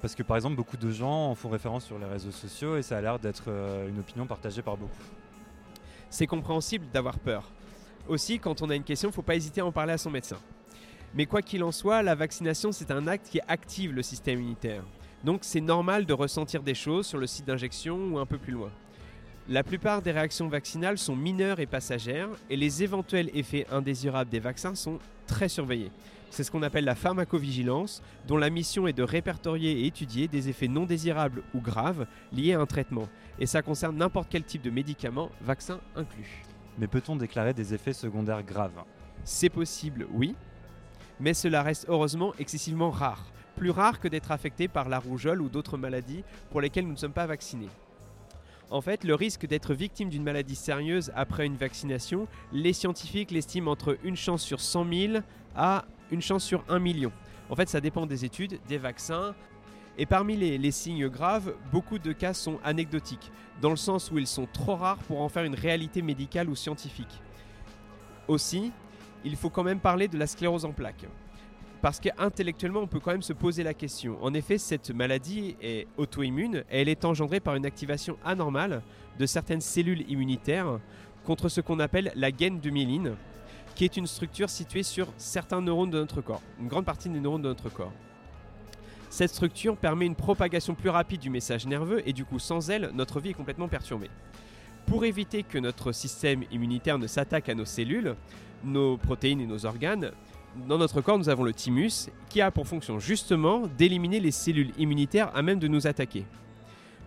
Parce 0.02 0.16
que 0.16 0.24
par 0.24 0.38
exemple, 0.38 0.56
beaucoup 0.56 0.78
de 0.78 0.92
gens 0.92 1.32
en 1.32 1.36
font 1.36 1.50
référence 1.50 1.86
sur 1.86 1.98
les 1.98 2.06
réseaux 2.06 2.32
sociaux 2.32 2.78
et 2.78 2.82
ça 2.82 2.98
a 2.98 3.02
l'air 3.02 3.20
d'être 3.20 3.46
euh, 3.48 3.90
une 3.90 4.00
opinion 4.00 4.26
partagée 4.26 4.62
par 4.62 4.78
beaucoup. 4.78 5.04
C'est 6.10 6.28
compréhensible 6.28 6.86
d'avoir 6.94 7.18
peur. 7.20 7.52
Aussi, 8.08 8.40
quand 8.40 8.62
on 8.62 8.70
a 8.70 8.76
une 8.76 8.84
question, 8.84 9.10
il 9.10 9.12
ne 9.12 9.16
faut 9.16 9.22
pas 9.22 9.36
hésiter 9.36 9.62
à 9.62 9.66
en 9.66 9.72
parler 9.72 9.94
à 9.94 9.98
son 9.98 10.12
médecin. 10.12 10.38
Mais 11.16 11.26
quoi 11.26 11.42
qu'il 11.42 11.64
en 11.64 11.72
soit, 11.72 12.04
la 12.04 12.14
vaccination, 12.14 12.72
c'est 12.72 12.92
un 12.92 13.08
acte 13.08 13.30
qui 13.30 13.40
active 13.48 13.94
le 13.94 14.04
système 14.04 14.40
immunitaire. 14.40 14.84
Donc 15.24 15.40
c'est 15.42 15.62
normal 15.62 16.06
de 16.06 16.14
ressentir 16.14 16.62
des 16.62 16.76
choses 16.76 17.08
sur 17.08 17.18
le 17.18 17.26
site 17.26 17.48
d'injection 17.48 17.98
ou 18.12 18.20
un 18.20 18.26
peu 18.26 18.38
plus 18.38 18.52
loin. 18.54 18.70
La 19.48 19.64
plupart 19.64 20.02
des 20.02 20.12
réactions 20.12 20.48
vaccinales 20.48 20.98
sont 20.98 21.16
mineures 21.16 21.60
et 21.60 21.66
passagères 21.66 22.30
et 22.50 22.56
les 22.56 22.84
éventuels 22.84 23.30
effets 23.34 23.66
indésirables 23.72 24.30
des 24.30 24.40
vaccins 24.40 24.76
sont 24.76 25.00
très 25.26 25.50
surveillés. 25.50 25.92
C'est 26.36 26.44
ce 26.44 26.52
qu'on 26.52 26.64
appelle 26.64 26.84
la 26.84 26.96
pharmacovigilance, 26.96 28.02
dont 28.28 28.36
la 28.36 28.50
mission 28.50 28.88
est 28.88 28.94
de 28.94 29.04
répertorier 29.04 29.72
et 29.72 29.86
étudier 29.86 30.28
des 30.28 30.50
effets 30.50 30.68
non 30.68 30.86
désirables 30.86 31.44
ou 31.54 31.62
graves 31.62 32.08
liés 32.34 32.56
à 32.56 32.60
un 32.60 32.66
traitement. 32.66 33.08
Et 33.40 33.46
ça 33.46 33.62
concerne 33.62 33.96
n'importe 33.96 34.28
quel 34.30 34.44
type 34.44 34.62
de 34.62 34.70
médicament, 34.70 35.32
vaccin 35.40 35.80
inclus. 35.96 36.44
Mais 36.78 36.88
peut-on 36.88 37.16
déclarer 37.16 37.54
des 37.54 37.74
effets 37.74 37.94
secondaires 37.94 38.44
graves? 38.44 38.84
C'est 39.24 39.48
possible, 39.48 40.08
oui, 40.12 40.36
mais 41.22 41.34
cela 41.34 41.64
reste 41.64 41.86
heureusement 41.88 42.34
excessivement 42.38 42.92
rare. 42.92 43.32
Plus 43.56 43.70
rare 43.70 44.02
que 44.02 44.10
d'être 44.10 44.34
affecté 44.34 44.68
par 44.68 44.90
la 44.90 45.00
rougeole 45.00 45.42
ou 45.42 45.48
d'autres 45.48 45.78
maladies 45.78 46.26
pour 46.52 46.60
lesquelles 46.60 46.86
nous 46.86 46.92
ne 46.92 46.98
sommes 46.98 47.14
pas 47.14 47.28
vaccinés. 47.28 47.70
En 48.72 48.82
fait, 48.82 49.06
le 49.06 49.16
risque 49.16 49.48
d'être 49.48 49.74
victime 49.74 50.10
d'une 50.10 50.24
maladie 50.24 50.56
sérieuse 50.56 51.14
après 51.16 51.46
une 51.46 51.56
vaccination, 51.56 52.28
les 52.52 52.74
scientifiques 52.74 53.32
l'estiment 53.32 53.72
entre 53.72 53.98
une 54.04 54.18
chance 54.18 54.44
sur 54.44 54.60
100 54.60 54.86
000 54.92 55.14
à 55.56 55.86
une 56.12 56.22
chance 56.22 56.44
sur 56.44 56.64
1 56.70 56.80
million. 56.80 57.12
En 57.50 57.56
fait, 57.56 57.70
ça 57.70 57.82
dépend 57.82 58.06
des 58.06 58.26
études, 58.26 58.60
des 58.68 58.78
vaccins. 58.78 59.36
Et 59.98 60.06
parmi 60.06 60.36
les, 60.36 60.58
les 60.58 60.72
signes 60.72 61.08
graves, 61.08 61.54
beaucoup 61.72 62.00
de 62.00 62.12
cas 62.12 62.34
sont 62.34 62.60
anecdotiques, 62.64 63.32
dans 63.62 63.70
le 63.70 63.76
sens 63.76 64.12
où 64.12 64.18
ils 64.18 64.28
sont 64.28 64.48
trop 64.52 64.76
rares 64.76 64.98
pour 64.98 65.22
en 65.22 65.30
faire 65.30 65.44
une 65.44 65.56
réalité 65.56 66.02
médicale 66.02 66.50
ou 66.50 66.56
scientifique. 66.56 67.22
Aussi, 68.28 68.72
il 69.24 69.36
faut 69.36 69.50
quand 69.50 69.64
même 69.64 69.80
parler 69.80 70.08
de 70.08 70.18
la 70.18 70.28
sclérose 70.28 70.66
en 70.66 70.72
plaques. 70.72 71.08
Parce 71.82 72.00
qu'intellectuellement, 72.00 72.80
on 72.82 72.88
peut 72.88 73.00
quand 73.00 73.12
même 73.12 73.22
se 73.22 73.34
poser 73.34 73.64
la 73.64 73.74
question. 73.74 74.18
En 74.24 74.34
effet, 74.34 74.58
cette 74.58 74.90
maladie 74.92 75.56
est 75.62 75.88
auto-immune 75.98 76.64
et 76.72 76.82
elle 76.82 76.90
est 76.90 77.06
engendrée 77.06 77.40
par 77.40 77.56
une 77.56 77.66
activation 77.66 78.18
anormale 78.26 78.82
de 79.20 79.26
certaines 79.26 79.62
cellules 79.62 80.10
immunitaires 80.10 80.80
contre 81.26 81.50
ce 81.50 81.62
qu'on 81.62 81.80
appelle 81.80 82.12
la 82.16 82.32
gaine 82.32 82.60
de 82.60 82.70
myéline, 82.70 83.16
qui 83.76 83.84
est 83.84 83.98
une 83.98 84.08
structure 84.08 84.50
située 84.50 84.84
sur 84.84 85.08
certains 85.18 85.62
neurones 85.62 85.92
de 85.92 86.00
notre 86.00 86.22
corps, 86.22 86.42
une 86.60 86.68
grande 86.68 86.86
partie 86.86 87.10
des 87.10 87.20
neurones 87.20 87.42
de 87.42 87.50
notre 87.50 87.70
corps. 87.70 87.92
Cette 89.10 89.30
structure 89.30 89.78
permet 89.78 90.06
une 90.06 90.16
propagation 90.16 90.76
plus 90.76 90.90
rapide 90.90 91.22
du 91.22 91.30
message 91.30 91.68
nerveux 91.68 92.02
et 92.08 92.14
du 92.14 92.26
coup 92.26 92.40
sans 92.40 92.70
elle, 92.70 92.92
notre 92.94 93.20
vie 93.20 93.30
est 93.30 93.34
complètement 93.34 93.68
perturbée. 93.68 94.10
Pour 94.88 95.06
éviter 95.06 95.44
que 95.44 95.58
notre 95.58 95.92
système 95.92 96.44
immunitaire 96.52 96.98
ne 96.98 97.08
s'attaque 97.08 97.50
à 97.50 97.56
nos 97.56 97.66
cellules, 97.66 98.16
nos 98.64 98.98
protéines 98.98 99.42
et 99.42 99.48
nos 99.48 99.66
organes, 99.66 100.12
dans 100.68 100.78
notre 100.78 101.02
corps, 101.02 101.18
nous 101.18 101.30
avons 101.30 101.44
le 101.44 101.54
thymus 101.54 102.10
qui 102.30 102.40
a 102.40 102.50
pour 102.50 102.68
fonction 102.68 103.00
justement 103.00 103.68
d'éliminer 103.78 104.20
les 104.20 104.32
cellules 104.32 104.72
immunitaires 104.78 105.36
à 105.36 105.42
même 105.42 105.60
de 105.60 105.68
nous 105.68 105.86
attaquer. 105.86 106.26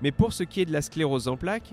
Mais 0.02 0.12
pour 0.12 0.32
ce 0.32 0.44
qui 0.44 0.60
est 0.60 0.64
de 0.66 0.72
la 0.72 0.82
sclérose 0.82 1.28
en 1.28 1.36
plaques, 1.36 1.72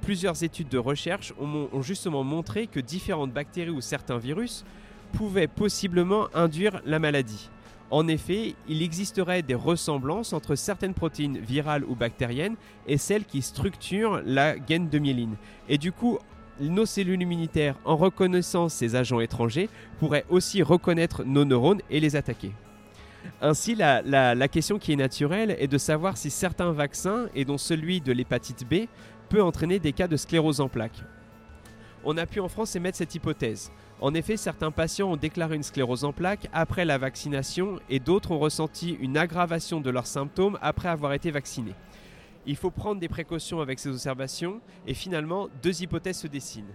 plusieurs 0.00 0.42
études 0.42 0.68
de 0.68 0.78
recherche 0.78 1.32
ont, 1.40 1.82
justement 1.82 2.24
montré 2.24 2.66
que 2.66 2.80
différentes 2.80 3.32
bactéries 3.32 3.70
ou 3.70 3.80
certains 3.80 4.18
virus 4.18 4.64
pouvaient 5.12 5.48
possiblement 5.48 6.28
induire 6.34 6.80
la 6.84 6.98
maladie. 6.98 7.50
En 7.90 8.06
effet, 8.06 8.54
il 8.68 8.82
existerait 8.82 9.42
des 9.42 9.56
ressemblances 9.56 10.32
entre 10.32 10.54
certaines 10.54 10.94
protéines 10.94 11.38
virales 11.38 11.84
ou 11.84 11.96
bactériennes 11.96 12.54
et 12.86 12.98
celles 12.98 13.24
qui 13.24 13.42
structurent 13.42 14.22
la 14.24 14.56
gaine 14.56 14.88
de 14.88 14.98
myéline. 15.00 15.36
Et 15.68 15.76
du 15.76 15.90
coup, 15.90 16.18
nos 16.60 16.86
cellules 16.86 17.22
immunitaires, 17.22 17.74
en 17.84 17.96
reconnaissant 17.96 18.68
ces 18.68 18.94
agents 18.94 19.18
étrangers, 19.18 19.68
pourraient 19.98 20.26
aussi 20.28 20.62
reconnaître 20.62 21.24
nos 21.24 21.44
neurones 21.44 21.80
et 21.90 21.98
les 21.98 22.14
attaquer. 22.14 22.52
Ainsi, 23.42 23.74
la 23.74 24.48
question 24.48 24.78
qui 24.78 24.92
est 24.92 24.96
naturelle 24.96 25.56
est 25.58 25.66
de 25.66 25.78
savoir 25.78 26.16
si 26.16 26.30
certains 26.30 26.72
vaccins, 26.72 27.26
et 27.34 27.44
dont 27.44 27.58
celui 27.58 28.00
de 28.00 28.12
l'hépatite 28.12 28.68
B, 28.68 28.86
peut 29.30 29.42
entraîner 29.42 29.78
des 29.78 29.92
cas 29.92 30.08
de 30.08 30.16
sclérose 30.16 30.60
en 30.60 30.68
plaques. 30.68 31.02
On 32.04 32.18
a 32.18 32.26
pu 32.26 32.40
en 32.40 32.48
France 32.48 32.74
émettre 32.74 32.98
cette 32.98 33.14
hypothèse. 33.14 33.70
En 34.00 34.12
effet, 34.12 34.36
certains 34.36 34.72
patients 34.72 35.12
ont 35.12 35.16
déclaré 35.16 35.54
une 35.54 35.62
sclérose 35.62 36.04
en 36.04 36.12
plaques 36.12 36.48
après 36.52 36.84
la 36.84 36.98
vaccination 36.98 37.78
et 37.88 38.00
d'autres 38.00 38.32
ont 38.32 38.38
ressenti 38.38 38.96
une 39.00 39.16
aggravation 39.16 39.80
de 39.80 39.90
leurs 39.90 40.06
symptômes 40.06 40.58
après 40.60 40.88
avoir 40.88 41.12
été 41.12 41.30
vaccinés. 41.30 41.74
Il 42.44 42.56
faut 42.56 42.70
prendre 42.70 43.00
des 43.00 43.08
précautions 43.08 43.60
avec 43.60 43.78
ces 43.78 43.90
observations 43.90 44.60
et 44.86 44.94
finalement, 44.94 45.48
deux 45.62 45.82
hypothèses 45.82 46.18
se 46.18 46.26
dessinent. 46.26 46.74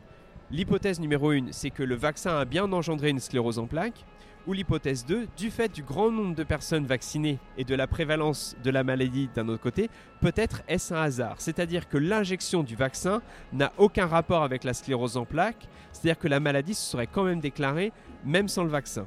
L'hypothèse 0.49 0.99
numéro 0.99 1.31
1, 1.31 1.47
c'est 1.51 1.71
que 1.71 1.83
le 1.83 1.95
vaccin 1.95 2.37
a 2.37 2.45
bien 2.45 2.71
engendré 2.71 3.09
une 3.09 3.19
sclérose 3.19 3.59
en 3.59 3.65
plaques. 3.65 4.05
Ou 4.47 4.53
l'hypothèse 4.53 5.05
2, 5.05 5.27
du 5.35 5.49
fait 5.49 5.73
du 5.73 5.81
grand 5.81 6.11
nombre 6.11 6.35
de 6.35 6.43
personnes 6.43 6.85
vaccinées 6.85 7.39
et 7.57 7.63
de 7.63 7.73
la 7.73 7.87
prévalence 7.87 8.55
de 8.63 8.69
la 8.69 8.83
maladie 8.83 9.27
d'un 9.33 9.47
autre 9.47 9.63
côté, 9.63 9.89
peut-être 10.21 10.61
est-ce 10.67 10.93
un 10.93 11.01
hasard? 11.01 11.35
C'est-à-dire 11.39 11.89
que 11.89 11.97
l'injection 11.97 12.61
du 12.61 12.75
vaccin 12.75 13.23
n'a 13.53 13.73
aucun 13.77 14.05
rapport 14.05 14.43
avec 14.43 14.63
la 14.63 14.75
sclérose 14.75 15.17
en 15.17 15.25
plaques, 15.25 15.67
c'est-à-dire 15.91 16.19
que 16.19 16.27
la 16.27 16.39
maladie 16.39 16.75
se 16.75 16.91
serait 16.91 17.07
quand 17.07 17.23
même 17.23 17.39
déclarée 17.39 17.91
même 18.23 18.47
sans 18.47 18.63
le 18.63 18.69
vaccin. 18.69 19.05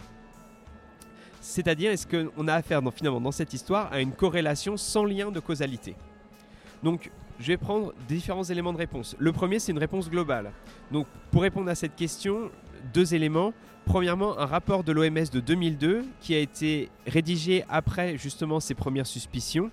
C'est-à-dire, 1.41 1.93
est-ce 1.93 2.07
qu'on 2.07 2.49
a 2.49 2.55
affaire 2.55 2.83
finalement 2.93 3.21
dans 3.21 3.31
cette 3.31 3.55
histoire 3.55 3.93
à 3.93 4.01
une 4.01 4.13
corrélation 4.13 4.77
sans 4.77 5.05
lien 5.05 5.31
de 5.31 5.39
causalité? 5.39 5.95
Donc, 6.83 7.13
je 7.39 7.47
vais 7.47 7.57
prendre 7.57 7.95
différents 8.09 8.43
éléments 8.43 8.73
de 8.73 8.79
réponse. 8.79 9.15
Le 9.19 9.33
premier, 9.33 9.61
c'est 9.61 9.71
une 9.71 9.79
réponse 9.79 10.11
globale. 10.11 10.51
Donc, 10.91 11.07
pour 11.31 11.43
répondre 11.43 11.71
à 11.71 11.77
cette 11.77 11.95
question, 11.95 12.51
deux 12.93 13.15
éléments. 13.15 13.53
Premièrement, 13.89 14.39
un 14.39 14.45
rapport 14.45 14.85
de 14.85 14.93
l'OMS 14.93 15.31
de 15.33 15.41
2002 15.41 16.05
qui 16.21 16.35
a 16.35 16.39
été 16.39 16.91
rédigé 17.07 17.65
après 17.71 18.19
justement 18.19 18.61
ces 18.61 18.75
premières 18.75 19.07
suspicions. 19.07 19.71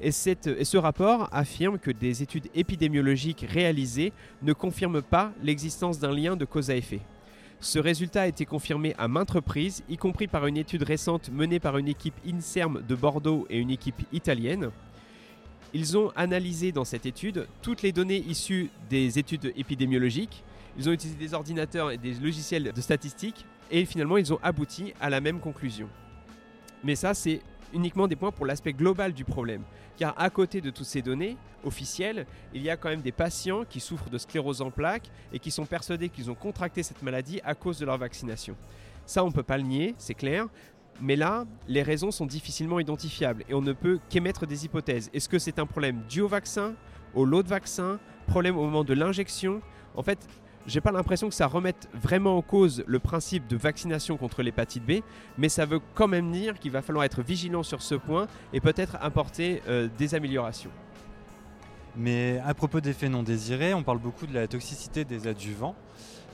Et, 0.00 0.12
ce 0.12 0.76
rapport 0.76 1.28
affirme 1.32 1.80
que 1.80 1.90
des 1.90 2.22
études 2.22 2.46
épidémiologiques 2.54 3.44
réalisées 3.48 4.12
ne 4.42 4.52
confirment 4.52 5.02
pas 5.02 5.32
l'existence 5.42 5.98
d'un 5.98 6.14
lien 6.14 6.36
de 6.36 6.44
cause 6.44 6.70
à 6.70 6.76
effet. 6.76 7.00
Ce 7.58 7.80
résultat 7.80 8.22
a 8.22 8.26
été 8.28 8.46
confirmé 8.46 8.94
à 8.98 9.08
maintes 9.08 9.32
reprises, 9.32 9.82
y 9.88 9.96
compris 9.96 10.28
par 10.28 10.46
une 10.46 10.56
étude 10.56 10.84
récente 10.84 11.28
menée 11.32 11.58
par 11.58 11.76
une 11.76 11.88
équipe 11.88 12.14
INSERM 12.24 12.84
de 12.88 12.94
Bordeaux 12.94 13.48
et 13.50 13.58
une 13.58 13.70
équipe 13.70 14.00
italienne. 14.12 14.70
Ils 15.74 15.98
ont 15.98 16.12
analysé 16.14 16.70
dans 16.70 16.84
cette 16.84 17.04
étude 17.04 17.48
toutes 17.62 17.82
les 17.82 17.90
données 17.90 18.24
issues 18.28 18.70
des 18.88 19.18
études 19.18 19.52
épidémiologiques. 19.56 20.44
Ils 20.78 20.88
ont 20.88 20.92
utilisé 20.92 21.18
des 21.18 21.34
ordinateurs 21.34 21.90
et 21.90 21.98
des 21.98 22.14
logiciels 22.14 22.72
de 22.72 22.80
statistiques 22.80 23.46
et 23.70 23.84
finalement 23.84 24.16
ils 24.16 24.32
ont 24.32 24.38
abouti 24.42 24.92
à 25.00 25.10
la 25.10 25.20
même 25.20 25.40
conclusion. 25.40 25.88
Mais 26.82 26.96
ça, 26.96 27.14
c'est 27.14 27.42
uniquement 27.72 28.08
des 28.08 28.16
points 28.16 28.32
pour 28.32 28.46
l'aspect 28.46 28.72
global 28.72 29.12
du 29.12 29.24
problème. 29.24 29.62
Car 29.96 30.14
à 30.18 30.30
côté 30.30 30.60
de 30.60 30.70
toutes 30.70 30.86
ces 30.86 31.02
données 31.02 31.36
officielles, 31.64 32.26
il 32.54 32.62
y 32.62 32.70
a 32.70 32.76
quand 32.76 32.88
même 32.88 33.02
des 33.02 33.12
patients 33.12 33.64
qui 33.68 33.80
souffrent 33.80 34.10
de 34.10 34.18
sclérose 34.18 34.62
en 34.62 34.70
plaques 34.70 35.10
et 35.32 35.38
qui 35.38 35.50
sont 35.50 35.66
persuadés 35.66 36.08
qu'ils 36.08 36.30
ont 36.30 36.34
contracté 36.34 36.82
cette 36.82 37.02
maladie 37.02 37.40
à 37.44 37.54
cause 37.54 37.78
de 37.78 37.84
leur 37.84 37.98
vaccination. 37.98 38.56
Ça, 39.06 39.24
on 39.24 39.28
ne 39.28 39.32
peut 39.32 39.42
pas 39.42 39.58
le 39.58 39.64
nier, 39.64 39.94
c'est 39.98 40.14
clair. 40.14 40.46
Mais 41.02 41.16
là, 41.16 41.44
les 41.66 41.82
raisons 41.82 42.10
sont 42.10 42.26
difficilement 42.26 42.78
identifiables 42.78 43.44
et 43.48 43.54
on 43.54 43.62
ne 43.62 43.72
peut 43.72 44.00
qu'émettre 44.08 44.46
des 44.46 44.64
hypothèses. 44.64 45.10
Est-ce 45.12 45.28
que 45.28 45.38
c'est 45.38 45.58
un 45.58 45.66
problème 45.66 46.02
dû 46.08 46.20
au 46.20 46.28
vaccin, 46.28 46.74
au 47.14 47.24
lot 47.24 47.42
de 47.42 47.48
vaccins, 47.48 47.98
problème 48.26 48.56
au 48.56 48.64
moment 48.64 48.84
de 48.84 48.94
l'injection? 48.94 49.62
En 49.96 50.02
fait, 50.02 50.18
j'ai 50.70 50.80
pas 50.80 50.92
l'impression 50.92 51.28
que 51.28 51.34
ça 51.34 51.48
remette 51.48 51.88
vraiment 51.92 52.36
en 52.36 52.42
cause 52.42 52.84
le 52.86 53.00
principe 53.00 53.48
de 53.48 53.56
vaccination 53.56 54.16
contre 54.16 54.42
l'hépatite 54.42 54.84
B, 54.86 55.02
mais 55.36 55.48
ça 55.48 55.66
veut 55.66 55.80
quand 55.94 56.06
même 56.06 56.30
dire 56.30 56.58
qu'il 56.60 56.70
va 56.70 56.80
falloir 56.80 57.04
être 57.04 57.22
vigilant 57.22 57.64
sur 57.64 57.82
ce 57.82 57.96
point 57.96 58.28
et 58.52 58.60
peut-être 58.60 58.96
apporter 59.00 59.62
euh, 59.68 59.88
des 59.98 60.14
améliorations. 60.14 60.70
Mais 61.96 62.40
à 62.46 62.54
propos 62.54 62.80
d'effets 62.80 63.08
non 63.08 63.24
désirés, 63.24 63.74
on 63.74 63.82
parle 63.82 63.98
beaucoup 63.98 64.28
de 64.28 64.32
la 64.32 64.46
toxicité 64.46 65.04
des 65.04 65.26
adjuvants, 65.26 65.74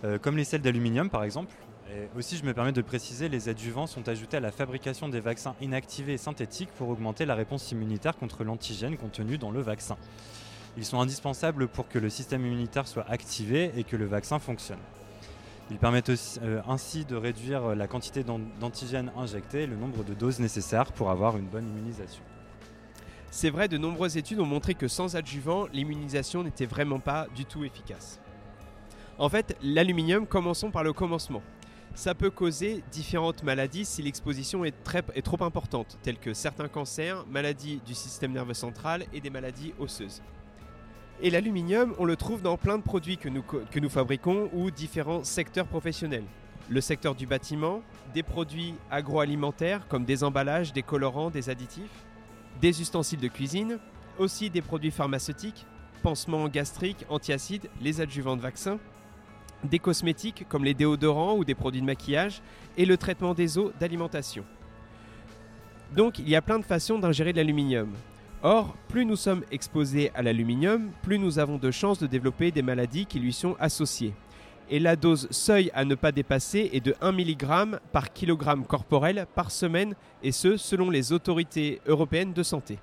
euh, 0.05 0.19
comme 0.19 0.37
les 0.37 0.45
sels 0.45 0.61
d'aluminium 0.61 1.09
par 1.09 1.25
exemple. 1.25 1.55
Aussi, 2.17 2.37
je 2.37 2.45
me 2.45 2.53
permets 2.53 2.73
de 2.73 2.83
préciser, 2.83 3.29
les 3.29 3.49
adjuvants 3.49 3.87
sont 3.87 4.09
ajoutés 4.09 4.37
à 4.37 4.41
la 4.41 4.51
fabrication 4.51 5.09
des 5.09 5.21
vaccins 5.21 5.55
inactivés 5.61 6.15
et 6.15 6.19
synthétiques 6.19 6.69
pour 6.77 6.89
augmenter 6.89 7.25
la 7.25 7.37
réponse 7.37 7.71
immunitaire 7.71 8.17
contre 8.17 8.43
l'antigène 8.43 8.97
contenu 8.97 9.39
dans 9.39 9.53
le 9.53 9.61
vaccin. 9.61 9.97
Ils 10.77 10.85
sont 10.85 11.01
indispensables 11.01 11.69
pour 11.69 11.89
que 11.89 11.99
le 11.99 12.11
système 12.11 12.45
immunitaire 12.45 12.87
soit 12.87 13.09
activé 13.09 13.73
et 13.77 13.85
que 13.85 13.97
le 13.97 14.05
vaccin 14.07 14.39
fonctionne. 14.39 14.79
Ils 15.71 15.79
permettent 15.79 16.11
euh, 16.43 16.61
ainsi 16.69 17.05
de 17.05 17.17
réduire 17.17 17.75
la 17.75 17.87
quantité 17.89 18.23
d'an- 18.23 18.41
d'antigènes 18.61 19.11
injectés 19.17 19.63
et 19.63 19.67
le 19.67 19.77
nombre 19.77 20.05
de 20.05 20.15
doses 20.15 20.39
nécessaires 20.39 20.93
pour 20.93 21.11
avoir 21.11 21.37
une 21.37 21.47
bonne 21.47 21.67
immunisation. 21.67 22.23
C'est 23.31 23.51
vrai, 23.51 23.69
de 23.69 23.77
nombreuses 23.77 24.17
études 24.17 24.39
ont 24.41 24.47
montré 24.47 24.75
que 24.75 24.87
sans 24.87 25.17
adjuvant, 25.17 25.67
l'immunisation 25.73 26.45
n'était 26.45 26.67
vraiment 26.67 27.01
pas 27.01 27.27
du 27.35 27.45
tout 27.45 27.65
efficace. 27.65 28.21
En 29.19 29.29
fait, 29.29 29.57
l'aluminium, 29.63 30.27
commençons 30.27 30.71
par 30.71 30.85
le 30.85 30.93
commencement. 30.93 31.43
Ça 31.95 32.15
peut 32.15 32.31
causer 32.31 32.85
différentes 32.93 33.43
maladies 33.43 33.87
si 33.87 34.03
l'exposition 34.03 34.65
est 34.65 34.75
trop 35.23 35.43
importante, 35.43 35.99
telles 36.03 36.19
que 36.19 36.35
certains 36.35 36.69
cancers, 36.69 37.27
maladies 37.27 37.81
du 37.87 37.95
système 37.95 38.33
nerveux 38.33 38.55
central 38.55 39.05
et 39.15 39.21
des 39.21 39.31
maladies 39.31 39.73
osseuses. 39.79 40.21
Et 41.23 41.31
l'aluminium, 41.31 41.95
on 41.99 42.05
le 42.05 42.15
trouve 42.15 42.43
dans 42.43 42.59
plein 42.59 42.77
de 42.77 42.83
produits 42.83 43.17
que 43.17 43.31
nous, 43.31 43.43
que 43.43 43.81
nous 43.81 43.89
fabriquons 43.89 44.51
ou 44.53 44.71
différents 44.71 45.25
secteurs 45.25 45.67
professionnels. 45.67 46.25
Le 46.69 46.81
secteur 46.83 47.15
du 47.15 47.27
bâtiment, 47.27 47.81
des 48.13 48.23
produits 48.23 48.75
agroalimentaires 48.91 49.89
comme 49.89 50.05
des 50.05 50.25
emballages, 50.25 50.75
des 50.75 50.83
colorants, 50.83 51.31
des 51.31 51.49
additifs, 51.49 52.05
des 52.61 52.83
ustensiles 52.83 53.21
de 53.21 53.29
cuisine, 53.29 53.79
aussi 54.19 54.51
des 54.51 54.61
produits 54.61 54.91
pharmaceutiques, 54.91 55.65
pansements 56.03 56.49
gastriques, 56.49 57.07
antiacides, 57.09 57.71
les 57.81 58.03
adjuvants 58.03 58.37
de 58.37 58.43
vaccins, 58.43 58.79
des 59.65 59.79
cosmétiques 59.79 60.45
comme 60.51 60.65
les 60.65 60.75
déodorants 60.75 61.37
ou 61.37 61.45
des 61.45 61.55
produits 61.55 61.81
de 61.81 61.87
maquillage, 61.87 62.43
et 62.77 62.85
le 62.85 62.99
traitement 62.99 63.33
des 63.33 63.57
eaux 63.57 63.73
d'alimentation. 63.81 64.45
Donc 65.95 66.19
il 66.19 66.29
y 66.29 66.37
a 66.37 66.43
plein 66.43 66.59
de 66.59 66.65
façons 66.65 66.99
d'ingérer 66.99 67.33
de 67.33 67.39
l'aluminium. 67.39 67.93
Or, 68.43 68.77
plus 68.89 69.07
nous 69.07 69.17
sommes 69.17 69.45
exposés 69.51 70.11
à 70.15 70.23
l'aluminium, 70.23 70.91
plus 71.03 71.19
nous 71.19 71.39
avons 71.39 71.57
de 71.57 71.71
chances 71.71 71.99
de 71.99 72.07
développer 72.07 72.51
des 72.51 72.63
maladies 72.63 73.07
qui 73.07 73.19
lui 73.19 73.33
sont 73.33 73.57
associées. 73.59 74.15
Et 74.69 74.79
la 74.79 74.95
dose 74.95 75.27
seuil 75.31 75.71
à 75.75 75.85
ne 75.85 75.95
pas 75.95 76.13
dépasser 76.13 76.71
est 76.73 76.85
de 76.85 76.95
1 77.01 77.13
mg 77.13 77.79
par 77.93 78.13
kilogramme 78.13 78.67
corporel 78.67 79.27
par 79.35 79.51
semaine, 79.51 79.95
et 80.23 80.33
ce 80.33 80.57
selon 80.57 80.91
les 80.91 81.13
autorités 81.13 81.81
européennes 81.87 82.35
de 82.35 82.43
santé. 82.43 82.79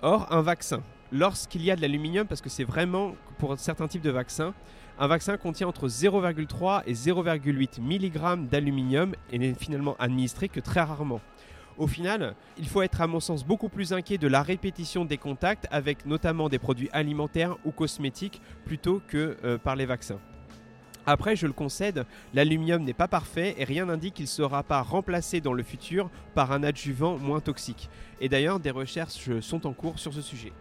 Or, 0.00 0.26
un 0.32 0.42
vaccin, 0.42 0.82
lorsqu'il 1.12 1.62
y 1.62 1.70
a 1.70 1.76
de 1.76 1.82
l'aluminium, 1.82 2.26
parce 2.26 2.40
que 2.40 2.48
c'est 2.48 2.64
vraiment 2.64 3.14
pour 3.38 3.58
certains 3.58 3.88
types 3.88 4.02
de 4.02 4.10
vaccins, 4.10 4.54
un 4.98 5.06
vaccin 5.06 5.36
contient 5.36 5.68
entre 5.68 5.86
0,3 5.86 6.82
et 6.86 6.94
0,8 6.94 7.80
mg 7.80 8.48
d'aluminium 8.48 9.14
et 9.30 9.38
n'est 9.38 9.54
finalement 9.54 9.96
administré 9.98 10.48
que 10.48 10.60
très 10.60 10.80
rarement. 10.80 11.20
Au 11.78 11.86
final, 11.86 12.34
il 12.58 12.66
faut 12.66 12.82
être 12.82 13.00
à 13.00 13.06
mon 13.06 13.20
sens 13.20 13.44
beaucoup 13.44 13.68
plus 13.68 13.92
inquiet 13.92 14.18
de 14.18 14.26
la 14.26 14.42
répétition 14.42 15.04
des 15.04 15.16
contacts 15.16 15.68
avec 15.70 16.06
notamment 16.06 16.48
des 16.48 16.58
produits 16.58 16.90
alimentaires 16.92 17.56
ou 17.64 17.70
cosmétiques 17.70 18.42
plutôt 18.64 19.00
que 19.06 19.36
euh, 19.44 19.58
par 19.58 19.76
les 19.76 19.86
vaccins. 19.86 20.18
Après, 21.06 21.36
je 21.36 21.46
le 21.46 21.52
concède, 21.52 22.04
l'aluminium 22.34 22.82
n'est 22.82 22.92
pas 22.92 23.06
parfait 23.06 23.54
et 23.58 23.64
rien 23.64 23.86
n'indique 23.86 24.14
qu'il 24.14 24.24
ne 24.24 24.28
sera 24.28 24.64
pas 24.64 24.82
remplacé 24.82 25.40
dans 25.40 25.52
le 25.52 25.62
futur 25.62 26.10
par 26.34 26.50
un 26.50 26.64
adjuvant 26.64 27.16
moins 27.16 27.40
toxique. 27.40 27.88
Et 28.20 28.28
d'ailleurs, 28.28 28.58
des 28.58 28.72
recherches 28.72 29.38
sont 29.40 29.66
en 29.66 29.72
cours 29.72 30.00
sur 30.00 30.12
ce 30.12 30.20
sujet. 30.20 30.52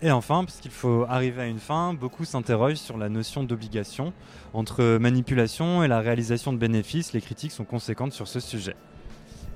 Et 0.00 0.12
enfin, 0.12 0.44
parce 0.44 0.60
qu'il 0.60 0.70
faut 0.70 1.04
arriver 1.08 1.42
à 1.42 1.46
une 1.46 1.58
fin, 1.58 1.92
beaucoup 1.92 2.24
s'interrogent 2.24 2.76
sur 2.76 2.96
la 2.96 3.08
notion 3.08 3.42
d'obligation. 3.42 4.12
Entre 4.54 4.98
manipulation 4.98 5.82
et 5.82 5.88
la 5.88 5.98
réalisation 5.98 6.52
de 6.52 6.58
bénéfices, 6.58 7.12
les 7.12 7.20
critiques 7.20 7.50
sont 7.50 7.64
conséquentes 7.64 8.12
sur 8.12 8.28
ce 8.28 8.38
sujet. 8.38 8.76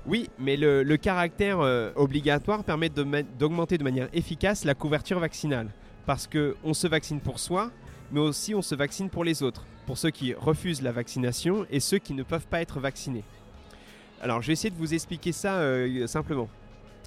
Oui, 0.05 0.29
mais 0.39 0.57
le, 0.57 0.97
caractère 0.97 1.61
euh, 1.61 1.93
obligatoire 1.95 2.65
permet 2.65 2.89
d'augmenter 2.89 3.79
de, 3.79 3.85
manière 3.85 4.09
efficace 4.13 4.65
la 4.65 4.75
couverture 4.75 5.21
vaccinale. 5.21 5.69
Parce 6.07 6.27
qu'on 6.27 6.75
se 6.75 6.89
vaccine 6.89 7.21
pour 7.21 7.39
soi, 7.39 7.71
mais 8.11 8.19
aussi 8.19 8.55
on 8.55 8.63
se 8.63 8.75
vaccine 8.75 9.09
pour 9.09 9.23
les 9.23 9.45
autres, 9.45 9.65
pour 9.87 9.97
ceux 9.97 10.11
qui 10.11 10.35
refusent 10.35 10.83
la 10.83 10.91
vaccination 10.91 11.67
et 11.71 11.79
ceux 11.79 11.99
qui 11.99 12.15
ne 12.15 12.25
peuvent 12.25 12.49
pas 12.49 12.61
être 12.61 12.81
vaccinés. 12.81 13.23
Alors 14.21 14.43
je 14.43 14.49
vais 14.49 14.53
essayer 14.55 14.71
de 14.71 14.77
vous 14.77 14.93
expliquer 14.93 15.31
ça 15.31 15.59
euh, 15.59 16.07
simplement. 16.09 16.49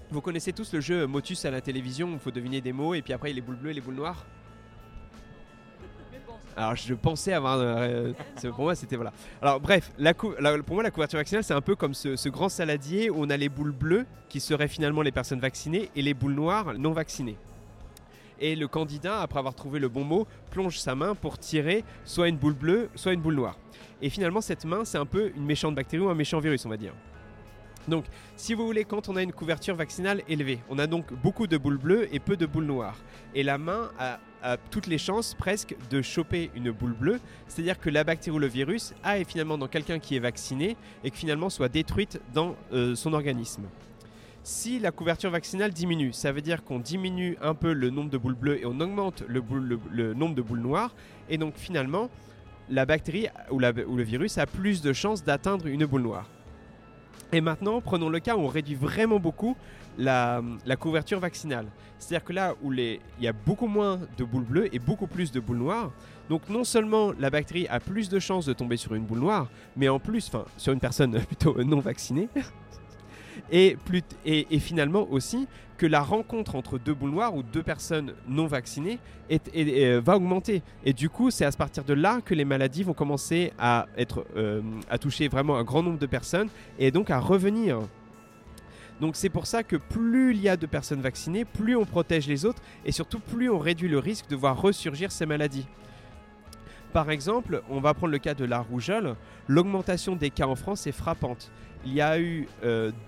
Vous 0.10 0.22
connaissez 0.22 0.54
tous 0.54 0.72
le 0.74 0.80
jeu 0.80 1.06
Motus 1.06 1.44
à 1.44 1.52
la 1.52 1.60
télévision, 1.60 2.12
il 2.14 2.20
faut 2.20 2.32
deviner 2.32 2.62
des 2.62 2.72
mots 2.72 2.94
et 2.94 3.02
puis 3.02 3.12
après 3.12 3.30
il 3.30 3.34
y 3.34 3.36
a 3.36 3.42
les 3.42 3.42
boules 3.42 3.58
bleues 3.58 3.72
et 3.72 3.74
les 3.74 3.82
boules 3.82 3.96
noires? 3.96 4.26
Alors 6.58 6.76
je 6.76 6.94
pensais 6.94 7.34
avoir. 7.34 7.58
Euh, 7.60 8.14
pour 8.52 8.64
moi 8.64 8.76
c'était 8.76 8.96
voilà. 8.96 9.12
Alors 9.42 9.60
bref, 9.60 9.92
pour 10.18 10.76
moi 10.76 10.84
la 10.84 10.92
couverture 10.92 11.20
vaccinale 11.20 11.44
c'est 11.44 11.54
un 11.54 11.62
peu 11.62 11.76
comme 11.76 11.94
ce, 11.94 12.16
ce, 12.16 12.30
grand 12.30 12.50
saladier 12.50 13.10
où 13.10 13.16
on 13.18 13.30
a 13.30 13.38
les 13.38 13.50
boules 13.50 13.72
bleues 13.74 14.06
qui 14.30 14.40
seraient 14.40 14.68
finalement 14.68 15.02
les 15.02 15.12
personnes 15.12 15.40
vaccinées 15.40 15.90
et 15.96 16.02
les 16.02 16.14
boules 16.14 16.34
noires 16.34 16.74
non 16.76 16.92
vaccinées 16.92 17.38
et 18.40 18.56
le 18.56 18.68
candidat, 18.68 19.22
après 19.22 19.40
avoir 19.40 19.56
trouvé 19.56 19.80
le 19.80 19.90
bon 19.90 20.04
mot, 20.04 20.28
plonge 20.52 20.78
sa 20.80 20.96
main 20.96 21.16
pour 21.16 21.38
tirer 21.38 21.84
soit 22.04 22.28
une 22.28 22.38
boule 22.38 22.54
bleue, 22.54 22.90
soit 22.96 23.14
une 23.14 23.22
boule 23.22 23.36
noire. 23.36 23.58
Et 24.02 24.10
finalement, 24.10 24.42
cette 24.42 24.66
main, 24.66 24.86
c'est 24.86 24.98
un 24.98 25.06
peu 25.06 25.32
une 25.36 25.46
méchante 25.46 25.76
bactérie 25.76 26.04
ou 26.04 26.10
un 26.10 26.16
méchant 26.16 26.40
virus, 26.40 26.66
on 26.66 26.70
va 26.70 26.78
dire. 26.78 26.94
Donc, 27.88 28.06
si 28.36 28.54
vous 28.54 28.66
voulez, 28.66 28.84
quand 28.84 29.10
on 29.10 29.16
a 29.16 29.22
une 29.22 29.32
couverture 29.32 29.76
vaccinale 29.76 30.24
élevée, 30.28 30.60
on 30.70 30.80
a 30.80 30.88
donc 30.88 31.14
beaucoup 31.14 31.46
de 31.46 31.56
boules 31.58 31.78
bleues 31.78 32.08
et 32.12 32.20
peu 32.20 32.36
de 32.36 32.46
boules 32.46 32.66
noires. 32.66 32.98
Et 33.36 33.44
la 33.44 33.58
main 33.58 33.92
a, 34.00 34.20
toutes 34.70 34.88
les 34.88 34.98
chances 34.98 35.34
presque 35.34 35.76
de 35.90 36.02
choper 36.02 36.52
une 36.56 36.72
boule 36.72 36.94
bleue, 36.94 37.20
c'est-à-dire 37.48 37.80
que 37.80 37.90
la 37.90 38.04
bactérie 38.04 38.36
ou 38.36 38.40
le 38.40 38.48
virus 38.48 38.94
a 39.04 39.24
finalement 39.24 39.58
dans 39.58 39.68
quelqu'un 39.68 40.00
qui 40.00 40.16
est 40.16 40.20
vacciné 40.20 40.78
et 41.04 41.12
que 41.12 41.18
finalement 41.18 41.50
soit 41.50 41.70
détruite 41.70 42.20
dans 42.34 42.56
euh, 42.74 42.96
son 42.96 43.14
organisme. 43.14 43.64
Si 44.44 44.78
la 44.78 44.92
couverture 44.92 45.32
vaccinale 45.32 45.72
diminue, 45.72 46.14
ça 46.14 46.32
veut 46.32 46.42
dire 46.42 46.64
qu'on 46.64 46.78
diminue 46.78 47.36
un 47.42 47.56
peu 47.56 47.74
le 47.74 47.90
nombre 47.90 48.12
de 48.12 48.18
boules 48.18 48.36
bleues 48.36 48.60
et 48.60 48.66
on 48.68 48.80
augmente 48.80 49.24
le, 49.28 50.14
nombre 50.14 50.36
de 50.36 50.42
boules 50.44 50.60
noires. 50.60 50.94
Et 51.30 51.40
donc 51.40 51.56
finalement, 51.56 52.12
la 52.70 52.86
bactérie 52.86 53.28
ou, 53.50 53.58
le 53.58 54.04
virus 54.04 54.38
a 54.38 54.46
plus 54.46 54.84
de 54.84 54.94
chances 54.94 55.24
d'atteindre 55.24 55.66
une 55.66 55.86
boule 55.86 56.04
noire. 56.04 56.30
Et 57.32 57.42
maintenant, 57.42 57.82
prenons 57.82 58.08
le 58.08 58.20
cas 58.20 58.36
où 58.36 58.42
on 58.42 58.48
réduit 58.48 58.76
vraiment 58.76 59.20
beaucoup 59.20 59.58
la, 59.98 60.42
couverture 60.80 61.20
vaccinale. 61.20 61.68
C'est-à-dire 61.98 62.26
que 62.26 62.34
là 62.34 62.56
où 62.62 62.74
il 62.74 63.00
y 63.20 63.28
a 63.28 63.34
beaucoup 63.34 63.68
moins 63.68 64.00
de 64.18 64.24
boules 64.24 64.44
bleues 64.44 64.76
et 64.76 64.80
beaucoup 64.80 65.08
plus 65.08 65.32
de 65.32 65.40
boules 65.40 65.58
noires, 65.58 65.92
donc 66.30 66.50
non 66.50 66.64
seulement 66.64 67.12
la 67.20 67.30
bactérie 67.30 67.68
a 67.68 67.80
plus 67.80 68.10
de 68.10 68.20
chances 68.20 68.46
de 68.46 68.54
tomber 68.54 68.78
sur 68.78 68.96
une 68.96 69.04
boule 69.04 69.20
noire, 69.20 69.48
mais 69.76 69.90
en 69.90 70.00
plus, 70.00 70.28
enfin 70.28 70.46
sur 70.58 70.74
une 70.74 70.80
personne 70.80 71.20
plutôt 71.28 71.62
non 71.64 71.80
vaccinée, 71.80 72.30
et, 73.52 73.78
finalement 74.60 75.08
aussi 75.12 75.48
que 75.78 75.86
la 75.86 76.02
rencontre 76.02 76.56
entre 76.56 76.78
deux 76.78 76.94
boules 76.94 77.12
noires 77.12 77.36
ou 77.36 77.44
deux 77.44 77.64
personnes 77.64 78.14
non 78.30 78.48
vaccinées 78.48 78.98
euh, 79.56 80.02
va 80.04 80.16
augmenter. 80.16 80.62
Et 80.86 80.94
du 80.94 81.10
coup, 81.10 81.32
c'est 81.32 81.44
à 81.44 81.52
partir 81.52 81.84
de 81.84 81.94
là 81.94 82.22
que 82.24 82.34
les 82.34 82.46
maladies 82.46 82.84
vont 82.84 82.94
commencer 82.94 83.52
à, 83.60 83.88
être, 83.98 84.26
euh, 84.38 84.62
à 84.90 84.98
toucher 84.98 85.28
vraiment 85.28 85.58
un 85.58 85.64
grand 85.64 85.84
nombre 85.84 86.00
de 86.00 86.06
personnes 86.06 86.48
et 86.80 86.92
donc 86.92 87.10
à 87.10 87.20
revenir. 87.20 87.80
Donc 89.02 89.16
c'est 89.16 89.30
pour 89.30 89.46
ça 89.46 89.64
que 89.64 89.76
plus 89.76 90.34
il 90.34 90.42
y 90.42 90.50
a 90.50 90.58
de 90.58 90.66
personnes 90.66 91.02
vaccinées, 91.02 91.46
plus 91.46 91.76
on 91.76 91.86
protège 91.86 92.28
les 92.28 92.46
autres 92.46 92.62
et 92.86 92.92
surtout 92.92 93.20
plus 93.20 93.50
on 93.50 93.60
réduit 93.60 93.90
le 93.90 94.00
risque 94.00 94.28
de 94.28 94.36
voir 94.36 94.62
ressurgir 94.62 95.12
ces 95.12 95.26
maladies. 95.26 95.68
Par 96.94 97.12
exemple, 97.12 97.62
on 97.70 97.82
va 97.82 97.94
prendre 97.94 98.14
le 98.14 98.20
cas 98.20 98.34
de 98.34 98.46
la 98.46 98.62
rougeole. 98.62 99.18
L'augmentation 99.50 100.16
des 100.16 100.30
cas 100.30 100.48
en 100.48 100.56
France 100.56 100.88
est 100.88 100.94
frappante. 100.94 101.52
Il 101.86 101.94
y 101.94 102.00
a 102.00 102.18
eu 102.18 102.48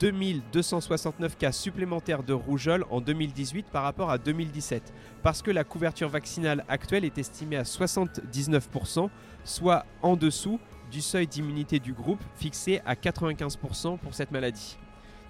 2269 0.02 1.32
euh, 1.32 1.36
cas 1.40 1.54
supplémentaires 1.54 2.22
de 2.22 2.34
rougeole 2.34 2.84
en 2.90 3.00
2018 3.00 3.68
par 3.68 3.84
rapport 3.84 4.12
à 4.12 4.18
2017, 4.18 4.94
parce 5.24 5.42
que 5.42 5.52
la 5.52 5.64
couverture 5.64 6.10
vaccinale 6.10 6.66
actuelle 6.68 7.06
est 7.06 7.18
estimée 7.18 7.56
à 7.56 7.64
79%, 7.64 9.10
soit 9.46 9.86
en 10.02 10.18
dessous 10.18 10.60
du 10.92 11.00
seuil 11.00 11.26
d'immunité 11.26 11.80
du 11.80 11.94
groupe 11.94 12.22
fixé 12.36 12.82
à 12.86 12.94
95% 12.94 13.98
pour 13.98 14.14
cette 14.14 14.32
maladie. 14.32 14.78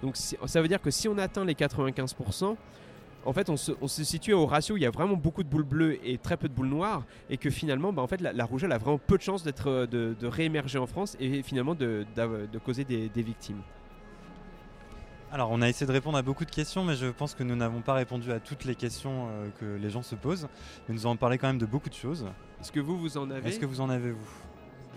Donc 0.02 0.16
ça 0.16 0.62
veut 0.62 0.68
dire 0.68 0.80
que 0.80 0.90
si 0.90 1.08
on 1.08 1.18
atteint 1.18 1.44
les 1.44 1.54
95%, 1.54 2.56
en 3.24 3.32
fait, 3.32 3.50
on 3.50 3.56
se, 3.56 4.04
situe 4.04 4.32
au 4.32 4.46
ratio 4.46 4.74
où 4.74 4.78
il 4.78 4.82
y 4.82 4.86
a 4.86 4.90
vraiment 4.90 5.16
beaucoup 5.16 5.42
de 5.42 5.48
boules 5.48 5.64
bleues 5.64 5.98
et 6.02 6.18
très 6.18 6.36
peu 6.36 6.48
de 6.48 6.54
boules 6.54 6.68
noires, 6.68 7.04
et 7.28 7.36
que 7.36 7.50
finalement, 7.50 7.92
bah, 7.92 8.00
en 8.00 8.06
fait, 8.06 8.20
la, 8.20 8.44
rougeole 8.44 8.72
a 8.72 8.78
vraiment 8.78 8.98
peu 8.98 9.16
de 9.16 9.22
chances 9.22 9.42
d'être, 9.42 9.68
euh, 9.68 9.86
de, 9.86 10.26
réémerger 10.26 10.78
en 10.78 10.86
France 10.86 11.16
et 11.20 11.42
finalement 11.42 11.74
de, 11.74 12.06
causer 12.64 12.84
des, 12.84 13.22
victimes. 13.22 13.60
Alors, 15.30 15.50
on 15.50 15.60
a 15.60 15.68
essayé 15.68 15.86
de 15.86 15.92
répondre 15.92 16.16
à 16.16 16.22
beaucoup 16.22 16.46
de 16.46 16.50
questions, 16.50 16.84
mais 16.84 16.96
je 16.96 17.06
pense 17.06 17.34
que 17.34 17.42
nous 17.42 17.54
n'avons 17.54 17.82
pas 17.82 17.92
répondu 17.92 18.32
à 18.32 18.40
toutes 18.40 18.64
les 18.64 18.74
questions 18.74 19.28
euh, 19.28 19.48
que 19.60 19.76
les 19.78 19.90
gens 19.90 20.02
se 20.02 20.14
posent. 20.14 20.48
Mais 20.88 20.94
nous 20.94 21.04
avons 21.04 21.16
parlé 21.16 21.36
quand 21.36 21.48
même 21.48 21.58
de 21.58 21.66
beaucoup 21.66 21.90
de 21.90 21.94
choses. 21.94 22.24
Est-ce 22.60 22.72
que 22.72 22.80
vous, 22.80 22.98
vous 22.98 23.18
en 23.18 23.30
avez 23.30 23.46
Est-ce 23.46 23.60
que 23.60 23.66
vous 23.66 23.82
en 23.82 23.90
avez, 23.90 24.12
vous? 24.12 24.30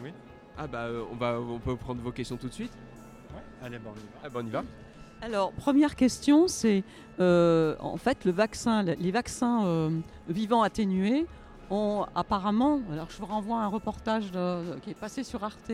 Oui. 0.01 0.13
Ah 0.57 0.67
bah, 0.67 0.83
euh, 0.83 1.03
on, 1.11 1.15
va, 1.15 1.37
on 1.37 1.59
peut 1.59 1.75
prendre 1.75 2.01
vos 2.01 2.13
questions 2.13 2.37
tout 2.37 2.47
de 2.47 2.53
suite 2.53 2.71
Ouais. 3.33 3.41
Allez, 3.65 3.77
bon, 3.77 3.89
on 3.93 3.97
y 3.97 3.99
va. 3.99 4.19
Ah 4.23 4.29
bah, 4.29 4.39
on 4.41 4.47
y 4.47 4.49
va. 4.49 4.63
Alors, 5.23 5.51
première 5.51 5.95
question, 5.95 6.47
c'est 6.47 6.83
euh, 7.19 7.75
en 7.79 7.97
fait 7.97 8.25
le 8.25 8.31
vaccin, 8.31 8.81
les 8.81 9.11
vaccins 9.11 9.65
euh, 9.65 9.91
vivants 10.27 10.63
atténués 10.63 11.27
ont 11.69 12.07
apparemment, 12.15 12.81
alors 12.91 13.07
je 13.11 13.17
vous 13.17 13.27
renvoie 13.27 13.59
à 13.59 13.65
un 13.65 13.67
reportage 13.67 14.31
qui 14.81 14.89
est 14.89 14.99
passé 14.99 15.23
sur 15.23 15.43
Arte 15.43 15.71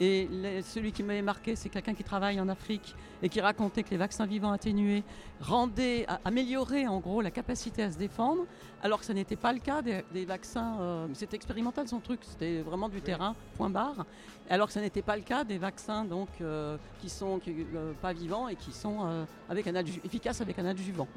et 0.00 0.28
celui 0.62 0.92
qui 0.92 1.02
m'avait 1.02 1.22
marqué, 1.22 1.56
c'est 1.56 1.68
quelqu'un 1.68 1.94
qui 1.94 2.04
travaille 2.04 2.38
en 2.40 2.48
Afrique 2.48 2.94
et 3.22 3.28
qui 3.28 3.40
racontait 3.40 3.82
que 3.82 3.90
les 3.90 3.96
vaccins 3.96 4.26
vivants 4.26 4.52
atténués 4.52 5.02
rendaient, 5.40 6.06
amélioraient 6.24 6.86
en 6.86 7.00
gros 7.00 7.22
la 7.22 7.30
capacité 7.30 7.82
à 7.82 7.90
se 7.90 7.96
défendre, 7.96 8.44
alors 8.82 9.00
que 9.00 9.06
ce 9.06 9.12
n'était 9.12 9.36
pas 9.36 9.52
le 9.54 9.58
cas 9.58 9.80
des, 9.80 10.24
vaccins. 10.26 10.78
Euh, 10.80 11.06
c'était 11.14 11.36
expérimental 11.36 11.88
son 11.88 12.00
truc, 12.00 12.20
c'était 12.22 12.60
vraiment 12.60 12.88
du 12.90 13.00
terrain, 13.00 13.34
point 13.56 13.70
barre. 13.70 14.04
Alors 14.50 14.66
que 14.66 14.74
ce 14.74 14.78
n'était 14.78 15.02
pas 15.02 15.16
le 15.16 15.22
cas 15.22 15.44
des 15.44 15.58
vaccins 15.58 16.04
donc 16.04 16.28
euh, 16.40 16.76
qui 17.00 17.08
sont 17.08 17.40
euh, 17.48 17.92
pas 18.00 18.12
vivants 18.12 18.48
et 18.48 18.54
qui 18.54 18.72
sont 18.72 19.26
avec 19.48 19.66
un 19.66 19.74
efficaces 19.74 20.40
avec 20.40 20.58
un 20.58 20.66
adjuvant. 20.66 21.08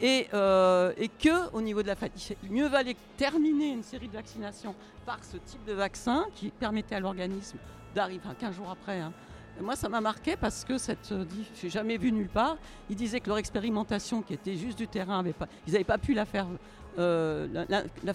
Et, 0.00 0.20
et, 0.22 1.08
que 1.08 1.52
au 1.52 1.60
niveau 1.60 1.82
de 1.82 1.86
la 1.86 1.94
fatigue, 1.94 2.36
mieux 2.50 2.66
valait 2.66 2.96
terminer 3.16 3.68
une 3.68 3.84
série 3.84 4.08
de 4.08 4.14
vaccinations 4.14 4.74
par 5.04 5.22
ce 5.22 5.36
type 5.36 5.64
de 5.64 5.74
vaccin 5.74 6.26
qui 6.34 6.50
permettait 6.50 6.96
à 6.96 7.00
l'organisme 7.00 7.58
d'arriver, 7.94 8.20
enfin 8.24 8.34
15 8.38 8.54
jours 8.54 8.70
après. 8.70 9.00
Hein. 9.00 9.12
moi, 9.60 9.76
ça 9.76 9.88
m'a 9.88 10.00
marqué 10.00 10.36
parce 10.36 10.64
que 10.64 10.78
cette, 10.78 11.12
euh, 11.12 11.24
je 11.54 11.64
n'ai 11.64 11.70
jamais 11.70 11.96
vu 11.96 12.12
nulle 12.12 12.28
part. 12.28 12.56
Ils 12.90 12.96
disaient 12.96 13.20
que 13.20 13.28
leur 13.28 13.38
expérimentation, 13.38 14.22
qui 14.22 14.34
était 14.34 14.56
juste 14.56 14.78
du 14.78 14.88
terrain, 14.88 15.22
ils 15.66 15.72
n'avaient 15.72 15.84
pas 15.84 15.98
pu 15.98 16.14
la 16.14 16.24
faire, 16.24 16.46
euh, 16.98 17.64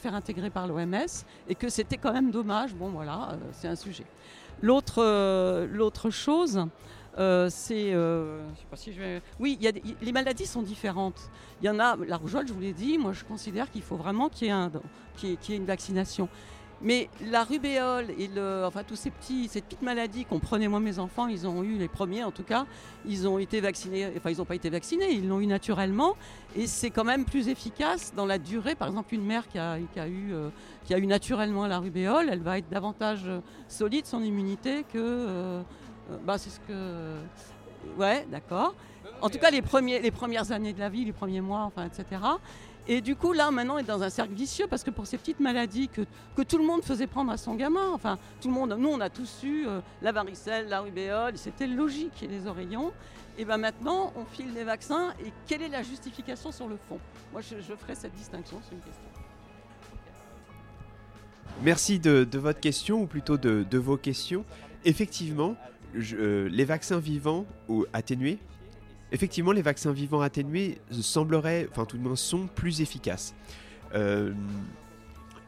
intégrer 0.05 0.49
par 0.49 0.67
l'OMS 0.67 1.25
et 1.47 1.55
que 1.55 1.69
c'était 1.69 1.97
quand 1.97 2.13
même 2.13 2.31
dommage. 2.31 2.73
Bon, 2.75 2.89
voilà, 2.89 3.31
euh, 3.31 3.35
c'est 3.51 3.67
un 3.67 3.75
sujet. 3.75 4.05
L'autre, 4.61 6.09
chose, 6.09 6.65
c'est, 7.15 7.91
je 7.91 8.39
sais 8.55 8.65
pas 8.69 8.75
si 8.75 8.91
je 8.91 8.99
vais... 8.99 9.21
oui, 9.39 9.59
les 10.01 10.11
maladies 10.11 10.47
sont 10.47 10.63
différentes. 10.63 11.29
Il 11.61 11.67
y 11.67 11.69
en 11.69 11.79
a, 11.79 11.95
la 11.95 12.17
rougeole, 12.17 12.47
je 12.47 12.53
vous 12.53 12.59
l'ai 12.59 12.73
dit, 12.73 12.97
moi 12.97 13.13
je 13.13 13.23
considère 13.23 13.69
qu'il 13.69 13.83
faut 13.83 13.97
vraiment 13.97 14.29
qu'il 14.29 14.47
y 14.47 15.31
ait 15.31 15.55
une 15.55 15.65
vaccination. 15.65 16.27
Mais 16.81 17.09
la 17.25 17.43
rubéole 17.43 18.05
et 18.19 18.27
le, 18.27 18.63
enfin 18.65 18.83
tous 18.83 18.95
ces 18.95 19.09
petits, 19.09 19.47
ces 19.47 19.61
petites 19.61 19.81
maladies 19.81 20.25
qu'on 20.25 20.39
prenait 20.39 20.67
moi 20.67 20.79
mes 20.79 20.99
enfants, 20.99 21.27
ils 21.27 21.47
ont 21.47 21.63
eu 21.63 21.75
les 21.77 21.87
premiers 21.87 22.23
en 22.23 22.31
tout 22.31 22.43
cas, 22.43 22.67
ils 23.05 23.27
ont 23.27 23.39
été 23.39 23.61
vaccinés, 23.61 24.07
enfin 24.15 24.29
ils 24.29 24.37
n'ont 24.37 24.45
pas 24.45 24.55
été 24.55 24.69
vaccinés, 24.69 25.11
ils 25.11 25.27
l'ont 25.27 25.39
eu 25.39 25.47
naturellement 25.47 26.15
et 26.55 26.67
c'est 26.67 26.91
quand 26.91 27.03
même 27.03 27.25
plus 27.25 27.47
efficace 27.47 28.13
dans 28.15 28.27
la 28.27 28.37
durée. 28.37 28.75
Par 28.75 28.87
exemple, 28.89 29.15
une 29.15 29.25
mère 29.25 29.47
qui 29.47 29.57
a, 29.57 29.77
qui 29.91 29.99
a 29.99 30.07
eu, 30.07 30.33
euh, 30.33 30.49
qui 30.85 30.93
a 30.93 30.99
eu 30.99 31.07
naturellement 31.07 31.65
la 31.65 31.79
rubéole, 31.79 32.29
elle 32.31 32.41
va 32.41 32.59
être 32.59 32.69
davantage 32.69 33.23
euh, 33.25 33.39
solide 33.67 34.05
son 34.05 34.21
immunité 34.23 34.83
que, 34.83 34.97
euh, 34.97 35.61
bah 36.25 36.37
c'est 36.37 36.51
ce 36.51 36.59
que, 36.59 37.15
ouais, 37.97 38.27
d'accord. 38.31 38.75
En 39.21 39.29
tout 39.29 39.39
cas 39.39 39.49
les 39.49 39.63
premiers, 39.63 39.99
les 39.99 40.11
premières 40.11 40.51
années 40.51 40.73
de 40.73 40.79
la 40.79 40.89
vie, 40.89 41.05
les 41.05 41.11
premiers 41.11 41.41
mois, 41.41 41.61
enfin 41.61 41.85
etc. 41.85 42.21
Et 42.89 43.01
du 43.01 43.15
coup, 43.17 43.33
là, 43.33 43.51
maintenant, 43.51 43.75
on 43.75 43.79
est 43.79 43.83
dans 43.83 44.01
un 44.01 44.09
cercle 44.09 44.33
vicieux 44.33 44.65
parce 44.69 44.83
que 44.83 44.91
pour 44.91 45.05
ces 45.07 45.17
petites 45.17 45.41
maladies 45.41 45.89
que, 45.89 46.01
que 46.35 46.41
tout 46.41 46.57
le 46.57 46.63
monde 46.63 46.83
faisait 46.83 47.07
prendre 47.07 47.31
à 47.31 47.37
son 47.37 47.55
gamin, 47.55 47.89
enfin, 47.93 48.17
tout 48.39 48.47
le 48.47 48.53
monde, 48.53 48.75
nous, 48.79 48.87
on 48.87 49.01
a 49.01 49.09
tous 49.09 49.43
eu 49.43 49.67
euh, 49.67 49.81
la 50.01 50.13
varicelle, 50.13 50.69
la 50.69 50.79
rubéole, 50.79 51.37
c'était 51.37 51.67
logique, 51.67 52.25
les 52.29 52.47
oreillons. 52.47 52.93
Et 53.37 53.43
bien 53.43 53.57
maintenant, 53.57 54.13
on 54.15 54.23
file 54.23 54.53
les 54.53 54.63
vaccins. 54.63 55.13
Et 55.23 55.33
quelle 55.47 55.61
est 55.63 55.69
la 55.69 55.83
justification 55.83 56.51
sur 56.51 56.67
le 56.67 56.77
fond? 56.87 56.99
Moi, 57.33 57.41
je, 57.41 57.75
ferai 57.75 57.93
cette 57.93 58.13
distinction, 58.13 58.59
c'est 58.63 58.75
une 58.75 58.81
question. 58.81 59.03
Merci 61.61 61.99
de, 61.99 62.37
votre 62.37 62.59
question, 62.59 63.01
ou 63.01 63.05
plutôt 63.05 63.37
de, 63.37 63.77
vos 63.77 63.97
questions. 63.97 64.45
Effectivement, 64.85 65.55
euh, 66.13 66.47
les 66.49 66.65
vaccins 66.65 66.99
vivants 66.99 67.45
ou 67.67 67.85
atténués, 67.91 68.39
effectivement, 69.11 69.51
les 69.51 69.61
vaccins 69.61 69.91
vivants 69.91 70.21
atténués 70.21 70.79
sembleraient, 70.91 71.67
enfin 71.71 71.85
tout 71.85 71.97
de 71.97 72.03
moins, 72.03 72.15
sont 72.15 72.47
plus 72.47 72.81
efficaces. 72.81 73.35
Euh, 73.95 74.33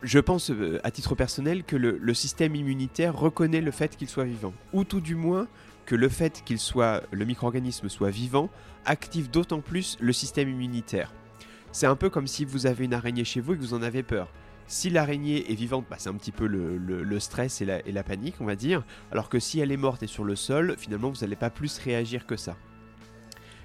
je 0.02 0.20
pense, 0.20 0.50
euh, 0.50 0.80
à 0.84 0.92
titre 0.92 1.16
personnel, 1.16 1.64
que 1.64 1.76
le, 1.76 2.14
système 2.14 2.56
immunitaire 2.56 3.18
reconnaît 3.18 3.62
le 3.62 3.72
fait 3.72 3.96
qu'il 3.96 4.08
soit 4.08 4.24
vivant, 4.24 4.54
ou 4.74 4.84
tout 4.84 5.02
du 5.02 5.16
moins 5.16 5.48
que 5.86 5.96
le 5.96 6.10
fait 6.10 6.44
qu'il 6.46 6.60
soit, 6.60 7.04
le 7.12 7.26
micro-organisme 7.26 7.90
soit 7.90 8.10
vivant, 8.10 8.50
active 8.86 9.30
d'autant 9.30 9.60
plus 9.60 9.98
le 10.00 10.14
système 10.14 10.50
immunitaire. 10.50 11.14
C'est 11.72 11.88
un 11.88 11.96
peu 11.96 12.10
comme 12.10 12.28
si 12.28 12.46
vous 12.46 12.66
avez 12.66 12.86
une 12.86 12.94
araignée 12.94 13.26
chez 13.26 13.42
vous 13.42 13.54
et 13.54 13.58
que 13.58 13.62
vous 13.62 13.74
en 13.74 13.82
avez 13.82 14.04
peur. 14.04 14.32
Si 14.68 14.90
l'araignée 14.90 15.52
est 15.52 15.56
vivante, 15.56 15.86
bah, 15.90 15.96
c'est 16.00 16.10
un 16.10 16.14
petit 16.14 16.32
peu 16.32 16.46
le, 16.46 17.20
stress 17.20 17.62
et 17.62 17.66
la 17.66 18.04
panique, 18.04 18.36
on 18.40 18.46
va 18.46 18.56
dire. 18.56 18.84
Alors 19.12 19.28
que 19.28 19.40
si 19.40 19.60
elle 19.60 19.72
est 19.72 19.78
morte 19.78 20.04
et 20.04 20.08
sur 20.08 20.24
le 20.24 20.36
sol, 20.36 20.76
finalement, 20.78 21.10
vous 21.10 21.22
n'allez 21.22 21.36
pas 21.36 21.50
plus 21.50 21.80
réagir 21.80 22.28
que 22.28 22.38
ça. 22.38 22.56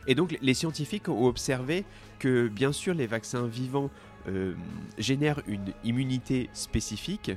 Et 0.06 0.14
donc, 0.14 0.36
les 0.40 0.54
scientifiques 0.54 1.08
ont 1.08 1.26
observé 1.26 1.84
que, 2.18 2.48
bien 2.48 2.72
sûr, 2.72 2.94
les 2.94 3.06
vaccins 3.06 3.46
vivants 3.46 3.90
euh, 4.28 4.54
génèrent 4.98 5.42
une 5.46 5.72
immunité 5.82 6.50
spécifique, 6.52 7.32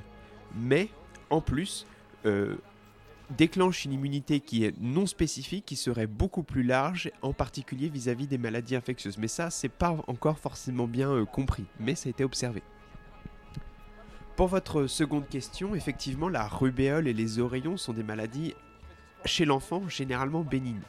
mais 0.56 0.90
en 1.30 1.42
plus, 1.42 1.86
euh, 2.26 2.56
déclenchent 3.38 3.86
une 3.86 3.94
immunité 3.94 4.40
qui 4.40 4.64
est 4.64 4.74
non 4.80 5.06
spécifique, 5.06 5.66
qui 5.66 5.76
serait 5.76 6.08
beaucoup 6.08 6.44
plus 6.44 6.64
large, 6.64 7.12
en 7.22 7.34
particulier 7.34 7.90
vis-à-vis 7.90 8.28
des 8.28 8.38
maladies 8.38 8.76
infectieuses. 8.76 9.18
Mais 9.18 9.28
ça, 9.28 9.50
c'est 9.50 9.70
pas 9.70 9.98
encore 10.08 10.40
forcément 10.40 10.88
bien 10.88 11.12
euh, 11.12 11.26
compris, 11.26 11.66
mais 11.80 11.96
ça 11.96 12.08
a 12.08 12.12
été 12.12 12.24
observé. 12.24 12.64
Pour 14.36 14.48
votre 14.48 14.88
seconde 14.88 15.28
question, 15.28 15.74
effectivement, 15.74 16.30
la 16.30 16.48
rubéole 16.48 17.08
et 17.08 17.14
les 17.14 17.40
oreillons 17.40 17.76
sont 17.76 17.94
des 17.94 18.04
maladies 18.04 18.54
chez 19.26 19.46
l'enfant 19.46 19.90
généralement 19.90 20.44
bénignes. 20.44 20.84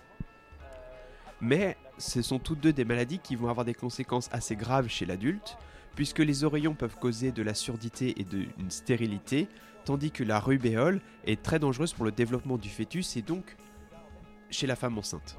Mais 1.40 1.76
ce 1.98 2.22
sont 2.22 2.38
toutes 2.38 2.60
deux 2.60 2.72
des 2.72 2.84
maladies 2.84 3.18
qui 3.18 3.36
vont 3.36 3.48
avoir 3.48 3.64
des 3.64 3.74
conséquences 3.74 4.28
assez 4.32 4.56
graves 4.56 4.88
chez 4.88 5.06
l'adulte, 5.06 5.56
puisque 5.94 6.18
les 6.18 6.44
oreillons 6.44 6.74
peuvent 6.74 6.96
causer 6.96 7.32
de 7.32 7.42
la 7.42 7.54
surdité 7.54 8.20
et 8.20 8.24
de 8.24 8.44
une 8.58 8.70
stérilité, 8.70 9.48
tandis 9.84 10.10
que 10.10 10.24
la 10.24 10.40
rubéole 10.40 11.00
est 11.24 11.42
très 11.42 11.58
dangereuse 11.58 11.92
pour 11.92 12.04
le 12.04 12.12
développement 12.12 12.56
du 12.56 12.68
fœtus 12.68 13.16
et 13.16 13.22
donc 13.22 13.56
chez 14.50 14.66
la 14.66 14.76
femme 14.76 14.98
enceinte. 14.98 15.36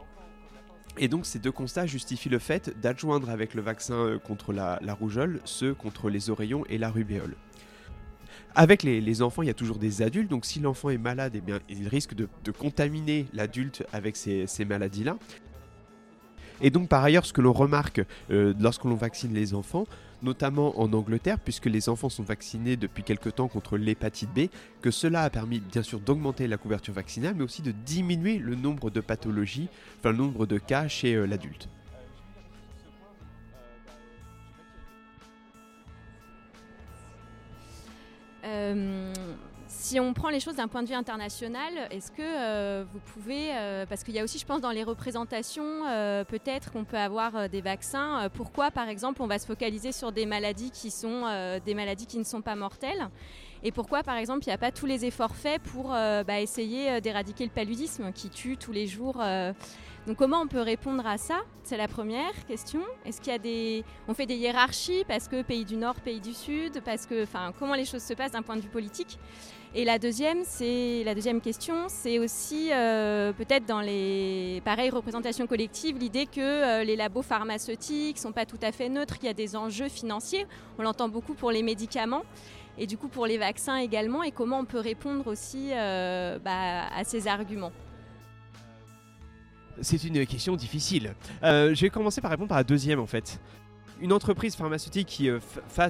Et 0.98 1.08
donc 1.08 1.26
ces 1.26 1.40
deux 1.40 1.52
constats 1.52 1.86
justifient 1.86 2.30
le 2.30 2.40
fait 2.40 2.78
d'adjoindre 2.82 3.30
avec 3.30 3.54
le 3.54 3.62
vaccin 3.62 3.94
euh, 3.94 4.20
contre 4.20 4.52
la, 4.52 4.80
rougeole 5.00 5.40
ceux 5.46 5.74
contre 5.74 6.10
les 6.10 6.30
oreillons 6.30 6.66
et 6.68 6.78
la 6.78 6.90
rubéole. 6.90 7.36
Avec 8.56 8.84
les, 8.84 9.22
enfants, 9.22 9.44
il 9.44 9.48
y 9.48 9.52
a 9.52 9.54
toujours 9.54 9.78
des 9.78 10.02
adultes, 10.02 10.30
donc 10.30 10.44
si 10.44 10.60
l'enfant 10.60 10.90
est 10.90 10.98
malade, 10.98 11.34
eh 11.36 11.42
bien, 11.42 11.60
il 11.70 11.88
risque 11.88 12.16
de, 12.16 12.28
contaminer 12.52 13.28
l'adulte 13.32 13.86
avec 13.94 14.18
ces 14.18 14.66
maladies-là. 14.66 15.18
Et 16.62 16.70
donc 16.70 16.90
par 16.90 17.04
ailleurs, 17.04 17.26
ce 17.26 17.34
que 17.34 17.42
l'on 17.42 17.54
remarque 17.54 18.02
euh, 18.32 18.54
lorsque 18.60 18.84
l'on 18.84 18.96
vaccine 18.96 19.34
les 19.34 19.54
enfants, 19.54 19.86
notamment 20.22 20.80
en 20.80 20.92
Angleterre, 20.94 21.40
puisque 21.40 21.68
les 21.68 21.90
enfants 21.90 22.10
sont 22.10 22.24
vaccinés 22.24 22.76
depuis 22.76 23.04
quelque 23.04 23.30
temps 23.30 23.48
contre 23.48 23.78
l'hépatite 23.78 24.30
B, 24.34 24.50
que 24.82 24.92
cela 24.92 25.24
a 25.24 25.30
permis 25.30 25.60
bien 25.60 25.84
sûr 25.84 26.00
d'augmenter 26.00 26.48
la 26.48 26.58
couverture 26.58 26.94
vaccinale, 26.94 27.36
mais 27.38 27.44
aussi 27.44 27.62
de 27.62 27.72
diminuer 27.72 28.38
le 28.38 28.56
nombre 28.56 28.90
de 28.90 29.02
pathologies, 29.02 29.70
enfin 30.00 30.12
le 30.12 30.18
nombre 30.18 30.46
de 30.46 30.58
cas 30.58 30.88
chez 30.88 31.16
euh, 31.16 31.26
l'adulte. 31.26 31.70
Euh, 38.46 39.14
si 39.80 39.98
on 39.98 40.14
prend 40.14 40.28
les 40.28 40.42
choses 40.42 40.58
d'un 40.58 40.68
point 40.68 40.84
de 40.84 40.90
vue 40.90 40.94
international, 40.94 41.88
est-ce 41.90 42.12
que 42.12 42.22
euh, 42.22 42.84
vous 42.92 43.00
pouvez, 43.14 43.52
euh, 43.54 43.86
parce 43.86 44.04
qu'il 44.04 44.14
y 44.14 44.20
a 44.20 44.24
aussi, 44.26 44.38
je 44.38 44.46
pense, 44.46 44.60
dans 44.60 44.72
les 44.72 44.84
représentations, 44.84 45.88
euh, 45.88 46.26
peut-être 46.26 46.74
qu'on 46.74 46.84
peut 46.84 46.98
avoir 46.98 47.48
des 47.48 47.62
vaccins. 47.62 48.30
Pourquoi, 48.34 48.72
par 48.72 48.90
exemple, 48.90 49.22
on 49.22 49.28
va 49.28 49.40
se 49.40 49.48
focaliser 49.48 49.94
sur 49.94 50.12
des 50.12 50.26
maladies 50.26 50.72
qui 50.72 50.92
sont 50.92 51.24
des 51.66 51.74
maladies 51.74 52.08
qui 52.08 52.18
ne 52.18 52.26
sont 52.26 52.42
pas 52.42 52.56
mortelles 52.56 53.08
Et 53.64 53.72
pourquoi, 53.72 54.04
par 54.04 54.18
exemple, 54.18 54.44
il 54.46 54.50
n'y 54.50 54.54
a 54.54 54.58
pas 54.58 54.72
tous 54.72 54.86
les 54.86 55.06
efforts 55.06 55.36
faits 55.36 55.62
pour 55.62 55.90
bah, 55.90 56.40
essayer 56.42 57.00
d'éradiquer 57.00 57.46
le 57.46 57.52
paludisme 57.52 58.12
qui 58.12 58.30
tue 58.30 58.58
tous 58.58 58.74
les 58.74 58.86
jours 58.86 59.24
donc 60.08 60.18
comment 60.18 60.42
on 60.42 60.48
peut 60.48 60.62
répondre 60.62 61.06
à 61.06 61.18
ça? 61.18 61.42
C'est 61.64 61.78
la 61.78 61.88
première 61.88 62.34
question. 62.48 62.82
Est-ce 63.06 63.22
qu'il 63.22 63.32
y 63.32 63.36
a 63.36 63.40
des 63.40 63.84
on 64.08 64.14
fait 64.14 64.26
des 64.26 64.38
hiérarchies 64.38 65.04
parce 65.08 65.28
que 65.28 65.44
pays 65.44 65.66
du 65.66 65.76
Nord, 65.76 65.96
pays 65.96 66.20
du 66.20 66.34
Sud, 66.34 66.82
parce 66.84 67.06
que 67.06 67.24
enfin 67.24 67.54
comment 67.60 67.76
les 67.76 67.86
choses 67.86 68.02
se 68.02 68.14
passent 68.14 68.32
d'un 68.32 68.42
point 68.42 68.56
de 68.56 68.62
vue 68.62 68.70
politique? 68.70 69.20
Et 69.76 69.86
la 69.86 70.00
deuxième, 70.00 70.40
c'est 70.46 71.04
la 71.04 71.14
deuxième 71.14 71.42
question, 71.42 71.86
c'est 71.90 72.18
aussi 72.18 72.70
euh, 72.72 73.32
peut-être 73.34 73.68
dans 73.68 73.82
les 73.82 74.64
pareilles 74.66 74.90
représentations 74.90 75.46
collectives 75.46 76.00
l'idée 76.00 76.26
que 76.26 76.40
euh, 76.40 76.84
les 76.84 76.96
labos 76.96 77.22
pharmaceutiques 77.22 78.18
sont 78.18 78.32
pas 78.32 78.48
tout 78.48 78.58
à 78.64 78.72
fait 78.72 78.90
neutres, 78.90 79.20
qu'il 79.20 79.28
y 79.28 79.30
a 79.30 79.36
des 79.36 79.56
enjeux 79.56 79.88
financiers. 79.88 80.48
On 80.80 80.82
l'entend 80.82 81.08
beaucoup 81.08 81.36
pour 81.36 81.52
les 81.52 81.62
médicaments. 81.62 82.24
Et 82.80 82.88
du 82.88 82.98
coup 82.98 83.10
pour 83.10 83.28
les 83.28 83.38
vaccins 83.38 83.78
également, 83.78 84.24
et 84.24 84.32
comment 84.32 84.58
on 84.58 84.66
peut 84.66 84.80
répondre 84.80 85.28
aussi 85.28 85.70
euh, 85.72 86.40
bah, 86.40 86.88
à 86.96 87.04
ces 87.04 87.28
arguments? 87.28 87.74
C'est 89.82 90.04
une 90.04 90.26
question 90.26 90.56
difficile. 90.56 91.14
Je 91.44 91.80
vais 91.80 91.90
commencer 91.90 92.22
par 92.22 92.32
répondre 92.32 92.50
par 92.50 92.58
la 92.58 92.64
deuxième 92.64 93.00
en 93.00 93.06
fait. 93.06 93.40
Une 94.02 94.14
entreprise 94.14 94.56
pharmaceutique 94.56 95.08
qui 95.08 95.30
euh, 95.30 95.40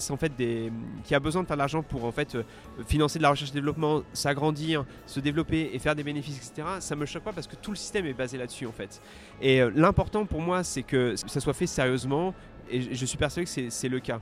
en 0.10 0.18
fait 0.18 0.36
des, 0.36 0.72
qui 1.04 1.14
a 1.14 1.20
besoin 1.20 1.44
de 1.44 1.48
faire 1.48 1.56
de 1.58 1.60
l'argent 1.60 1.84
pour 1.84 2.06
en 2.06 2.12
fait 2.12 2.34
euh, 2.36 2.44
financer 2.88 3.20
de 3.20 3.24
la 3.24 3.30
recherche 3.30 3.52
et 3.52 3.54
développement, 3.54 4.02
s'agrandir, 4.14 4.84
se 5.06 5.20
développer 5.20 5.70
et 5.74 5.80
faire 5.80 5.96
des 5.96 6.04
bénéfices, 6.04 6.38
etc. 6.38 6.68
Ça 6.80 6.96
me 6.96 7.06
choque 7.06 7.24
pas 7.24 7.34
parce 7.34 7.46
que 7.48 7.56
tout 7.56 7.70
le 7.72 7.78
système 7.78 8.06
est 8.08 8.14
basé 8.14 8.38
là-dessus 8.38 8.66
en 8.66 8.72
fait. 8.72 9.00
Et 9.42 9.62
euh, 9.62 9.72
l'important 9.76 10.26
pour 10.26 10.42
moi, 10.42 10.64
c'est 10.64 10.82
que 10.84 11.16
ça 11.16 11.40
soit 11.40 11.54
fait 11.54 11.68
sérieusement. 11.68 12.34
Et 12.72 12.94
je- 12.96 13.06
suis 13.06 13.18
persuadé 13.18 13.46
que 13.46 13.70
c'est- 13.70 13.90
le 13.90 14.00
cas. 14.00 14.20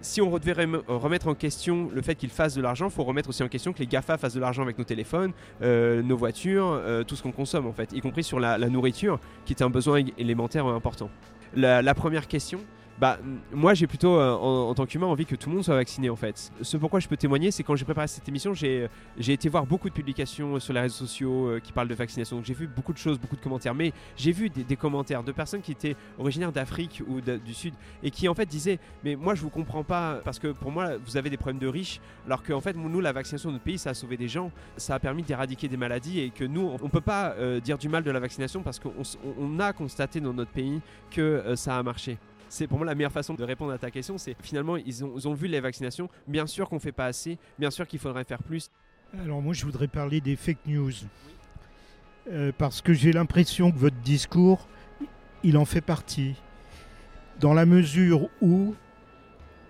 Si 0.00 0.20
on 0.20 0.36
devait 0.38 0.52
rem- 0.52 0.82
remettre 0.86 1.28
en 1.28 1.34
question 1.34 1.88
le 1.92 2.02
fait 2.02 2.14
qu'ils 2.14 2.30
fassent 2.30 2.54
de 2.54 2.62
l'argent, 2.62 2.86
il 2.86 2.92
faut 2.92 3.04
remettre 3.04 3.28
aussi 3.30 3.42
en 3.42 3.48
question 3.48 3.72
que 3.72 3.78
les 3.78 3.86
GAFA 3.86 4.18
fassent 4.18 4.34
de 4.34 4.40
l'argent 4.40 4.62
avec 4.62 4.76
nos 4.78 4.84
téléphones, 4.84 5.32
euh, 5.62 6.02
nos 6.02 6.16
voitures, 6.16 6.80
tout 7.06 7.16
ce 7.16 7.22
qu'on 7.22 7.32
consomme 7.32 7.66
en 7.66 7.72
fait, 7.72 7.92
y 7.92 8.00
compris 8.00 8.22
sur 8.22 8.38
la, 8.38 8.58
nourriture, 8.68 9.18
qui 9.44 9.54
est 9.54 9.62
un 9.62 9.70
besoin 9.70 10.02
élémentaire 10.18 10.66
important. 10.66 11.08
La 11.56 11.94
première 11.94 12.26
question, 12.28 12.60
bah, 13.00 13.18
moi 13.52 13.74
j'ai 13.74 13.88
plutôt 13.88 14.18
euh, 14.18 14.32
en, 14.32 14.72
tant 14.74 14.86
qu'humain 14.86 15.06
envie 15.06 15.26
que 15.26 15.34
tout 15.34 15.48
le 15.48 15.56
monde 15.56 15.64
soit 15.64 15.74
vacciné 15.74 16.10
en 16.10 16.16
fait. 16.16 16.52
Ce 16.62 16.76
pourquoi 16.76 17.00
je 17.00 17.08
peux 17.08 17.16
témoigner, 17.16 17.50
c'est 17.50 17.64
quand 17.64 17.74
j'ai 17.74 17.84
préparé 17.84 18.06
cette 18.06 18.28
émission, 18.28 18.54
j'ai 18.54 18.88
été 19.18 19.48
voir 19.48 19.66
beaucoup 19.66 19.88
de 19.88 19.94
publications 19.94 20.60
sur 20.60 20.72
les 20.72 20.80
réseaux 20.80 21.06
sociaux 21.06 21.48
euh, 21.48 21.60
qui 21.60 21.72
parlent 21.72 21.88
de 21.88 21.94
vaccination. 21.94 22.40
J'ai 22.44 22.54
vu 22.54 22.68
beaucoup 22.68 22.92
de 22.92 22.98
choses, 22.98 23.18
beaucoup 23.18 23.36
de 23.36 23.40
commentaires, 23.40 23.74
mais 23.74 23.92
j'ai 24.16 24.30
vu 24.32 24.48
des, 24.48 24.76
commentaires 24.76 25.22
de 25.22 25.32
personnes 25.32 25.60
qui 25.60 25.72
étaient 25.72 25.96
originaires 26.18 26.52
d'Afrique 26.52 27.02
ou 27.08 27.20
du 27.20 27.54
Sud 27.54 27.74
et 28.02 28.10
qui 28.10 28.28
en 28.28 28.34
fait 28.34 28.46
disaient 28.46 28.78
mais 29.02 29.16
moi 29.16 29.34
je 29.34 29.40
vous 29.40 29.50
comprends 29.50 29.84
pas 29.84 30.20
parce 30.24 30.38
que 30.38 30.48
pour 30.48 30.70
moi 30.70 30.96
vous 30.96 31.16
avez 31.16 31.30
des 31.30 31.36
problèmes 31.36 31.60
de 31.60 31.68
riches 31.68 32.00
alors 32.26 32.42
qu'en 32.42 32.60
fait 32.60 32.76
nous 32.76 33.00
la 33.00 33.12
vaccination 33.12 33.48
de 33.50 33.54
notre 33.54 33.64
pays 33.64 33.78
ça 33.78 33.90
a 33.90 33.94
sauvé 33.94 34.16
des 34.16 34.28
gens 34.28 34.50
ça 34.76 34.96
a 34.96 34.98
permis 34.98 35.22
d'éradiquer 35.22 35.68
des 35.68 35.76
maladies 35.76 36.20
et 36.20 36.30
que 36.30 36.44
nous 36.44 36.76
on, 36.82 36.88
peut 36.88 37.00
pas 37.00 37.34
euh, 37.38 37.60
dire 37.60 37.78
du 37.78 37.88
mal 37.88 38.02
de 38.02 38.10
la 38.10 38.20
vaccination 38.20 38.62
parce 38.62 38.80
qu'on 38.80 39.60
a 39.60 39.72
constaté 39.72 40.20
dans 40.20 40.34
notre 40.34 40.50
pays 40.50 40.80
que 41.10 41.20
euh, 41.20 41.56
ça 41.56 41.78
a 41.78 41.82
marché 41.82 42.18
c'est 42.54 42.68
pour 42.68 42.78
moi 42.78 42.86
la 42.86 42.94
meilleure 42.94 43.12
façon 43.12 43.34
de 43.34 43.42
répondre 43.42 43.72
à 43.72 43.78
ta 43.78 43.90
question 43.90 44.16
c'est 44.16 44.36
finalement 44.40 44.76
ils 44.76 45.04
ont, 45.04 45.34
vu 45.34 45.48
les 45.48 45.60
vaccinations 45.60 46.08
bien 46.28 46.46
sûr 46.46 46.68
qu'on 46.68 46.78
fait 46.78 46.92
pas 46.92 47.06
assez 47.06 47.36
bien 47.58 47.70
sûr 47.70 47.86
qu'il 47.86 47.98
faudrait 47.98 48.24
faire 48.24 48.42
plus 48.42 48.70
Alors 49.22 49.42
moi, 49.42 49.54
je 49.54 49.64
voudrais 49.64 49.88
parler 49.88 50.20
des 50.20 50.34
fake 50.36 50.66
news. 50.66 50.92
Euh, 52.30 52.52
parce 52.56 52.80
que 52.80 52.92
j'ai 52.92 53.12
l'impression 53.12 53.70
que 53.70 53.78
votre 53.78 53.96
discours, 53.96 54.66
il 55.42 55.56
en 55.56 55.64
fait 55.64 55.82
partie. 55.82 56.34
Dans 57.38 57.54
la 57.54 57.66
mesure 57.66 58.28
où 58.40 58.74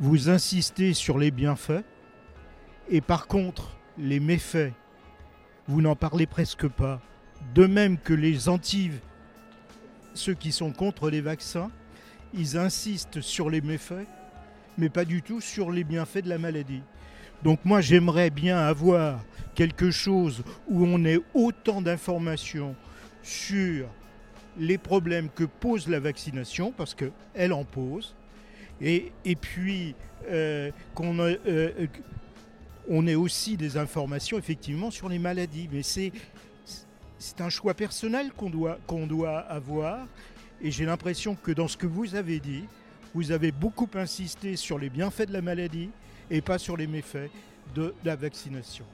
vous 0.01 0.29
insistez 0.29 0.95
sur 0.95 1.19
les 1.19 1.31
bienfaits 1.31 1.85
et 2.89 3.01
par 3.01 3.27
contre, 3.27 3.77
les 3.99 4.21
méfaits, 4.21 4.73
vous 5.67 5.83
n'en 5.83 5.97
parlez 5.97 6.27
presque 6.27 6.69
pas. 6.69 7.01
De 7.55 7.67
même 7.67 7.99
que 7.99 8.15
les 8.15 8.49
anti 8.49 8.91
ceux 10.15 10.35
qui 10.35 10.53
sont 10.53 10.73
contre 10.73 11.11
les 11.11 11.21
vaccins, 11.21 11.71
ils 12.37 12.57
insistent 12.57 13.21
sur 13.21 13.49
les 13.49 13.61
méfaits, 13.61 14.07
mais 14.77 14.89
pas 14.89 15.05
du 15.05 15.23
tout 15.23 15.41
sur 15.41 15.71
les 15.71 15.85
bienfaits 15.85 16.25
de 16.25 16.29
la 16.29 16.39
maladie. 16.39 16.83
Donc 17.43 17.61
moi 17.65 17.81
j'aimerais 17.81 18.31
bien 18.31 18.59
avoir 18.59 19.25
quelque 19.55 19.91
chose 19.91 20.43
où 20.69 20.85
on 20.85 21.05
ait 21.05 21.21
autant 21.33 21.81
d'informations 21.81 22.75
sur 23.23 23.87
les 24.59 24.79
problèmes 24.79 25.29
que 25.31 25.45
pose 25.45 25.89
la 25.89 26.01
vaccination, 26.01 26.73
parce 26.73 26.95
qu'elle 26.95 27.53
en 27.53 27.65
pose, 27.65 28.15
Et, 28.81 29.13
et 29.25 29.37
puis, 29.37 29.95
euh, 30.29 30.71
qu'on 30.95 31.19
euh, 31.21 31.87
ait 33.07 33.15
aussi 33.15 33.57
des 33.57 33.77
informations 33.77 34.39
effectivement 34.39 34.91
sur 34.91 35.09
les 35.09 35.19
maladies. 35.19 35.69
Mais 35.73 35.83
c'est 35.83 36.13
c'est 37.19 37.41
un 37.41 37.49
choix 37.49 37.73
personnel 37.75 38.33
qu'on 38.33 38.51
doit, 38.51 38.79
qu'on 38.87 39.07
doit 39.07 39.39
avoir. 39.39 40.07
Et 40.65 40.71
j'ai 40.71 40.87
l'impression 40.87 41.37
que 41.37 41.53
dans 41.53 41.69
ce 41.69 41.77
que 41.77 41.87
vous 41.87 42.15
avez 42.15 42.41
dit, 42.41 42.65
vous 43.15 43.33
avez 43.33 43.53
beaucoup 43.53 43.89
insisté 43.95 44.57
sur 44.57 44.79
les 44.79 44.89
bienfaits 44.89 45.29
de 45.29 45.35
la 45.35 45.43
maladie 45.43 45.91
et 46.31 46.41
pas 46.41 46.57
sur 46.57 46.79
les 46.79 46.87
méfaits 46.87 47.31
de 47.75 47.95
la 48.03 48.17
vaccination. 48.17 48.87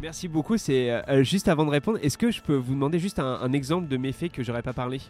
Merci 0.00 0.28
beaucoup. 0.28 0.56
C'est 0.56 0.88
euh, 0.92 1.24
juste 1.24 1.48
avant 1.48 1.64
de 1.66 1.70
répondre, 1.70 1.98
est-ce 2.00 2.16
que 2.16 2.30
je 2.30 2.40
peux 2.40 2.54
vous 2.54 2.74
demander 2.74 3.00
juste 3.00 3.18
un, 3.18 3.40
un 3.42 3.52
exemple 3.52 3.88
de 3.88 3.96
méfait 3.96 4.28
que 4.28 4.44
j'aurais 4.44 4.62
pas 4.62 4.72
parlé? 4.72 5.00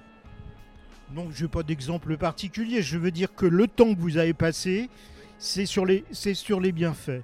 Non, 1.13 1.29
je 1.31 1.45
n'ai 1.45 1.51
pas 1.51 1.63
d'exemple 1.63 2.17
particulier. 2.17 2.81
Je 2.81 2.97
veux 2.97 3.11
dire 3.11 3.35
que 3.35 3.45
le 3.45 3.69
temps 3.69 3.95
que 3.95 4.01
vous 4.01 4.17
avez 4.17 4.33
passé, 4.33 4.89
c'est 5.39 5.67
sur 5.67 5.85
les, 5.85 6.03
c'est 6.13 6.35
sur 6.35 6.61
les 6.61 6.73
bienfaits. 6.73 7.23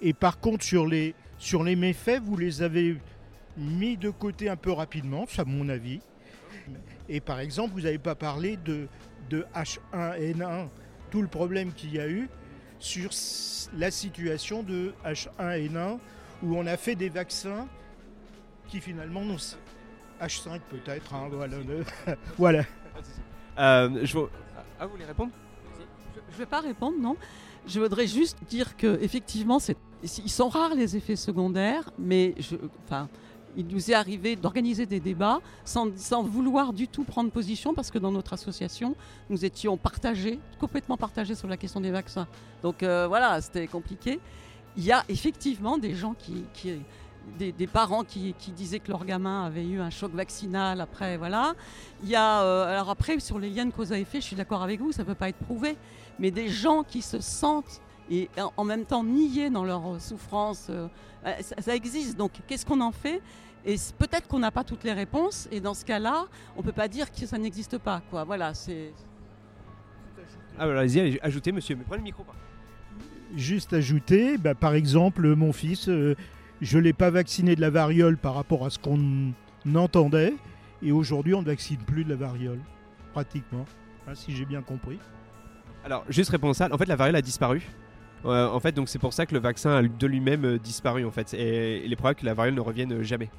Et 0.00 0.14
par 0.14 0.40
contre, 0.40 0.64
sur 0.64 0.86
les, 0.86 1.14
sur 1.36 1.62
les 1.62 1.76
méfaits, 1.76 2.22
vous 2.24 2.38
les 2.38 2.62
avez 2.62 2.96
mis 3.58 3.98
de 3.98 4.08
côté 4.08 4.48
un 4.48 4.56
peu 4.56 4.72
rapidement, 4.72 5.26
c'est 5.28 5.42
à 5.42 5.44
mon 5.44 5.68
avis. 5.68 6.00
Et 7.08 7.20
par 7.20 7.40
exemple, 7.40 7.72
vous 7.74 7.82
n'avez 7.82 7.98
pas 7.98 8.14
parlé 8.14 8.56
de, 8.56 8.88
de 9.30 9.46
H1N1, 9.54 10.68
tout 11.10 11.22
le 11.22 11.28
problème 11.28 11.72
qu'il 11.72 11.94
y 11.94 12.00
a 12.00 12.08
eu 12.08 12.28
sur 12.78 13.10
la 13.76 13.90
situation 13.90 14.62
de 14.62 14.92
H1N1, 15.04 15.98
où 16.42 16.56
on 16.56 16.66
a 16.66 16.76
fait 16.76 16.94
des 16.94 17.08
vaccins 17.08 17.66
qui 18.68 18.80
finalement 18.80 19.24
n'ont 19.24 19.36
H5 20.20 20.60
peut-être, 20.68 21.14
hein, 21.14 21.28
voilà. 21.30 21.56
voilà. 22.38 22.64
Euh, 23.58 24.00
je 24.04 24.18
vous... 24.18 24.28
Ah, 24.78 24.86
vous 24.86 24.92
voulez 24.92 25.04
répondre? 25.04 25.32
Je 26.28 26.34
ne 26.34 26.38
vais 26.38 26.46
pas 26.46 26.60
répondre, 26.60 26.98
non. 27.00 27.16
Je 27.66 27.80
voudrais 27.80 28.06
juste 28.06 28.38
dire 28.48 28.76
que 28.76 28.98
effectivement, 29.02 29.58
ils 30.02 30.30
sont 30.30 30.48
rares 30.48 30.74
les 30.74 30.96
effets 30.96 31.16
secondaires, 31.16 31.90
mais 31.98 32.34
je, 32.38 32.56
enfin, 32.84 33.08
il 33.56 33.66
nous 33.66 33.90
est 33.90 33.94
arrivé 33.94 34.36
d'organiser 34.36 34.86
des 34.86 35.00
débats 35.00 35.40
sans, 35.64 35.88
sans 35.96 36.22
vouloir 36.22 36.72
du 36.72 36.86
tout 36.88 37.04
prendre 37.04 37.30
position, 37.30 37.74
parce 37.74 37.90
que 37.90 37.98
dans 37.98 38.12
notre 38.12 38.32
association, 38.34 38.94
nous 39.30 39.44
étions 39.44 39.76
partagés, 39.76 40.38
complètement 40.60 40.96
partagés 40.96 41.34
sur 41.34 41.48
la 41.48 41.56
question 41.56 41.80
des 41.80 41.90
vaccins. 41.90 42.26
Donc 42.62 42.82
euh, 42.82 43.06
voilà, 43.08 43.40
c'était 43.40 43.66
compliqué. 43.66 44.20
Il 44.76 44.84
y 44.84 44.92
a 44.92 45.04
effectivement 45.08 45.78
des 45.78 45.94
gens 45.94 46.14
qui, 46.14 46.44
qui- 46.54 46.80
des, 47.38 47.66
parents 47.66 48.04
qui, 48.04 48.34
disaient 48.56 48.78
que 48.78 48.90
leur 48.90 49.04
gamin 49.04 49.44
avait 49.44 49.64
eu 49.66 49.80
un 49.80 49.90
choc 49.90 50.12
vaccinal 50.14 50.80
après, 50.80 51.18
voilà. 51.18 51.54
Il 52.02 52.08
y 52.08 52.16
a, 52.16 52.42
euh, 52.42 52.72
alors 52.72 52.88
après, 52.90 53.20
sur 53.20 53.38
les 53.38 53.50
liens 53.50 53.66
de 53.66 53.70
cause 53.70 53.92
à 53.92 53.98
effet, 53.98 54.20
je 54.20 54.26
suis 54.26 54.36
d'accord 54.36 54.62
avec 54.62 54.80
vous, 54.80 54.92
ça 54.92 55.02
ne 55.02 55.08
peut 55.08 55.14
pas 55.14 55.28
être 55.28 55.36
prouvé, 55.36 55.76
mais 56.18 56.30
des 56.30 56.48
gens 56.48 56.84
qui 56.84 57.02
se 57.02 57.20
sentent 57.20 57.82
et 58.10 58.30
en- 58.56 58.64
même 58.64 58.86
temps 58.86 59.04
niés 59.04 59.50
dans 59.50 59.64
leur 59.64 60.00
souffrance, 60.00 60.68
euh, 60.70 60.88
ça, 61.42 61.54
ça 61.58 61.74
existe. 61.74 62.16
Donc 62.16 62.32
qu'est-ce 62.46 62.66
qu'on 62.66 62.80
en 62.80 62.92
fait? 62.92 63.20
Et 63.64 63.76
peut-être 63.98 64.28
qu'on 64.28 64.38
n'a 64.38 64.50
pas 64.50 64.64
toutes 64.64 64.84
les 64.84 64.92
réponses, 64.92 65.48
et 65.50 65.60
dans 65.60 65.74
ce 65.74 65.84
cas-là, 65.84 66.26
on 66.56 66.60
ne 66.60 66.64
peut 66.64 66.72
pas 66.72 66.88
dire 66.88 67.10
que 67.10 67.26
ça 67.26 67.38
n'existe 67.38 67.78
pas. 67.78 68.00
Quoi. 68.10 68.24
Voilà, 68.24 68.54
c'est. 68.54 68.92
Ah, 70.58 70.66
bah, 70.66 70.80
allez-y, 70.80 71.00
allez, 71.00 71.18
ajoutez, 71.22 71.52
monsieur. 71.52 71.76
Mais 71.76 71.84
prenez 71.84 71.98
le 71.98 72.04
micro. 72.04 72.24
Juste 73.36 73.72
ajouter, 73.74 74.38
bah, 74.38 74.54
par 74.54 74.74
exemple, 74.74 75.34
mon 75.34 75.52
fils, 75.52 75.88
euh, 75.88 76.16
je 76.60 76.78
ne 76.78 76.84
l'ai 76.84 76.92
pas 76.92 77.10
vacciné 77.10 77.56
de 77.56 77.60
la 77.60 77.70
variole 77.70 78.16
par 78.16 78.34
rapport 78.34 78.64
à 78.64 78.70
ce 78.70 78.78
qu'on 78.78 79.34
entendait, 79.74 80.34
et 80.82 80.92
aujourd'hui 80.92 81.34
on 81.34 81.42
ne 81.42 81.46
vaccine 81.46 81.78
plus 81.78 82.04
de 82.04 82.10
la 82.10 82.16
variole, 82.16 82.60
pratiquement, 83.12 83.66
hein, 84.06 84.14
si 84.14 84.34
j'ai 84.34 84.46
bien 84.46 84.62
compris. 84.62 84.98
Alors, 85.84 86.04
juste 86.08 86.30
répondre 86.30 86.56
ça. 86.56 86.68
En 86.72 86.78
fait, 86.78 86.86
la 86.86 86.96
variole 86.96 87.16
a 87.16 87.22
disparu. 87.22 87.68
En 88.24 88.60
fait, 88.60 88.72
donc 88.72 88.88
c'est 88.88 88.98
pour 88.98 89.12
ça 89.12 89.26
que 89.26 89.34
le 89.34 89.40
vaccin 89.40 89.70
a 89.70 89.82
de 89.82 90.06
lui-même 90.06 90.44
euh, 90.44 90.58
disparu 90.58 91.04
en 91.04 91.10
fait, 91.10 91.34
et 91.34 91.84
il 91.84 91.92
est 91.92 91.96
probable 91.96 92.20
que 92.20 92.26
la 92.26 92.34
variole 92.34 92.54
ne 92.54 92.60
revienne 92.60 92.92
euh, 92.92 93.02
jamais. 93.02 93.30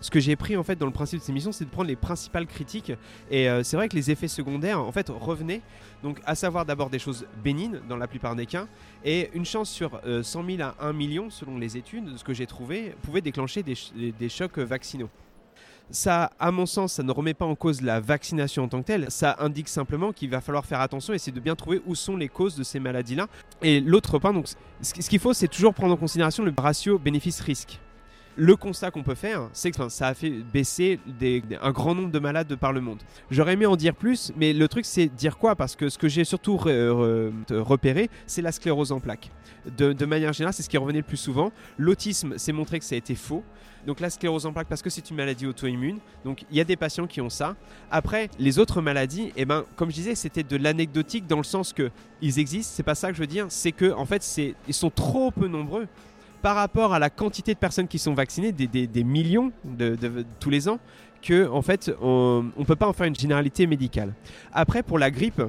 Ce 0.00 0.10
que 0.10 0.20
j'ai 0.20 0.36
pris 0.36 0.56
en 0.56 0.62
fait 0.62 0.76
dans 0.76 0.86
le 0.86 0.92
principe 0.92 1.18
de 1.18 1.22
cette 1.22 1.30
émission, 1.30 1.52
c'est 1.52 1.64
de 1.64 1.70
prendre 1.70 1.88
les 1.88 1.96
principales 1.96 2.46
critiques, 2.46 2.92
et 3.30 3.48
euh, 3.48 3.62
c'est 3.62 3.76
vrai 3.76 3.88
que 3.88 3.96
les 3.96 4.10
effets 4.10 4.28
secondaires 4.28 4.80
en 4.80 4.92
fait 4.92 5.08
revenaient, 5.10 5.60
donc 6.02 6.20
à 6.24 6.34
savoir 6.34 6.64
d'abord 6.64 6.90
des 6.90 6.98
choses 6.98 7.26
bénignes 7.42 7.80
dans 7.88 7.96
la 7.96 8.06
plupart 8.06 8.34
des 8.34 8.46
cas, 8.46 8.66
et 9.04 9.30
une 9.34 9.44
chance 9.44 9.70
sur 9.70 10.00
euh, 10.06 10.22
100 10.22 10.44
000 10.44 10.62
à 10.62 10.74
1 10.80 10.92
million 10.92 11.30
selon 11.30 11.58
les 11.58 11.76
études, 11.76 12.16
ce 12.16 12.24
que 12.24 12.32
j'ai 12.34 12.46
trouvé, 12.46 12.94
pouvait 13.02 13.20
déclencher 13.20 13.62
des, 13.62 13.74
des 14.18 14.28
chocs 14.28 14.58
vaccinaux. 14.58 15.10
Ça, 15.92 16.30
à 16.40 16.50
mon 16.50 16.64
sens, 16.64 16.94
ça 16.94 17.02
ne 17.02 17.12
remet 17.12 17.34
pas 17.34 17.44
en 17.44 17.54
cause 17.54 17.82
la 17.82 18.00
vaccination 18.00 18.64
en 18.64 18.68
tant 18.68 18.80
que 18.80 18.86
telle. 18.86 19.06
Ça 19.10 19.36
indique 19.40 19.68
simplement 19.68 20.12
qu'il 20.12 20.30
va 20.30 20.40
falloir 20.40 20.64
faire 20.64 20.80
attention 20.80 21.12
et 21.12 21.16
essayer 21.16 21.32
de 21.32 21.40
bien 21.40 21.54
trouver 21.54 21.82
où 21.84 21.94
sont 21.94 22.16
les 22.16 22.28
causes 22.28 22.56
de 22.56 22.62
ces 22.62 22.80
maladies-là. 22.80 23.26
Et 23.60 23.78
l'autre 23.80 24.18
point, 24.18 24.32
donc, 24.32 24.46
ce 24.80 24.94
qui- 24.94 25.02
ce 25.02 25.10
qu'il 25.10 25.18
faut, 25.20 25.34
c'est 25.34 25.48
toujours 25.48 25.74
prendre 25.74 25.92
en 25.92 25.98
considération 25.98 26.44
le 26.44 26.52
ratio 26.56 26.98
bénéfice-risque. 26.98 27.78
Le 28.36 28.56
constat 28.56 28.90
qu'on 28.90 29.02
peut 29.02 29.14
faire, 29.14 29.50
c'est 29.52 29.70
que 29.70 29.88
ça 29.90 30.06
a 30.06 30.14
fait 30.14 30.30
baisser 30.30 30.98
un 31.60 31.70
grand 31.70 31.94
nombre 31.94 32.10
de 32.10 32.18
malades 32.18 32.46
de 32.48 32.54
par 32.54 32.72
le 32.72 32.80
monde. 32.80 32.98
J'aurais 33.30 33.52
aimé 33.52 33.66
en 33.66 33.76
dire 33.76 33.94
plus, 33.94 34.32
mais 34.36 34.54
le 34.54 34.68
truc 34.68 34.86
c'est 34.86 35.08
dire 35.08 35.36
quoi? 35.36 35.54
Parce 35.54 35.76
que 35.76 35.90
ce 35.90 35.98
que 35.98 36.08
j'ai 36.08 36.24
surtout 36.24 36.56
re- 36.56 36.88
re- 36.88 37.58
repéré, 37.58 38.08
c'est 38.26 38.40
la 38.40 38.50
sclérose 38.50 38.90
en 38.90 39.00
plaques. 39.00 39.30
De, 39.76 40.06
manière 40.06 40.32
générale, 40.32 40.54
c'est 40.54 40.62
ce 40.62 40.68
qui 40.70 40.78
revenait 40.78 41.00
le 41.00 41.04
plus 41.04 41.18
souvent. 41.18 41.52
L'autisme 41.76 42.38
s'est 42.38 42.52
montré 42.52 42.78
que 42.78 42.84
ça 42.86 42.94
a 42.94 42.98
été 42.98 43.14
faux. 43.14 43.44
Donc 43.86 44.00
la 44.00 44.10
sclérose 44.10 44.46
en 44.46 44.52
plaques 44.52 44.68
parce 44.68 44.80
que 44.80 44.90
c'est 44.90 45.10
une 45.10 45.16
maladie 45.16 45.46
auto-immune. 45.46 45.98
Donc 46.24 46.44
il 46.50 46.56
y 46.56 46.60
a 46.60 46.64
des 46.64 46.76
patients 46.76 47.06
qui 47.06 47.20
ont 47.20 47.28
ça. 47.30 47.54
Après, 47.90 48.30
les 48.38 48.58
autres 48.58 48.80
maladies, 48.80 49.32
eh 49.36 49.44
ben, 49.44 49.64
comme 49.76 49.90
je 49.90 49.96
disais, 49.96 50.14
c'était 50.14 50.42
de 50.42 50.56
l'anecdotique 50.56 51.26
dans 51.26 51.36
le 51.36 51.44
sens 51.44 51.74
que 51.74 51.90
ils 52.22 52.38
existent. 52.38 52.72
C'est 52.74 52.82
pas 52.82 52.94
ça 52.94 53.08
que 53.10 53.14
je 53.14 53.20
veux 53.20 53.26
dire. 53.26 53.46
C'est 53.50 53.72
que 53.72 53.92
en 53.92 54.06
fait, 54.06 54.26
ils 54.68 54.74
sont 54.74 54.90
trop 54.90 55.30
peu 55.30 55.48
nombreux 55.48 55.86
par 56.42 56.56
rapport 56.56 56.92
à 56.92 56.98
la 56.98 57.08
quantité 57.08 57.54
de 57.54 57.58
personnes 57.58 57.88
qui 57.88 57.98
sont 57.98 58.14
vaccinées, 58.14 58.52
des, 58.52 59.04
millions 59.04 59.52
tous 60.40 60.50
les 60.50 60.68
ans, 60.68 60.78
que 61.22 61.48
en 61.48 61.62
fait, 61.62 61.90
on 62.02 62.44
ne 62.58 62.64
peut 62.64 62.76
pas 62.76 62.88
en 62.88 62.92
faire 62.92 63.06
une 63.06 63.14
généralité 63.14 63.66
médicale. 63.66 64.12
Après, 64.52 64.82
pour 64.82 64.98
la 64.98 65.10
grippe, 65.10 65.40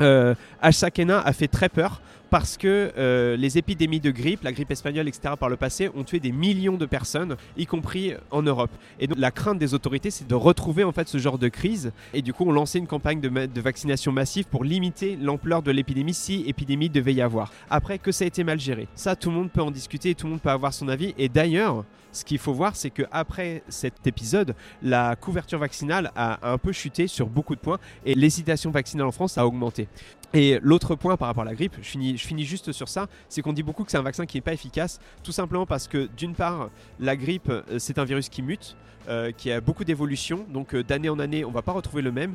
euh, 0.00 0.34
H5N1 0.62 1.22
a 1.24 1.32
fait 1.32 1.48
très 1.48 1.68
peur 1.68 2.00
parce 2.32 2.56
que 2.56 2.90
euh, 2.96 3.36
les 3.36 3.58
épidémies 3.58 4.00
de 4.00 4.10
grippe, 4.10 4.42
la 4.42 4.52
grippe 4.52 4.70
espagnole, 4.70 5.06
etc., 5.06 5.34
par 5.38 5.50
le 5.50 5.56
passé, 5.56 5.90
ont 5.94 6.02
tué 6.02 6.18
des 6.18 6.32
millions 6.32 6.78
de 6.78 6.86
personnes, 6.86 7.36
y 7.58 7.66
compris 7.66 8.14
en 8.30 8.40
Europe. 8.40 8.70
Et 9.00 9.06
donc 9.06 9.18
la 9.18 9.30
crainte 9.30 9.58
des 9.58 9.74
autorités, 9.74 10.10
c'est 10.10 10.26
de 10.26 10.34
retrouver 10.34 10.82
en 10.82 10.92
fait 10.92 11.08
ce 11.08 11.18
genre 11.18 11.36
de 11.36 11.48
crise. 11.48 11.92
Et 12.14 12.22
du 12.22 12.32
coup, 12.32 12.44
on 12.46 12.52
lançait 12.52 12.78
une 12.78 12.86
campagne 12.86 13.20
de, 13.20 13.28
de 13.28 13.60
vaccination 13.60 14.12
massive 14.12 14.46
pour 14.46 14.64
limiter 14.64 15.18
l'ampleur 15.20 15.60
de 15.62 15.70
l'épidémie 15.72 16.14
si 16.14 16.44
épidémie 16.46 16.88
devait 16.88 17.12
y 17.12 17.20
avoir. 17.20 17.52
Après 17.68 17.98
que 17.98 18.12
ça 18.12 18.24
a 18.24 18.28
été 18.28 18.44
mal 18.44 18.58
géré, 18.58 18.88
ça, 18.94 19.14
tout 19.14 19.28
le 19.28 19.36
monde 19.36 19.50
peut 19.50 19.60
en 19.60 19.70
discuter, 19.70 20.14
tout 20.14 20.24
le 20.24 20.30
monde 20.30 20.40
peut 20.40 20.48
avoir 20.48 20.72
son 20.72 20.88
avis. 20.88 21.12
Et 21.18 21.28
d'ailleurs, 21.28 21.84
ce 22.12 22.24
qu'il 22.24 22.38
faut 22.38 22.52
voir, 22.52 22.76
c'est 22.76 22.90
que 22.90 23.02
après 23.10 23.62
cet 23.68 24.06
épisode, 24.06 24.54
la 24.82 25.16
couverture 25.16 25.58
vaccinale 25.58 26.12
a 26.14 26.52
un 26.52 26.58
peu 26.58 26.72
chuté 26.72 27.06
sur 27.06 27.26
beaucoup 27.26 27.54
de 27.54 27.60
points 27.60 27.78
et 28.04 28.14
l'hésitation 28.14 28.70
vaccinale 28.70 29.06
en 29.06 29.12
France 29.12 29.38
a 29.38 29.46
augmenté. 29.46 29.88
Et 30.34 30.58
l'autre 30.62 30.94
point 30.94 31.16
par 31.16 31.28
rapport 31.28 31.42
à 31.42 31.46
la 31.46 31.54
grippe, 31.54 31.76
je 31.82 31.88
finis, 31.88 32.44
juste 32.44 32.72
sur 32.72 32.88
ça, 32.88 33.06
c'est 33.28 33.42
qu'on 33.42 33.52
dit 33.52 33.62
beaucoup 33.62 33.84
que 33.84 33.90
c'est 33.90 33.98
un 33.98 34.02
vaccin 34.02 34.24
qui 34.24 34.38
n'est 34.38 34.42
pas 34.42 34.54
efficace, 34.54 34.98
tout 35.22 35.32
simplement 35.32 35.66
parce 35.66 35.88
que 35.88 36.08
d'une 36.16 36.34
part, 36.34 36.70
la 37.00 37.16
grippe, 37.16 37.50
euh, 37.50 37.62
c'est 37.78 37.98
un 37.98 38.04
virus 38.04 38.30
qui 38.30 38.40
mute, 38.40 38.76
euh, 39.08 39.30
qui 39.32 39.52
a 39.52 39.60
beaucoup 39.60 39.84
d'évolution, 39.84 40.46
donc 40.48 40.74
euh, 40.74 40.82
d'année 40.82 41.10
en 41.10 41.18
année, 41.18 41.44
on 41.44 41.50
va 41.50 41.60
pas 41.60 41.72
retrouver 41.72 42.02
le 42.02 42.12
même. 42.12 42.34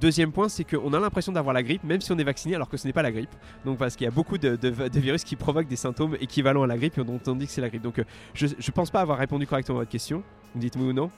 Deuxième 0.00 0.32
point, 0.32 0.48
c'est 0.48 0.64
qu'on 0.64 0.92
a 0.92 0.98
l'impression 0.98 1.32
d'avoir 1.32 1.54
la 1.54 1.62
grippe, 1.62 1.84
même 1.84 2.00
si 2.00 2.10
on 2.12 2.18
est 2.18 2.24
vacciné, 2.24 2.54
alors 2.54 2.68
que 2.68 2.76
ce 2.76 2.86
n'est 2.86 2.92
pas 2.92 3.02
la 3.02 3.12
grippe. 3.12 3.30
Donc 3.64 3.78
parce 3.78 3.94
qu'il 3.96 4.04
y 4.04 4.08
a 4.08 4.10
beaucoup 4.10 4.38
de, 4.38 4.58
virus 4.98 5.24
qui 5.24 5.36
provoquent 5.36 5.68
des 5.68 5.76
symptômes 5.76 6.16
équivalents 6.20 6.62
à 6.62 6.66
la 6.66 6.76
grippe, 6.76 6.98
et 6.98 7.04
dont 7.04 7.20
on 7.26 7.34
dit 7.34 7.46
que 7.46 7.52
c'est 7.52 7.60
la 7.60 7.68
grippe. 7.68 7.82
Donc 7.82 7.98
euh, 7.98 8.04
je 8.34 8.46
ne 8.46 8.72
pense 8.74 8.90
pas 8.90 9.00
avoir 9.00 9.18
répondu 9.18 9.46
correctement 9.46 9.78
à 9.78 9.82
votre 9.82 9.90
question. 9.90 10.22
Dites-moi 10.54 10.88
ou 10.88 10.92
non? 10.92 11.10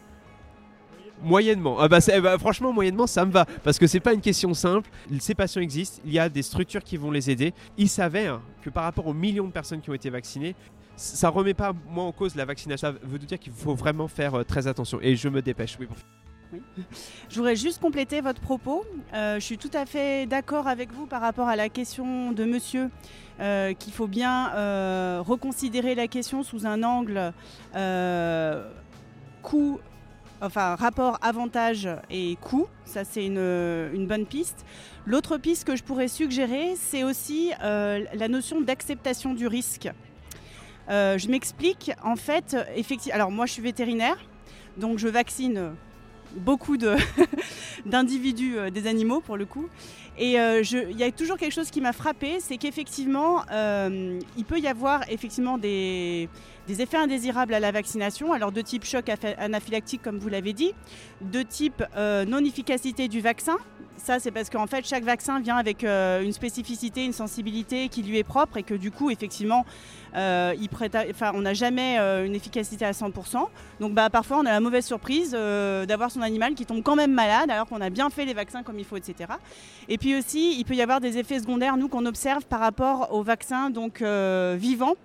Moyennement. 1.22 1.76
Ah 1.78 1.88
bah, 1.88 1.98
bah, 2.22 2.38
franchement, 2.38 2.72
moyennement, 2.72 3.06
ça 3.06 3.24
me 3.24 3.32
va. 3.32 3.46
Parce 3.62 3.78
que 3.78 3.86
c'est 3.86 4.00
pas 4.00 4.12
une 4.12 4.20
question 4.20 4.52
simple. 4.52 4.90
Ces 5.20 5.34
patients 5.34 5.62
existent. 5.62 6.02
Il 6.04 6.12
y 6.12 6.18
a 6.18 6.28
des 6.28 6.42
structures 6.42 6.82
qui 6.82 6.96
vont 6.96 7.10
les 7.10 7.30
aider. 7.30 7.54
Il 7.78 7.88
s'avère 7.88 8.40
que 8.62 8.68
par 8.68 8.84
rapport 8.84 9.06
aux 9.06 9.14
millions 9.14 9.46
de 9.46 9.52
personnes 9.52 9.80
qui 9.80 9.90
ont 9.90 9.94
été 9.94 10.10
vaccinées, 10.10 10.54
ça 10.96 11.28
remet 11.28 11.54
pas 11.54 11.72
moi 11.88 12.04
en 12.04 12.12
cause 12.12 12.34
la 12.34 12.44
vaccination. 12.44 12.88
Ça 12.88 12.94
veut 13.02 13.18
dire 13.18 13.38
qu'il 13.38 13.52
faut 13.52 13.74
vraiment 13.74 14.08
faire 14.08 14.34
euh, 14.34 14.44
très 14.44 14.66
attention. 14.66 14.98
Et 15.00 15.16
je 15.16 15.28
me 15.28 15.40
dépêche. 15.40 15.78
Je 17.28 17.36
voudrais 17.36 17.56
juste 17.56 17.80
compléter 17.80 18.20
votre 18.20 18.40
propos. 18.40 18.84
Euh, 19.12 19.36
je 19.40 19.44
suis 19.44 19.58
tout 19.58 19.70
à 19.72 19.86
fait 19.86 20.26
d'accord 20.26 20.68
avec 20.68 20.92
vous 20.92 21.06
par 21.06 21.20
rapport 21.20 21.48
à 21.48 21.56
la 21.56 21.68
question 21.68 22.32
de 22.32 22.44
monsieur, 22.44 22.90
euh, 23.40 23.72
qu'il 23.74 23.92
faut 23.92 24.06
bien 24.06 24.52
euh, 24.54 25.22
reconsidérer 25.24 25.94
la 25.94 26.08
question 26.08 26.42
sous 26.42 26.66
un 26.66 26.82
angle 26.82 27.32
coût, 29.42 29.78
enfin 30.40 30.74
rapport 30.74 31.18
avantage 31.22 31.88
et 32.10 32.36
coût. 32.40 32.66
Ça, 32.84 33.04
c'est 33.04 33.26
une, 33.26 33.90
une 33.92 34.06
bonne 34.06 34.26
piste. 34.26 34.64
L'autre 35.06 35.36
piste 35.36 35.64
que 35.64 35.76
je 35.76 35.82
pourrais 35.82 36.08
suggérer, 36.08 36.74
c'est 36.76 37.04
aussi 37.04 37.50
la 37.60 38.28
notion 38.28 38.60
d'acceptation 38.60 39.34
du 39.34 39.46
risque. 39.46 39.90
Je 40.88 41.28
m'explique. 41.28 41.92
En 42.02 42.16
fait, 42.16 42.56
effectivement, 42.74 43.16
alors 43.16 43.30
moi, 43.30 43.44
je 43.46 43.52
suis 43.52 43.62
vétérinaire, 43.62 44.16
donc 44.78 44.98
je 44.98 45.08
vaccine 45.08 45.74
beaucoup 46.36 46.76
d'individus, 47.86 48.58
euh, 48.58 48.70
des 48.70 48.86
animaux 48.86 49.20
pour 49.20 49.36
le 49.36 49.46
coup. 49.46 49.68
Et 50.16 50.38
euh, 50.38 50.62
il 50.62 50.96
y 50.96 51.02
a 51.02 51.10
toujours 51.10 51.36
quelque 51.36 51.52
chose 51.52 51.70
qui 51.70 51.80
m'a 51.80 51.92
frappé, 51.92 52.38
c'est 52.40 52.56
qu'effectivement, 52.56 53.42
euh, 53.50 54.20
il 54.36 54.44
peut 54.44 54.60
y 54.60 54.68
avoir 54.68 55.02
effectivement 55.10 55.58
des, 55.58 56.28
des 56.66 56.80
effets 56.80 56.96
indésirables 56.96 57.54
à 57.54 57.60
la 57.60 57.70
vaccination, 57.72 58.32
alors 58.32 58.52
de 58.52 58.60
type 58.60 58.84
choc 58.84 59.10
anaphylactique 59.38 60.02
comme 60.02 60.18
vous 60.18 60.28
l'avez 60.28 60.52
dit, 60.52 60.72
de 61.20 61.42
type 61.42 61.82
euh, 61.96 62.24
non-efficacité 62.24 63.08
du 63.08 63.20
vaccin. 63.20 63.56
Ça, 63.96 64.18
c'est 64.18 64.32
parce 64.32 64.50
qu'en 64.50 64.66
fait, 64.66 64.84
chaque 64.86 65.04
vaccin 65.04 65.40
vient 65.40 65.56
avec 65.56 65.84
euh, 65.84 66.22
une 66.22 66.32
spécificité, 66.32 67.04
une 67.04 67.12
sensibilité 67.12 67.88
qui 67.88 68.02
lui 68.02 68.18
est 68.18 68.24
propre 68.24 68.56
et 68.56 68.62
que 68.62 68.74
du 68.74 68.90
coup, 68.90 69.10
effectivement, 69.10 69.64
euh, 70.16 70.54
on 71.32 71.40
n'a 71.40 71.54
jamais 71.54 71.98
une 72.26 72.34
efficacité 72.34 72.84
à 72.84 72.90
100%. 72.90 73.46
Donc 73.80 73.94
bah, 73.94 74.10
parfois, 74.10 74.38
on 74.38 74.46
a 74.46 74.50
la 74.50 74.60
mauvaise 74.60 74.84
surprise 74.84 75.30
d'avoir 75.32 76.10
son 76.10 76.22
animal 76.22 76.54
qui 76.54 76.66
tombe 76.66 76.82
quand 76.82 76.96
même 76.96 77.12
malade 77.12 77.50
alors 77.50 77.66
qu'on 77.66 77.80
a 77.80 77.90
bien 77.90 78.10
fait 78.10 78.24
les 78.24 78.34
vaccins 78.34 78.62
comme 78.62 78.78
il 78.78 78.84
faut, 78.84 78.96
etc. 78.96 79.32
Et 79.88 79.96
puis 79.96 80.16
aussi, 80.16 80.58
il 80.58 80.64
peut 80.64 80.74
y 80.74 80.82
avoir 80.82 81.00
des 81.00 81.18
effets 81.18 81.38
secondaires, 81.38 81.76
nous, 81.76 81.88
qu'on 81.88 82.06
observe 82.06 82.44
par 82.46 82.60
rapport 82.60 83.12
aux 83.12 83.22
vaccins 83.22 83.70
donc, 83.70 84.02
vivants, 84.02 84.96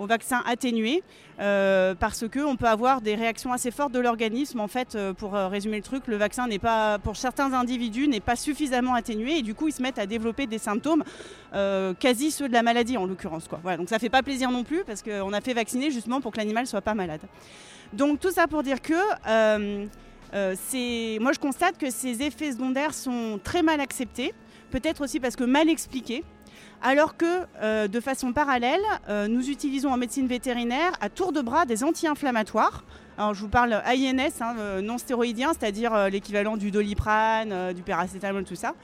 aux 0.00 0.06
vaccins 0.06 0.42
atténués, 0.46 1.02
euh, 1.40 1.94
parce 1.94 2.24
qu'on 2.26 2.56
peut 2.56 2.66
avoir 2.66 3.02
des 3.02 3.14
réactions 3.14 3.52
assez 3.52 3.70
fortes 3.70 3.92
de 3.92 3.98
l'organisme. 3.98 4.58
En 4.58 4.66
fait, 4.66 4.94
euh, 4.94 5.12
pour 5.12 5.36
euh, 5.36 5.48
résumer 5.48 5.76
le 5.76 5.82
truc, 5.82 6.06
le 6.06 6.16
vaccin 6.16 6.46
n'est 6.48 6.58
pas, 6.58 6.98
pour 6.98 7.16
certains 7.16 7.52
individus, 7.52 8.08
n'est 8.08 8.20
pas 8.20 8.36
suffisamment 8.36 8.94
atténué 8.94 9.38
et 9.38 9.42
du 9.42 9.54
coup, 9.54 9.68
ils 9.68 9.72
se 9.72 9.82
mettent 9.82 9.98
à 9.98 10.06
développer 10.06 10.46
des 10.46 10.58
symptômes 10.58 11.04
quasi 11.98 12.30
ceux 12.30 12.48
de 12.48 12.52
la 12.52 12.62
maladie 12.62 12.96
en 12.96 13.06
l'occurrence. 13.06 13.48
Voilà, 13.62 13.76
donc 13.76 13.88
ça 13.88 13.98
fait 13.98 14.08
pas 14.08 14.22
plaisir 14.22 14.50
non 14.50 14.62
plus 14.64 14.84
parce 14.84 15.02
qu'on 15.02 15.32
a 15.32 15.40
fait 15.40 15.52
vacciner 15.52 15.90
justement 15.90 16.20
pour 16.20 16.30
que 16.32 16.38
l'animal 16.38 16.66
soit 16.66 16.80
pas 16.80 16.94
malade. 16.94 17.20
Donc 17.92 18.20
tout 18.20 18.30
ça 18.30 18.46
pour 18.46 18.62
dire 18.62 18.80
que 18.80 18.94
c'est- 20.54 21.18
moi 21.20 21.32
je 21.32 21.40
constate 21.40 21.76
que 21.76 21.90
ces 21.90 22.22
effets 22.22 22.52
secondaires 22.52 22.94
sont 22.94 23.40
très 23.42 23.62
mal 23.62 23.80
acceptés, 23.80 24.32
peut-être 24.70 25.02
aussi 25.02 25.18
parce 25.18 25.34
que 25.34 25.44
mal 25.44 25.68
expliqués. 25.68 26.22
Alors 26.82 27.18
que 27.18 27.42
euh, 27.60 27.88
de 27.88 28.00
façon 28.00 28.32
parallèle, 28.32 28.80
euh, 29.10 29.28
nous 29.28 29.50
utilisons 29.50 29.90
en 29.92 29.98
médecine 29.98 30.26
vétérinaire 30.26 30.92
à 31.02 31.10
tour 31.10 31.32
de 31.32 31.42
bras 31.42 31.66
des 31.66 31.84
anti-inflammatoires. 31.84 32.84
Alors 33.18 33.34
je 33.34 33.40
vous 33.42 33.50
parle 33.50 33.82
INS, 33.84 34.30
hein, 34.40 34.54
euh, 34.58 34.80
non 34.80 34.96
stéroïdien, 34.96 35.52
c'est-à-dire 35.52 36.08
l'équivalent 36.08 36.56
du 36.56 36.70
doliprane, 36.70 37.74
du 37.74 37.82
paracétamol, 37.82 38.44
tout 38.44 38.54
ça. 38.54 38.74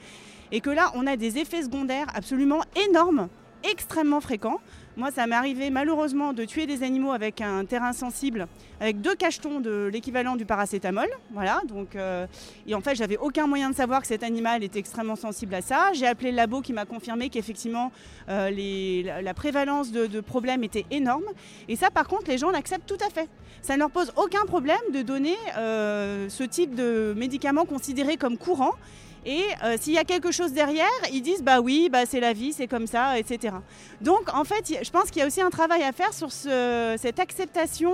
Et 0.51 0.61
que 0.61 0.69
là, 0.69 0.91
on 0.93 1.07
a 1.07 1.15
des 1.15 1.39
effets 1.39 1.63
secondaires 1.63 2.05
absolument 2.13 2.61
énormes, 2.87 3.29
extrêmement 3.63 4.21
fréquents. 4.21 4.59
Moi, 4.97 5.11
ça 5.11 5.27
m'est 5.27 5.35
arrivé 5.35 5.69
malheureusement 5.69 6.33
de 6.33 6.43
tuer 6.43 6.65
des 6.65 6.81
animaux 6.81 7.11
avec 7.11 7.39
un 7.39 7.65
terrain 7.65 7.93
sensible, 7.93 8.47
avec 8.79 8.99
deux 8.99 9.13
cachetons 9.13 9.59
de 9.59 9.91
l'équivalent 9.93 10.35
du 10.35 10.43
paracétamol. 10.43 11.07
Voilà, 11.33 11.61
donc, 11.67 11.95
euh, 11.95 12.25
et 12.65 12.73
en 12.73 12.81
fait, 12.81 12.95
j'avais 12.95 13.17
aucun 13.17 13.45
moyen 13.45 13.69
de 13.69 13.75
savoir 13.75 14.01
que 14.01 14.07
cet 14.07 14.23
animal 14.23 14.63
était 14.63 14.79
extrêmement 14.79 15.15
sensible 15.15 15.53
à 15.53 15.61
ça. 15.61 15.91
J'ai 15.93 16.07
appelé 16.07 16.31
le 16.31 16.37
labo 16.37 16.61
qui 16.61 16.73
m'a 16.73 16.85
confirmé 16.85 17.29
qu'effectivement, 17.29 17.91
euh, 18.27 18.49
la, 19.21 19.33
prévalence 19.35 19.91
de, 19.91 20.07
de 20.07 20.19
problèmes 20.19 20.63
était 20.63 20.87
énorme. 20.89 21.25
Et 21.69 21.75
ça, 21.75 21.91
par 21.91 22.07
contre, 22.07 22.31
les 22.31 22.39
gens 22.39 22.49
l'acceptent 22.49 22.87
tout 22.87 23.05
à 23.05 23.11
fait. 23.11 23.29
Ça 23.61 23.75
ne 23.75 23.79
leur 23.79 23.91
pose 23.91 24.11
aucun 24.15 24.45
problème 24.47 24.77
de 24.95 25.03
donner 25.03 25.35
euh, 25.59 26.27
ce 26.27 26.43
type 26.43 26.73
de 26.73 27.13
médicament 27.15 27.65
considéré 27.65 28.17
comme 28.17 28.35
courant. 28.35 28.73
Et 29.25 29.43
euh, 29.63 29.75
s'il 29.79 29.93
y 29.93 29.97
a 29.97 30.03
quelque 30.03 30.31
chose 30.31 30.53
derrière, 30.53 30.87
ils 31.11 31.21
disent 31.21 31.43
bah 31.43 31.59
oui, 31.59 31.89
bah 31.91 32.05
c'est 32.05 32.19
la 32.19 32.33
vie, 32.33 32.53
c'est 32.53 32.67
comme 32.67 32.87
ça, 32.87 33.19
etc. 33.19 33.55
Donc 34.01 34.33
en 34.33 34.43
fait, 34.45 34.79
je 34.81 34.89
pense 34.89 35.11
qu'il 35.11 35.19
y 35.19 35.23
a 35.23 35.27
aussi 35.27 35.41
un 35.41 35.49
travail 35.49 35.83
à 35.83 35.91
faire 35.91 36.13
sur 36.13 36.31
ce- 36.31 36.95
cette 36.97 37.19
acceptation 37.19 37.93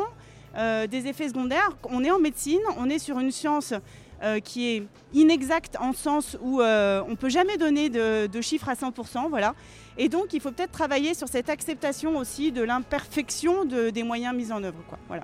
euh, 0.58 0.86
des 0.86 1.08
effets 1.08 1.28
secondaires. 1.30 1.72
On 1.90 2.04
est 2.04 2.12
en 2.12 2.20
médecine, 2.20 2.60
on 2.78 2.90
est 2.90 3.00
sur 3.00 3.18
une 3.20 3.32
science 3.32 3.74
euh, 4.22 4.40
qui 4.40 4.70
est 4.70 4.84
inexacte 5.14 5.76
en 5.80 5.92
sens 5.94 6.38
où 6.42 6.62
on 6.62 7.10
ne 7.10 7.16
peut 7.16 7.30
jamais 7.30 7.58
donner 7.58 7.90
de, 7.90 8.42
chiffres 8.42 8.70
à 8.70 8.74
100%. 8.76 9.30
Voilà. 9.30 9.56
Et 9.98 10.10
donc 10.10 10.34
il 10.34 10.40
faut 10.42 10.52
peut-être 10.52 10.72
travailler 10.72 11.14
sur 11.16 11.28
cette 11.28 11.50
acceptation 11.50 12.16
aussi 12.18 12.52
de 12.52 12.62
l'imperfection 12.62 13.66
de- 13.66 13.90
des 13.90 14.04
moyens 14.04 14.36
mis 14.36 14.52
en 14.52 14.64
œuvre. 14.64 14.78
Voilà. 15.08 15.24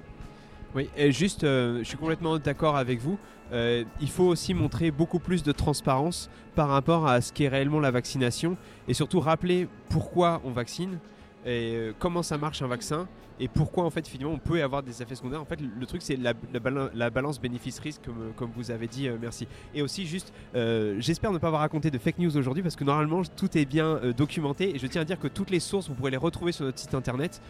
Oui, 0.76 0.90
juste, 1.12 1.42
je 1.44 1.82
suis 1.84 1.98
complètement 1.98 2.38
d'accord 2.38 2.78
avec 2.78 3.00
vous. 3.00 3.18
Euh, 3.52 3.84
il 4.00 4.10
faut 4.10 4.26
aussi 4.26 4.54
montrer 4.54 4.92
beaucoup 4.92 5.20
plus 5.20 5.44
de 5.44 5.52
transparence 5.52 6.30
par 6.56 6.70
rapport 6.70 7.08
à 7.08 7.22
ce 7.22 7.34
qu'est 7.34 7.48
réellement 7.48 7.80
la 7.80 7.92
vaccination 7.92 8.58
et 8.88 8.94
surtout 8.94 9.20
rappeler 9.20 9.68
pourquoi 9.90 10.42
on 10.44 10.52
vaccine 10.52 11.00
et 11.46 11.74
euh, 11.74 11.94
comment 11.98 12.22
ça 12.22 12.38
marche 12.38 12.62
un 12.62 12.68
vaccin 12.68 13.08
et 13.40 13.48
pourquoi 13.48 13.84
en 13.86 13.90
fait 13.90 14.08
finalement 14.08 14.34
on 14.34 14.38
peut 14.40 14.62
avoir 14.62 14.84
des 14.84 15.02
effets 15.02 15.16
secondaires? 15.16 15.42
En 15.42 15.46
fait, 15.46 15.60
le 15.62 15.86
truc 15.86 16.02
c'est 16.02 16.16
la, 16.16 16.34
la 16.54 16.60
bala- 16.60 16.90
la 16.94 17.10
balance 17.10 17.40
bénéfice-risque 17.40 18.02
comme, 18.06 18.34
comme 18.36 18.52
vous 18.56 18.72
avez 18.72 18.88
dit, 18.88 19.08
euh, 19.08 19.18
merci. 19.22 19.48
Et 19.74 19.82
aussi 19.82 20.06
juste, 20.06 20.34
euh, 20.56 20.96
j'espère 21.00 21.32
ne 21.32 21.38
pas 21.38 21.48
avoir 21.48 21.62
raconté 21.62 21.92
de 21.92 21.98
fake 21.98 22.20
news 22.20 22.36
aujourd'hui 22.38 22.64
parce 22.64 22.76
que 22.76 22.84
normalement 22.84 23.22
tout 23.36 23.58
est 23.58 23.66
bien 23.66 23.88
euh, 24.04 24.14
documenté 24.14 24.76
et 24.76 24.80
je 24.80 24.88
tiens 24.88 25.02
à 25.02 25.06
dire 25.06 25.20
que 25.20 25.28
toutes 25.28 25.50
les 25.50 25.60
sources 25.60 25.88
vous 25.90 25.96
pourrez 25.96 26.12
les 26.12 26.18
retrouver 26.18 26.52
sur 26.52 26.66
notre 26.66 26.80
site 26.80 26.94
internet, 26.94 27.42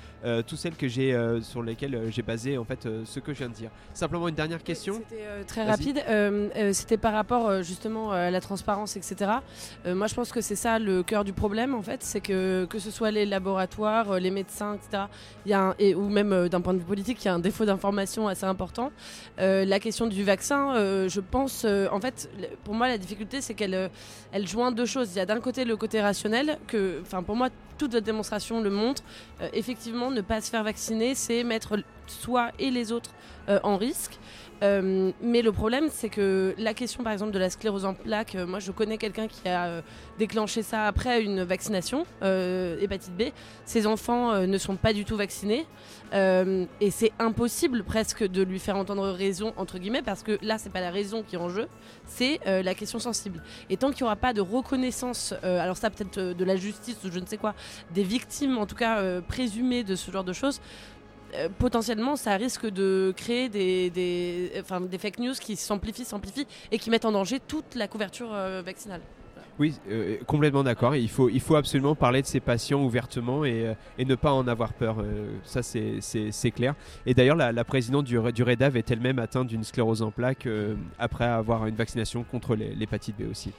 toutes 0.47 0.57
celles 0.59 0.75
que 0.75 0.87
j'ai 0.87 1.17
sur 1.41 1.61
lesquelles 1.63 2.09
j'ai 2.11 2.21
basé 2.21 2.57
en 2.57 2.63
fait 2.65 2.87
ce 3.05 3.19
que 3.19 3.33
je 3.33 3.39
viens 3.39 3.49
de 3.49 3.53
dire. 3.53 3.69
Simplement 3.93 4.27
une 4.27 4.35
dernière 4.35 4.63
question. 4.63 4.93
C'était 5.09 5.43
très 5.45 5.63
rapide. 5.65 6.03
C'était 6.73 6.97
par 6.97 7.13
rapport 7.13 7.63
justement 7.63 8.11
à 8.11 8.29
la 8.31 8.41
transparence, 8.41 8.95
etc. 8.97 9.31
Moi, 9.85 10.07
je 10.07 10.13
pense 10.15 10.31
que 10.31 10.41
c'est 10.41 10.55
ça 10.55 10.79
le 10.79 11.03
cœur 11.03 11.23
du 11.23 11.33
problème, 11.33 11.73
en 11.73 11.81
fait. 11.81 12.03
C'est 12.03 12.21
que 12.21 12.65
que 12.65 12.79
ce 12.79 12.91
soit 12.91 13.11
les 13.11 13.25
laboratoires, 13.25 14.19
les 14.19 14.31
médecins, 14.31 14.75
etc. 14.75 15.03
Il 15.45 15.51
y 15.51 15.53
a 15.53 15.69
un- 15.69 15.75
ou 15.95 16.09
même 16.09 16.33
euh, 16.33 16.49
d'un 16.49 16.61
point 16.61 16.73
de 16.73 16.79
vue 16.79 16.85
politique, 16.85 17.23
il 17.23 17.25
y 17.25 17.29
a 17.29 17.33
un 17.33 17.39
défaut 17.39 17.65
d'information 17.65 18.27
assez 18.27 18.45
important. 18.45 18.91
Euh, 19.39 19.65
la 19.65 19.79
question 19.79 20.07
du 20.07 20.23
vaccin, 20.23 20.75
euh, 20.75 21.09
je 21.09 21.19
pense, 21.19 21.65
en 21.65 21.99
fait, 21.99 22.29
pour 22.63 22.73
moi, 22.73 22.87
la 22.87 22.97
difficulté, 22.97 23.41
c'est 23.41 23.53
qu'elle 23.53 23.89
elle 24.31 24.47
joint 24.47 24.71
deux 24.71 24.85
choses. 24.85 25.11
Il 25.13 25.17
y 25.17 25.21
a 25.21 25.25
d'un 25.25 25.39
côté 25.39 25.65
le 25.65 25.75
côté 25.77 26.01
rationnel, 26.01 26.57
que, 26.67 26.99
enfin, 27.01 27.23
pour 27.23 27.35
moi, 27.35 27.49
toute 27.77 27.91
votre 27.93 28.05
démonstration 28.05 28.61
le 28.61 28.69
montre. 28.69 29.03
Effectivement, 29.53 30.11
ne 30.11 30.21
pas 30.21 30.41
se 30.41 30.49
faire 30.49 30.63
vacciner, 30.63 31.15
c'est 31.15 31.43
mettre 31.43 31.77
soi 32.07 32.51
et 32.59 32.71
les 32.71 32.91
autres 32.91 33.11
en 33.63 33.77
risque. 33.77 34.19
Euh, 34.61 35.11
mais 35.21 35.41
le 35.41 35.51
problème, 35.51 35.87
c'est 35.89 36.09
que 36.09 36.53
la 36.57 36.73
question, 36.73 37.03
par 37.03 37.13
exemple, 37.13 37.31
de 37.31 37.39
la 37.39 37.49
sclérose 37.49 37.85
en 37.85 37.93
plaques, 37.93 38.35
euh, 38.35 38.45
moi, 38.45 38.59
je 38.59 38.71
connais 38.71 38.97
quelqu'un 38.97 39.27
qui 39.27 39.47
a 39.47 39.67
euh, 39.67 39.81
déclenché 40.17 40.63
ça 40.63 40.85
après 40.85 41.21
une 41.21 41.43
vaccination, 41.43 42.05
hépatite 42.21 43.15
B. 43.15 43.23
Ses 43.65 43.87
enfants 43.87 44.45
ne 44.45 44.57
sont 44.57 44.75
pas 44.75 44.93
du 44.93 45.05
tout 45.05 45.15
vaccinés. 45.15 45.65
Et 46.13 46.91
c'est 46.91 47.11
impossible 47.19 47.83
presque 47.83 48.25
de 48.25 48.43
lui 48.43 48.59
faire 48.59 48.75
entendre 48.75 49.09
raison, 49.09 49.53
entre 49.57 49.77
guillemets, 49.79 50.01
parce 50.01 50.23
que 50.23 50.37
là, 50.41 50.57
c'est 50.57 50.71
pas 50.71 50.81
la 50.81 50.91
raison 50.91 51.23
qui 51.23 51.35
est 51.35 51.39
en 51.39 51.49
jeu, 51.49 51.67
c'est 52.05 52.39
la 52.45 52.73
question 52.73 52.99
sensible. 52.99 53.41
Et 53.69 53.77
tant 53.77 53.91
qu'il 53.91 54.03
n'y 54.03 54.07
aura 54.07 54.15
pas 54.15 54.33
de 54.33 54.41
reconnaissance, 54.41 55.33
alors 55.43 55.77
ça 55.77 55.89
peut-être 55.89 56.19
de 56.19 56.45
la 56.45 56.55
justice 56.55 56.97
ou 57.05 57.11
je 57.11 57.19
ne 57.19 57.25
sais 57.25 57.37
quoi, 57.37 57.53
des 57.93 58.03
victimes, 58.03 58.57
en 58.57 58.65
tout 58.65 58.75
cas 58.75 59.21
présumées 59.21 59.83
de 59.83 59.95
ce 59.95 60.11
genre 60.11 60.23
de 60.23 60.33
choses, 60.33 60.59
euh, 61.35 61.49
potentiellement, 61.57 62.15
ça 62.15 62.35
risque 62.35 62.67
de 62.67 63.13
créer 63.15 63.49
des, 63.49 63.89
des, 63.89 64.51
enfin, 64.59 64.81
des 64.81 64.97
fake 64.97 65.19
news 65.19 65.33
qui 65.39 65.55
s'amplifient, 65.55 66.05
s'amplifient 66.05 66.47
et 66.71 66.79
qui 66.79 66.89
mettent 66.89 67.05
en 67.05 67.11
danger 67.11 67.39
toute 67.39 67.75
la 67.75 67.87
couverture 67.87 68.29
euh, 68.33 68.61
vaccinale. 68.63 69.01
Oui, 69.59 69.75
euh, 69.91 70.15
complètement 70.25 70.63
d'accord. 70.63 70.95
Il 70.95 71.09
faut, 71.09 71.27
il 71.27 71.41
faut 71.41 71.55
absolument 71.55 71.93
parler 71.93 72.21
de 72.21 72.27
ces 72.27 72.39
patients 72.39 72.81
ouvertement 72.81 73.43
et, 73.43 73.67
euh, 73.67 73.73
et 73.97 74.05
ne 74.05 74.15
pas 74.15 74.31
en 74.31 74.47
avoir 74.47 74.71
peur. 74.71 74.99
Euh, 74.99 75.31
ça, 75.43 75.61
c'est- 75.61 76.51
clair. 76.51 76.75
Et 77.05 77.13
d'ailleurs, 77.13 77.35
la, 77.35 77.51
la 77.51 77.63
présidente 77.65 78.05
du, 78.05 78.17
du 78.31 78.43
REDAV 78.43 78.77
est 78.77 78.89
elle-même 78.89 79.19
atteinte 79.19 79.47
d'une 79.47 79.65
sclérose 79.65 80.01
en 80.01 80.11
plaques 80.11 80.45
euh, 80.45 80.75
après 80.97 81.25
avoir 81.25 81.67
une 81.67 81.75
vaccination 81.75 82.23
contre 82.23 82.55
l'hépatite 82.55 83.17
B 83.17 83.29
aussi. 83.29 83.51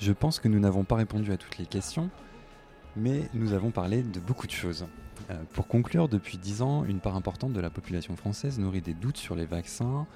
Je 0.00 0.12
pense 0.12 0.40
que 0.40 0.48
nous 0.48 0.58
n'avons 0.58 0.82
pas 0.82 0.96
répondu 0.96 1.30
à 1.30 1.36
toutes 1.36 1.56
les 1.58 1.66
questions, 1.66 2.10
mais 2.96 3.28
nous 3.34 3.52
avons 3.52 3.70
parlé 3.70 4.02
de 4.02 4.20
beaucoup 4.20 4.46
de 4.46 4.52
choses. 4.52 4.86
Euh, 5.30 5.34
pour 5.52 5.66
conclure, 5.66 6.08
depuis 6.08 6.38
10 6.38 6.62
ans, 6.62 6.84
une 6.84 7.00
part 7.00 7.16
importante 7.16 7.52
de 7.52 7.60
la 7.60 7.70
population 7.70 8.16
française 8.16 8.58
nourrit 8.58 8.80
des 8.80 8.94
doutes 8.94 9.16
sur 9.16 9.34
les 9.34 9.46
vaccins, 9.46 10.06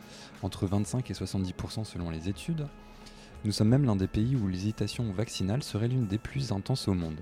entre 0.43 0.66
25 0.66 1.11
et 1.11 1.14
70% 1.14 1.85
selon 1.85 2.11
les 2.11 2.29
études. 2.29 2.66
Nous 3.45 3.53
sommes 3.53 3.68
même 3.68 3.85
l'un 3.85 3.97
des 3.97 4.09
pays 4.09 4.35
où 4.37 4.49
l'hésitation 4.49 5.12
vaccinale 5.12 5.62
serait 5.62 5.89
l'une 5.89 6.07
des 6.07 6.18
plus 6.18 6.53
intenses 6.53 6.89
au 6.89 6.95
monde. 6.95 7.20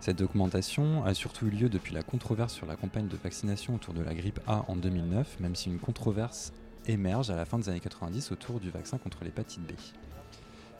Cette 0.00 0.20
augmentation 0.20 1.04
a 1.04 1.14
surtout 1.14 1.46
eu 1.46 1.50
lieu 1.50 1.68
depuis 1.68 1.94
la 1.94 2.02
controverse 2.02 2.52
sur 2.52 2.66
la 2.66 2.76
campagne 2.76 3.08
de 3.08 3.16
vaccination 3.16 3.74
autour 3.74 3.94
de 3.94 4.02
la 4.02 4.14
grippe 4.14 4.40
A 4.46 4.64
en 4.68 4.76
2009, 4.76 5.40
même 5.40 5.56
si 5.56 5.70
une 5.70 5.78
controverse 5.78 6.52
émerge 6.86 7.30
à 7.30 7.36
la 7.36 7.44
fin 7.44 7.58
des 7.58 7.68
années 7.68 7.80
90 7.80 8.30
autour 8.32 8.60
du 8.60 8.70
vaccin 8.70 8.98
contre 8.98 9.24
l'hépatite 9.24 9.62
B. 9.62 9.72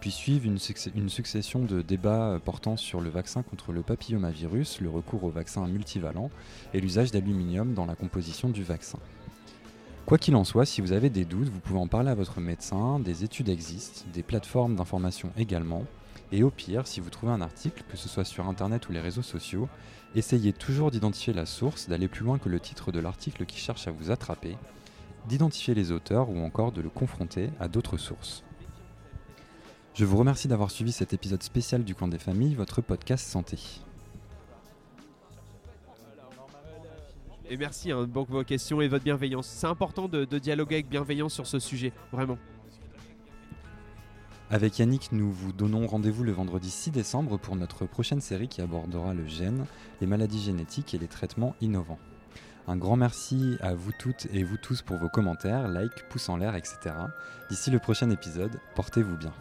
Puis 0.00 0.10
suivent 0.10 0.46
une, 0.46 0.58
succession 0.58 1.60
de 1.60 1.82
débats 1.82 2.32
euh, 2.32 2.38
portant 2.38 2.76
sur 2.76 3.00
le 3.00 3.10
vaccin 3.10 3.42
contre 3.42 3.72
le 3.72 3.82
papillomavirus, 3.82 4.80
le 4.80 4.90
recours 4.90 5.24
au 5.24 5.30
vaccin 5.30 5.66
multivalent 5.66 6.30
et 6.74 6.80
l'usage 6.80 7.10
d'aluminium 7.10 7.74
dans 7.74 7.86
la 7.86 7.94
composition 7.94 8.48
du 8.48 8.62
vaccin. 8.62 8.98
Quoi 10.04 10.18
qu'il 10.18 10.36
en 10.36 10.44
soit, 10.44 10.66
si 10.66 10.80
vous 10.80 10.92
avez 10.92 11.10
des 11.10 11.24
doutes, 11.24 11.48
vous 11.48 11.58
pouvez 11.58 11.80
en 11.80 11.88
parler 11.88 12.10
à 12.10 12.14
votre 12.14 12.40
médecin, 12.40 13.00
des 13.00 13.24
études 13.24 13.48
existent, 13.48 14.02
des 14.12 14.22
plateformes 14.22 14.76
d'information 14.76 15.32
également, 15.36 15.84
et 16.30 16.42
au 16.42 16.50
pire, 16.50 16.86
si 16.86 17.00
vous 17.00 17.10
trouvez 17.10 17.32
un 17.32 17.40
article, 17.40 17.82
que 17.88 17.96
ce 17.96 18.08
soit 18.08 18.24
sur 18.24 18.46
Internet 18.46 18.88
ou 18.88 18.92
les 18.92 19.00
réseaux 19.00 19.22
sociaux, 19.22 19.68
essayez 20.14 20.52
toujours 20.52 20.90
d'identifier 20.90 21.32
la 21.32 21.46
source, 21.46 21.88
d'aller 21.88 22.08
plus 22.08 22.24
loin 22.24 22.38
que 22.38 22.48
le 22.48 22.60
titre 22.60 22.92
de 22.92 23.00
l'article 23.00 23.46
qui 23.46 23.58
cherche 23.58 23.88
à 23.88 23.90
vous 23.90 24.10
attraper, 24.10 24.56
d'identifier 25.28 25.74
les 25.74 25.90
auteurs 25.90 26.30
ou 26.30 26.38
encore 26.38 26.72
de 26.72 26.82
le 26.82 26.88
confronter 26.88 27.50
à 27.58 27.68
d'autres 27.68 27.96
sources. 27.96 28.44
Je 29.96 30.04
vous 30.04 30.18
remercie 30.18 30.46
d'avoir 30.46 30.70
suivi 30.70 30.92
cet 30.92 31.14
épisode 31.14 31.42
spécial 31.42 31.82
du 31.82 31.94
Coin 31.94 32.06
des 32.06 32.18
Familles, 32.18 32.54
votre 32.54 32.82
podcast 32.82 33.26
santé. 33.26 33.58
Et 37.48 37.56
merci 37.56 37.92
hein, 37.92 38.06
pour 38.06 38.26
vos 38.26 38.44
questions 38.44 38.82
et 38.82 38.88
votre 38.88 39.04
bienveillance. 39.04 39.46
C'est 39.46 39.66
important 39.66 40.06
de, 40.06 40.26
de 40.26 40.38
dialoguer 40.38 40.74
avec 40.74 40.90
bienveillance 40.90 41.32
sur 41.32 41.46
ce 41.46 41.58
sujet, 41.58 41.94
vraiment. 42.12 42.36
Avec 44.50 44.78
Yannick, 44.78 45.12
nous 45.12 45.32
vous 45.32 45.54
donnons 45.54 45.86
rendez-vous 45.86 46.24
le 46.24 46.32
vendredi 46.32 46.68
6 46.68 46.90
décembre 46.90 47.38
pour 47.38 47.56
notre 47.56 47.86
prochaine 47.86 48.20
série 48.20 48.48
qui 48.48 48.60
abordera 48.60 49.14
le 49.14 49.26
gène, 49.26 49.64
les 50.02 50.06
maladies 50.06 50.42
génétiques 50.42 50.92
et 50.92 50.98
les 50.98 51.08
traitements 51.08 51.56
innovants. 51.62 51.98
Un 52.68 52.76
grand 52.76 52.96
merci 52.96 53.56
à 53.62 53.74
vous 53.74 53.92
toutes 53.98 54.26
et 54.34 54.44
vous 54.44 54.58
tous 54.58 54.82
pour 54.82 54.98
vos 54.98 55.08
commentaires, 55.08 55.68
likes, 55.68 56.06
pouces 56.10 56.28
en 56.28 56.36
l'air, 56.36 56.54
etc. 56.54 56.94
D'ici 57.48 57.70
le 57.70 57.78
prochain 57.78 58.10
épisode, 58.10 58.60
portez-vous 58.74 59.16
bien. 59.16 59.32